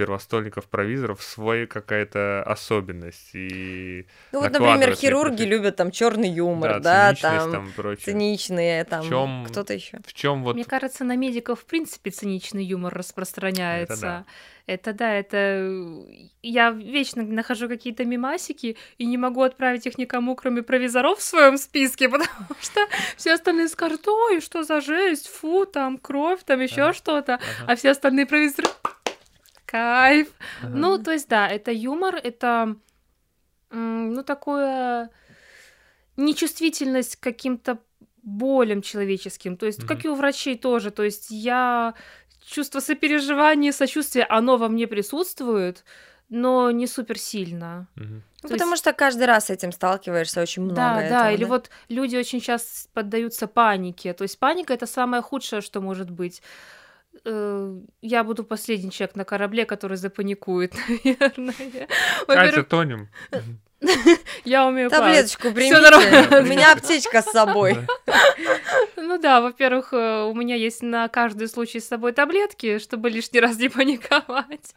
первостольников-провизоров 0.00 1.22
своя 1.22 1.66
какая-то 1.66 2.42
особенность? 2.42 3.30
И 3.34 4.06
Ну 4.32 4.40
вот, 4.40 4.52
например, 4.52 4.94
хирурги 4.94 5.42
любят 5.42 5.76
там 5.76 5.90
черный 5.90 6.30
юмор, 6.30 6.80
да, 6.80 7.12
циничность 7.14 7.22
там 7.22 7.52
там 7.52 7.72
прочее. 7.72 8.04
циничные, 8.04 8.84
там 8.84 9.08
чём 9.08 9.46
кто-то 9.48 9.74
еще. 9.74 9.98
В 10.06 10.12
чем 10.12 10.42
вот 10.42 10.54
Мне 10.56 10.64
кажется, 10.64 11.04
на 11.04 11.16
медиков 11.16 11.60
в 11.60 11.64
принципе 11.66 12.10
циничный 12.10 12.64
юмор 12.64 12.94
распространяется. 12.94 13.94
Это 13.94 14.00
да. 14.00 14.24
Это 14.66 14.92
да, 14.92 15.14
это 15.14 15.36
э, 15.36 16.28
я 16.42 16.70
вечно 16.70 17.22
нахожу 17.24 17.66
какие-то 17.68 18.04
мимасики 18.04 18.76
и 18.98 19.06
не 19.06 19.18
могу 19.18 19.42
отправить 19.42 19.86
их 19.86 19.98
никому, 19.98 20.36
кроме 20.36 20.62
провизоров 20.62 21.18
в 21.18 21.22
своем 21.22 21.58
списке, 21.58 22.08
потому 22.08 22.28
что 22.60 22.80
все 23.16 23.32
остальные 23.34 23.68
скажут, 23.68 24.06
ой, 24.06 24.40
что 24.40 24.62
за 24.62 24.80
жесть, 24.80 25.28
фу, 25.28 25.66
там 25.66 25.98
кровь, 25.98 26.40
там 26.44 26.60
еще 26.60 26.82
Ага. 26.82 26.92
что-то, 26.94 27.34
Ага, 27.34 27.72
а 27.72 27.74
все 27.74 27.90
остальные 27.90 28.26
провизоры 28.26 28.68
кайф. 29.70 30.28
ага. 30.62 30.72
Ну, 30.76 30.98
то 30.98 31.12
есть, 31.12 31.28
да, 31.28 31.46
это 31.48 31.70
юмор, 31.70 32.14
это, 32.16 32.76
ну, 33.70 34.22
такое 34.24 35.10
нечувствительность 36.16 37.16
к 37.16 37.20
каким-то 37.22 37.78
болям 38.22 38.82
человеческим. 38.82 39.56
То 39.56 39.66
есть, 39.66 39.86
как 39.86 39.98
Мгм. 39.98 40.06
и 40.06 40.08
у 40.08 40.14
врачей 40.14 40.58
тоже. 40.58 40.90
То 40.90 41.02
есть, 41.04 41.30
я 41.30 41.94
чувство 42.46 42.80
сопереживания, 42.80 43.72
сочувствия, 43.72 44.24
оно 44.24 44.56
во 44.56 44.68
мне 44.68 44.86
присутствует, 44.86 45.84
но 46.28 46.70
не 46.70 46.86
супер 46.86 47.18
сильно. 47.18 47.86
Мгм. 47.96 48.22
Ну, 48.42 48.48
То 48.48 48.54
потому 48.54 48.72
есть- 48.72 48.82
что 48.82 48.92
каждый 48.92 49.26
раз 49.26 49.46
с 49.46 49.50
этим 49.50 49.72
сталкиваешься 49.72 50.42
очень 50.42 50.62
много. 50.62 50.76
да, 50.76 50.94
да, 50.96 51.02
этого, 51.30 51.32
или 51.34 51.44
вот 51.44 51.70
люди 51.88 52.16
очень 52.16 52.40
часто 52.40 52.88
поддаются 52.92 53.46
панике. 53.46 54.12
То 54.12 54.22
есть 54.24 54.38
паника 54.38 54.72
это 54.74 54.86
самое 54.86 55.22
худшее, 55.22 55.60
что 55.62 55.80
может 55.80 56.10
быть. 56.10 56.42
Э, 57.24 57.78
Я 58.00 58.24
буду 58.24 58.44
последний 58.44 58.90
человек 58.90 59.16
на 59.16 59.24
корабле, 59.24 59.64
который 59.64 59.96
запаникует, 59.96 60.74
наверное. 61.04 61.54
Катя, 61.54 61.88
Во-первых, 62.26 62.68
тонем. 62.68 63.08
я 64.44 64.66
умею. 64.66 64.90
Таблеточку 64.90 65.52
примите. 65.52 66.38
У 66.38 66.44
меня 66.44 66.72
аптечка 66.72 67.22
с 67.22 67.30
собой. 67.30 67.76
Ну 68.96 69.18
да, 69.18 69.40
во-первых, 69.40 69.92
э, 69.92 70.24
у 70.24 70.34
меня 70.34 70.54
есть 70.54 70.82
на 70.82 71.08
каждый 71.08 71.48
случай 71.48 71.80
с 71.80 71.88
собой 71.88 72.12
таблетки, 72.12 72.78
чтобы 72.78 73.10
лишний 73.10 73.40
раз 73.40 73.58
не 73.58 73.68
паниковать. 73.68 74.74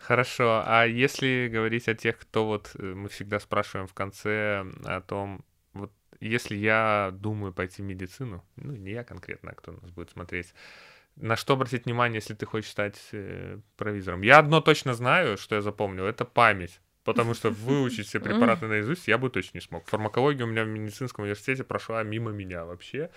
Хорошо, 0.00 0.62
а 0.64 0.84
если 0.84 1.48
говорить 1.52 1.88
о 1.88 1.94
тех, 1.94 2.18
кто 2.18 2.46
вот 2.46 2.70
э, 2.78 2.82
мы 2.82 3.08
всегда 3.08 3.40
спрашиваем 3.40 3.86
в 3.86 3.94
конце 3.94 4.64
о 4.84 5.00
том, 5.00 5.44
вот 5.72 5.92
если 6.20 6.56
я 6.56 7.10
думаю 7.12 7.52
пойти 7.52 7.82
в 7.82 7.84
медицину, 7.84 8.44
ну 8.56 8.72
не 8.72 8.92
я 8.92 9.04
конкретно, 9.04 9.50
а 9.50 9.54
кто 9.54 9.72
нас 9.72 9.90
будет 9.90 10.10
смотреть, 10.10 10.54
на 11.16 11.36
что 11.36 11.54
обратить 11.54 11.86
внимание, 11.86 12.18
если 12.18 12.34
ты 12.34 12.46
хочешь 12.46 12.70
стать 12.70 13.00
э, 13.12 13.58
провизором? 13.76 14.22
Я 14.22 14.38
одно 14.38 14.60
точно 14.60 14.94
знаю, 14.94 15.36
что 15.36 15.54
я 15.54 15.62
запомнил, 15.62 16.04
это 16.04 16.24
память. 16.24 16.80
Потому 17.04 17.34
что 17.34 17.50
выучить 17.66 18.08
все 18.08 18.18
препараты 18.18 18.66
наизусть 18.66 19.06
я 19.06 19.16
бы 19.16 19.30
точно 19.30 19.58
не 19.58 19.60
смог. 19.60 19.86
Фармакология 19.86 20.44
у 20.44 20.48
меня 20.48 20.64
в 20.64 20.66
медицинском 20.66 21.22
университете 21.22 21.62
прошла 21.62 22.02
мимо 22.02 22.32
меня 22.32 22.64
вообще, 22.64 23.10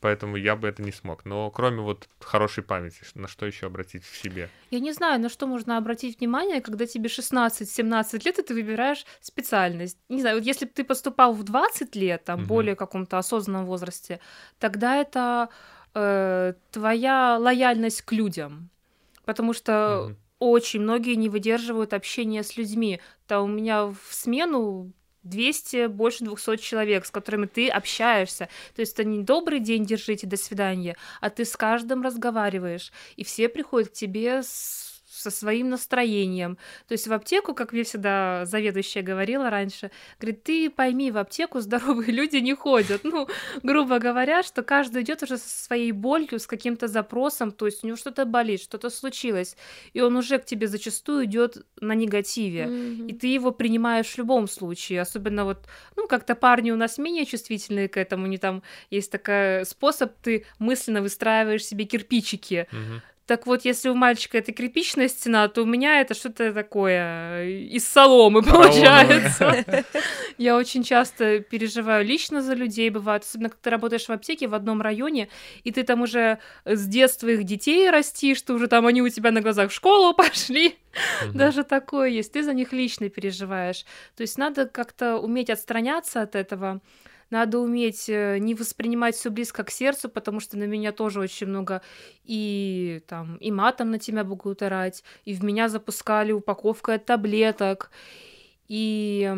поэтому 0.00 0.36
я 0.36 0.56
бы 0.56 0.66
это 0.66 0.82
не 0.82 0.92
смог. 0.92 1.26
Но 1.26 1.50
кроме 1.50 1.82
вот 1.82 2.08
хорошей 2.20 2.64
памяти, 2.64 3.02
на 3.14 3.28
что 3.28 3.44
еще 3.44 3.66
обратить 3.66 4.02
в 4.04 4.16
себе? 4.16 4.48
Я 4.70 4.80
не 4.80 4.92
знаю, 4.92 5.20
на 5.20 5.28
что 5.28 5.46
можно 5.46 5.76
обратить 5.76 6.20
внимание, 6.20 6.62
когда 6.62 6.86
тебе 6.86 7.10
16-17 7.10 8.24
лет, 8.24 8.38
и 8.38 8.42
ты 8.42 8.54
выбираешь 8.54 9.04
специальность. 9.20 9.98
Не 10.08 10.22
знаю, 10.22 10.38
вот 10.38 10.46
если 10.46 10.64
бы 10.64 10.72
ты 10.72 10.82
поступал 10.82 11.34
в 11.34 11.42
20 11.42 11.94
лет, 11.96 12.24
там, 12.24 12.40
Мгм. 12.40 12.48
более 12.48 12.76
каком-то 12.76 13.18
осознанном 13.18 13.66
возрасте, 13.66 14.20
тогда 14.58 14.96
это 14.96 15.50
э, 15.94 16.54
твоя 16.70 17.38
лояльность 17.38 18.02
к 18.02 18.12
людям. 18.12 18.70
Потому 19.24 19.52
что 19.52 20.04
Мгм. 20.08 20.16
очень 20.38 20.80
многие 20.80 21.14
не 21.14 21.28
выдерживают 21.28 21.92
общения 21.94 22.42
с 22.42 22.56
людьми. 22.56 23.00
Там 23.26 23.44
у 23.44 23.46
меня 23.48 23.86
в 23.86 23.98
смену 24.10 24.92
200, 25.22 25.86
больше 25.86 26.24
200 26.24 26.58
человек, 26.58 27.06
с 27.06 27.10
которыми 27.10 27.46
ты 27.46 27.68
общаешься. 27.68 28.48
То 28.74 28.80
есть 28.80 28.92
это 28.94 29.04
не 29.04 29.22
добрый 29.22 29.60
день, 29.60 29.86
держите, 29.86 30.26
до 30.26 30.36
свидания, 30.36 30.96
а 31.22 31.30
ты 31.30 31.46
с 31.46 31.56
каждым 31.56 32.02
разговариваешь, 32.02 32.92
и 33.16 33.24
все 33.24 33.48
приходят 33.48 33.88
к 33.88 33.92
тебе 33.92 34.42
с- 34.42 34.93
со 35.24 35.30
своим 35.30 35.70
настроением. 35.70 36.58
То 36.86 36.92
есть 36.92 37.06
в 37.06 37.12
аптеку, 37.12 37.54
как 37.54 37.72
мне 37.72 37.82
всегда 37.82 38.44
заведующая 38.44 39.02
говорила 39.02 39.48
раньше, 39.48 39.90
говорит, 40.20 40.42
ты 40.42 40.68
пойми, 40.70 41.10
в 41.10 41.16
аптеку 41.16 41.60
здоровые 41.60 42.12
люди 42.20 42.36
не 42.36 42.54
ходят. 42.54 43.04
Ну, 43.04 43.26
грубо 43.62 43.98
говоря, 43.98 44.42
что 44.42 44.62
каждый 44.62 45.02
идет 45.02 45.22
уже 45.22 45.38
со 45.38 45.64
своей 45.64 45.92
болью, 45.92 46.38
с 46.38 46.46
каким-то 46.46 46.88
запросом, 46.88 47.52
то 47.52 47.66
есть 47.66 47.84
у 47.84 47.86
него 47.86 47.96
что-то 47.96 48.26
болит, 48.26 48.60
что-то 48.60 48.90
случилось, 48.90 49.56
и 49.94 50.02
он 50.02 50.16
уже 50.16 50.38
к 50.38 50.44
тебе 50.44 50.66
зачастую 50.68 51.24
идет 51.24 51.64
на 51.80 51.94
негативе. 51.94 52.66
Мгм. 52.66 53.06
И 53.06 53.12
ты 53.14 53.28
его 53.28 53.50
принимаешь 53.50 54.14
в 54.14 54.18
любом 54.18 54.46
случае, 54.48 55.00
особенно 55.00 55.44
вот, 55.44 55.58
ну, 55.96 56.06
как-то 56.06 56.34
парни 56.34 56.70
у 56.70 56.76
нас 56.76 56.98
менее 56.98 57.24
чувствительные 57.24 57.88
к 57.88 57.96
этому, 57.96 58.26
не 58.26 58.38
там 58.38 58.62
есть 58.90 59.10
такой 59.10 59.64
способ, 59.64 60.12
ты 60.22 60.44
мысленно 60.58 61.00
выстраиваешь 61.00 61.64
себе 61.64 61.84
кирпичики, 61.84 62.66
Мгм. 62.72 63.00
Так 63.26 63.46
вот, 63.46 63.64
если 63.64 63.88
у 63.88 63.94
мальчика 63.94 64.36
это 64.36 64.52
кирпичная 64.52 65.08
стена, 65.08 65.48
то 65.48 65.62
у 65.62 65.64
меня 65.66 66.00
это 66.00 66.12
что-то 66.12 66.52
такое 66.52 67.48
из 67.48 67.88
соломы 67.88 68.42
получается. 68.42 69.64
Я 70.36 70.56
очень 70.56 70.82
часто 70.82 71.40
переживаю 71.40 72.04
лично 72.04 72.42
за 72.42 72.54
людей, 72.54 72.90
бывает, 72.90 73.22
особенно 73.22 73.48
когда 73.48 73.62
ты 73.62 73.70
работаешь 73.70 74.06
в 74.06 74.10
аптеке 74.10 74.46
в 74.46 74.54
одном 74.54 74.82
районе, 74.82 75.28
и 75.62 75.70
ты 75.70 75.84
там 75.84 76.02
уже 76.02 76.38
с 76.66 76.86
детства 76.86 77.28
их 77.28 77.44
детей 77.44 77.88
растишь, 77.90 78.38
что 78.38 78.54
уже 78.54 78.68
там 78.68 78.86
они 78.86 79.00
у 79.00 79.08
тебя 79.08 79.30
на 79.30 79.40
глазах 79.40 79.70
в 79.70 79.74
школу 79.74 80.12
пошли. 80.16 80.76
Даже 81.32 81.64
такое 81.64 82.08
есть. 82.08 82.32
Ты 82.32 82.42
за 82.42 82.52
них 82.52 82.72
лично 82.72 83.08
переживаешь. 83.08 83.84
То 84.16 84.20
есть 84.20 84.36
надо 84.36 84.66
как-то 84.66 85.16
уметь 85.16 85.50
отстраняться 85.50 86.20
от 86.20 86.34
этого 86.34 86.80
надо 87.34 87.58
уметь 87.58 88.08
э, 88.08 88.38
не 88.38 88.54
воспринимать 88.54 89.16
все 89.16 89.28
близко 89.28 89.64
к 89.64 89.70
сердцу, 89.70 90.08
потому 90.08 90.38
что 90.38 90.56
на 90.56 90.64
меня 90.64 90.92
тоже 90.92 91.18
очень 91.18 91.48
много 91.48 91.82
и 92.22 93.02
там 93.08 93.36
и 93.38 93.50
матом 93.50 93.90
на 93.90 93.98
тебя 93.98 94.22
будут 94.22 94.62
орать, 94.62 95.02
и 95.24 95.34
в 95.34 95.42
меня 95.42 95.68
запускали 95.68 96.30
упаковкой 96.30 96.94
от 96.94 97.06
таблеток, 97.06 97.90
и 98.68 99.34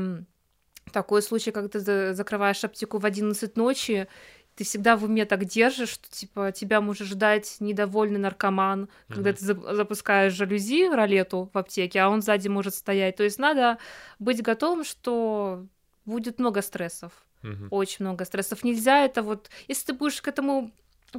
такой 0.93 1.23
случай, 1.23 1.53
когда 1.53 1.69
ты 1.69 2.15
закрываешь 2.15 2.65
аптеку 2.65 2.99
в 2.99 3.07
11 3.07 3.57
ночи, 3.57 4.09
ты 4.57 4.65
всегда 4.65 4.97
в 4.97 5.05
уме 5.05 5.25
так 5.25 5.47
держишь, 5.47 5.91
что 5.91 6.11
типа 6.11 6.53
тебя 6.53 6.83
может 6.83 7.07
ждать 7.07 7.57
недовольный 7.61 8.19
наркоман, 8.19 8.85
mm-hmm. 8.85 9.15
когда 9.15 9.33
ты 9.33 9.45
запускаешь 9.45 10.35
жалюзи 10.35 10.95
ролету 10.95 11.51
в 11.53 11.57
аптеке, 11.57 12.01
а 12.01 12.11
он 12.11 12.21
сзади 12.21 12.49
может 12.49 12.75
стоять. 12.75 13.17
То 13.17 13.25
есть 13.25 13.39
надо 13.39 13.79
быть 14.19 14.43
готовым, 14.43 14.85
что 14.85 15.67
будет 16.05 16.39
много 16.39 16.61
стрессов. 16.63 17.26
Угу. 17.47 17.69
Очень 17.71 18.05
много 18.05 18.25
стрессов. 18.25 18.65
Нельзя 18.65 19.05
это 19.05 19.23
вот... 19.23 19.51
Если 19.69 19.87
ты 19.87 19.93
будешь 19.95 20.21
к 20.21 20.29
этому 20.29 20.71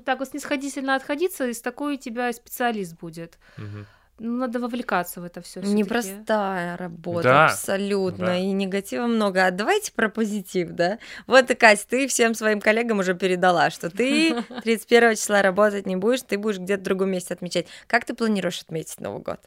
так 0.06 0.20
вот 0.20 0.30
снисходительно 0.30 0.96
отходиться, 0.96 1.48
из 1.48 1.62
такой 1.62 1.96
у 1.96 1.98
тебя 1.98 2.32
специалист 2.34 2.98
будет. 2.98 3.38
Угу. 3.58 3.86
Ну, 4.20 4.38
надо 4.38 4.60
вовлекаться 4.60 5.22
в 5.22 5.24
это 5.24 5.42
все. 5.42 5.62
Непростая 5.62 6.76
работа, 6.76 7.24
да, 7.24 7.46
абсолютно. 7.46 8.28
Да. 8.28 8.36
И 8.36 8.48
негатива 8.48 9.06
много. 9.06 9.46
А 9.46 9.52
давайте 9.52 9.92
про 9.92 10.10
позитив, 10.10 10.72
да? 10.72 10.98
Вот, 11.28 11.48
Катя, 11.48 11.84
ты 11.88 12.08
всем 12.08 12.34
своим 12.34 12.60
коллегам 12.60 12.98
уже 13.00 13.14
передала, 13.14 13.70
что 13.70 13.92
ты 13.92 14.44
31 14.64 15.16
числа 15.16 15.44
работать 15.44 15.86
не 15.86 15.96
будешь, 15.96 16.24
ты 16.24 16.40
будешь 16.40 16.58
где-то 16.58 16.82
в 16.82 16.86
другом 16.86 17.12
месте 17.12 17.36
отмечать. 17.36 17.68
Как 17.86 18.06
ты 18.06 18.16
планируешь 18.16 18.62
отметить 18.62 19.00
Новый 19.00 19.22
год? 19.22 19.40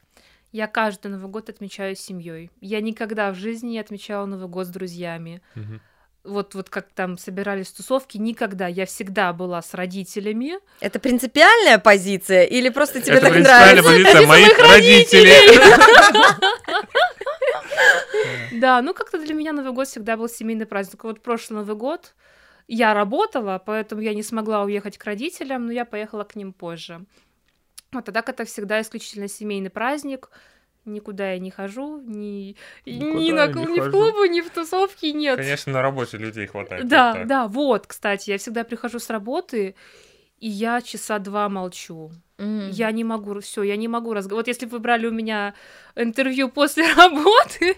Я 0.53 0.69
каждый 0.69 1.09
Новый 1.09 1.31
год 1.31 1.49
отмечаю 1.49 1.97
с 1.97 2.01
семьей. 2.01 2.51
Я 2.61 2.81
никогда 2.81 3.33
в 3.33 3.37
жизни 3.37 3.71
не 3.71 3.79
отмечала 3.81 4.27
Новый 4.27 4.49
год 4.49 4.67
с 4.67 4.71
друзьями. 4.71 5.43
Угу 5.57 5.81
вот, 6.25 6.55
вот 6.55 6.69
как 6.69 6.89
там 6.91 7.17
собирались 7.19 7.71
тусовки, 7.71 8.19
никогда. 8.19 8.67
Я 8.67 8.87
всегда 8.87 9.33
была 9.33 9.63
с 9.63 9.75
родителями. 9.75 10.59
Это 10.81 10.99
принципиальная 10.99 11.79
позиция 11.79 12.45
или 12.45 12.69
просто 12.69 13.01
тебе 13.01 13.17
Это 13.17 13.27
так 13.29 13.39
нравится? 13.39 13.83
позиция 13.83 14.27
моих 14.27 14.59
родителей. 14.59 15.59
Да, 18.53 18.83
ну 18.83 18.93
как-то 18.93 19.19
для 19.19 19.33
меня 19.35 19.53
Новый 19.53 19.73
год 19.73 19.89
всегда 19.89 20.17
был 20.17 20.29
семейный 20.29 20.67
праздник. 20.67 21.05
Вот 21.05 21.23
прошлый 21.23 21.61
Новый 21.61 21.77
год 21.77 22.15
я 22.69 22.93
работала, 22.95 23.63
поэтому 23.65 24.03
я 24.03 24.15
не 24.15 24.23
смогла 24.23 24.63
уехать 24.63 24.99
к 24.99 25.05
родителям, 25.05 25.67
но 25.67 25.73
я 25.73 25.85
поехала 25.85 26.25
к 26.25 26.37
ним 26.37 26.53
позже. 26.53 27.05
Вот 27.93 28.05
тогда 28.05 28.21
это 28.21 28.45
всегда 28.45 28.81
исключительно 28.81 29.29
семейный 29.29 29.71
праздник 29.71 30.31
никуда 30.85 31.33
я 31.33 31.39
не 31.39 31.51
хожу, 31.51 32.01
ни, 32.01 32.57
ни, 32.87 33.33
на, 33.33 33.47
не 33.47 33.67
ни 33.67 33.81
в 33.81 33.91
клубы, 33.91 34.29
ни 34.29 34.41
в 34.41 34.51
тусовки, 34.51 35.07
нет. 35.07 35.37
Конечно, 35.37 35.73
на 35.73 35.83
работе 35.83 36.17
людей 36.17 36.47
хватает. 36.47 36.89
Да, 36.89 37.15
вот 37.15 37.27
да, 37.27 37.49
вот, 37.49 37.87
кстати, 37.87 38.31
я 38.31 38.39
всегда 38.39 38.65
прихожу 38.65 38.99
с 38.99 39.11
работы, 39.11 39.75
и 40.39 40.49
я 40.49 40.81
часа 40.81 41.19
два 41.19 41.49
молчу. 41.49 42.13
Mm. 42.39 42.71
Я 42.71 42.91
не 42.93 43.05
могу, 43.05 43.41
все, 43.41 43.63
я 43.63 43.77
не 43.77 43.89
могу 43.89 44.15
разговаривать. 44.15 44.47
Вот 44.47 44.49
если 44.49 44.65
бы 44.65 44.73
вы 44.73 44.79
брали 44.79 45.07
у 45.07 45.11
меня 45.11 45.55
интервью 45.95 46.49
после 46.49 46.91
работы, 46.97 47.77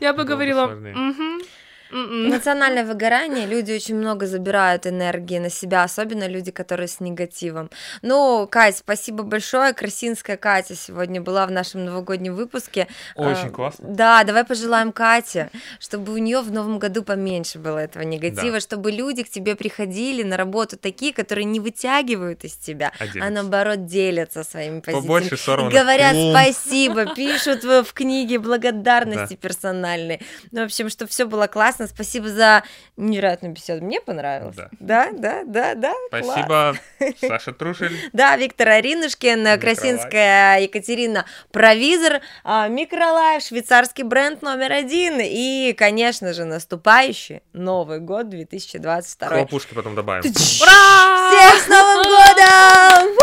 я 0.00 0.12
бы 0.12 0.24
говорила, 0.24 0.66
угу, 0.66 1.44
Эмоциональное 1.90 2.84
выгорание, 2.84 3.46
люди 3.46 3.72
очень 3.72 3.96
много 3.96 4.26
забирают 4.26 4.86
энергии 4.86 5.38
на 5.38 5.50
себя, 5.50 5.82
особенно 5.82 6.26
люди, 6.28 6.50
которые 6.50 6.88
с 6.88 7.00
негативом. 7.00 7.70
Ну, 8.02 8.46
Кать, 8.50 8.78
спасибо 8.78 9.22
большое. 9.22 9.72
Красинская 9.72 10.36
Катя 10.36 10.74
сегодня 10.76 11.20
была 11.20 11.46
в 11.46 11.50
нашем 11.50 11.84
новогоднем 11.84 12.34
выпуске. 12.34 12.86
Очень 13.16 13.48
а, 13.48 13.50
классно. 13.50 13.88
Да, 13.88 14.24
давай 14.24 14.44
пожелаем 14.44 14.92
Кате, 14.92 15.50
чтобы 15.78 16.12
у 16.12 16.18
нее 16.18 16.40
в 16.40 16.52
новом 16.52 16.78
году 16.78 17.02
поменьше 17.02 17.58
было 17.58 17.78
этого 17.78 18.02
негатива, 18.02 18.52
да. 18.52 18.60
чтобы 18.60 18.92
люди 18.92 19.22
к 19.22 19.30
тебе 19.30 19.56
приходили 19.56 20.22
на 20.22 20.36
работу 20.36 20.76
такие, 20.76 21.12
которые 21.12 21.44
не 21.44 21.60
вытягивают 21.60 22.44
из 22.44 22.54
тебя, 22.54 22.92
а, 22.98 23.04
а 23.20 23.30
наоборот 23.30 23.86
делятся 23.86 24.44
своими. 24.44 24.80
Побольше 24.80 25.36
сорванных 25.36 25.72
Говорят 25.72 26.16
спасибо, 26.30 27.14
пишут 27.14 27.64
в 27.64 27.92
книге 27.92 28.38
благодарности 28.38 29.34
да. 29.34 29.36
персональные. 29.36 30.20
Ну, 30.52 30.62
в 30.62 30.64
общем, 30.64 30.88
что 30.88 31.06
все 31.06 31.24
было 31.24 31.46
классно 31.46 31.79
классно. 31.80 31.94
Спасибо 31.94 32.28
за 32.28 32.62
невероятную 32.96 33.54
беседу. 33.54 33.84
Мне 33.84 34.00
понравилось. 34.00 34.56
Да, 34.56 35.10
да, 35.12 35.42
да, 35.44 35.44
да. 35.44 35.74
да 35.74 35.94
Спасибо, 36.08 36.76
класс. 36.98 37.14
Саша 37.20 37.52
Трушель. 37.52 37.96
Да, 38.12 38.36
Виктор 38.36 38.68
Аринушкин, 38.68 39.58
Красинская 39.60 40.58
Екатерина 40.60 41.24
Провизор, 41.52 42.20
а, 42.44 42.68
Микролайф, 42.68 43.42
швейцарский 43.42 44.04
бренд 44.04 44.42
номер 44.42 44.72
один 44.72 45.18
и, 45.20 45.74
конечно 45.76 46.32
же, 46.32 46.44
наступающий 46.44 47.42
Новый 47.52 48.00
год 48.00 48.28
2022. 48.28 49.28
Хлопушки 49.28 49.74
потом 49.74 49.94
добавим. 49.94 50.22
Ура! 50.22 51.30
Всех 51.30 51.62
с 51.64 51.68
Новым 51.68 52.02
годом! 52.04 53.16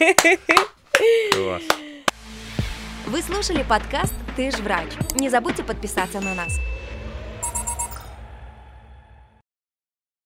Класс. 1.32 1.62
Вы 3.06 3.22
слушали 3.22 3.62
подкаст 3.62 4.14
«Ты 4.36 4.50
ж 4.50 4.54
врач». 4.56 4.88
Не 5.14 5.28
забудьте 5.28 5.62
подписаться 5.62 6.20
на 6.20 6.34
нас. 6.34 6.58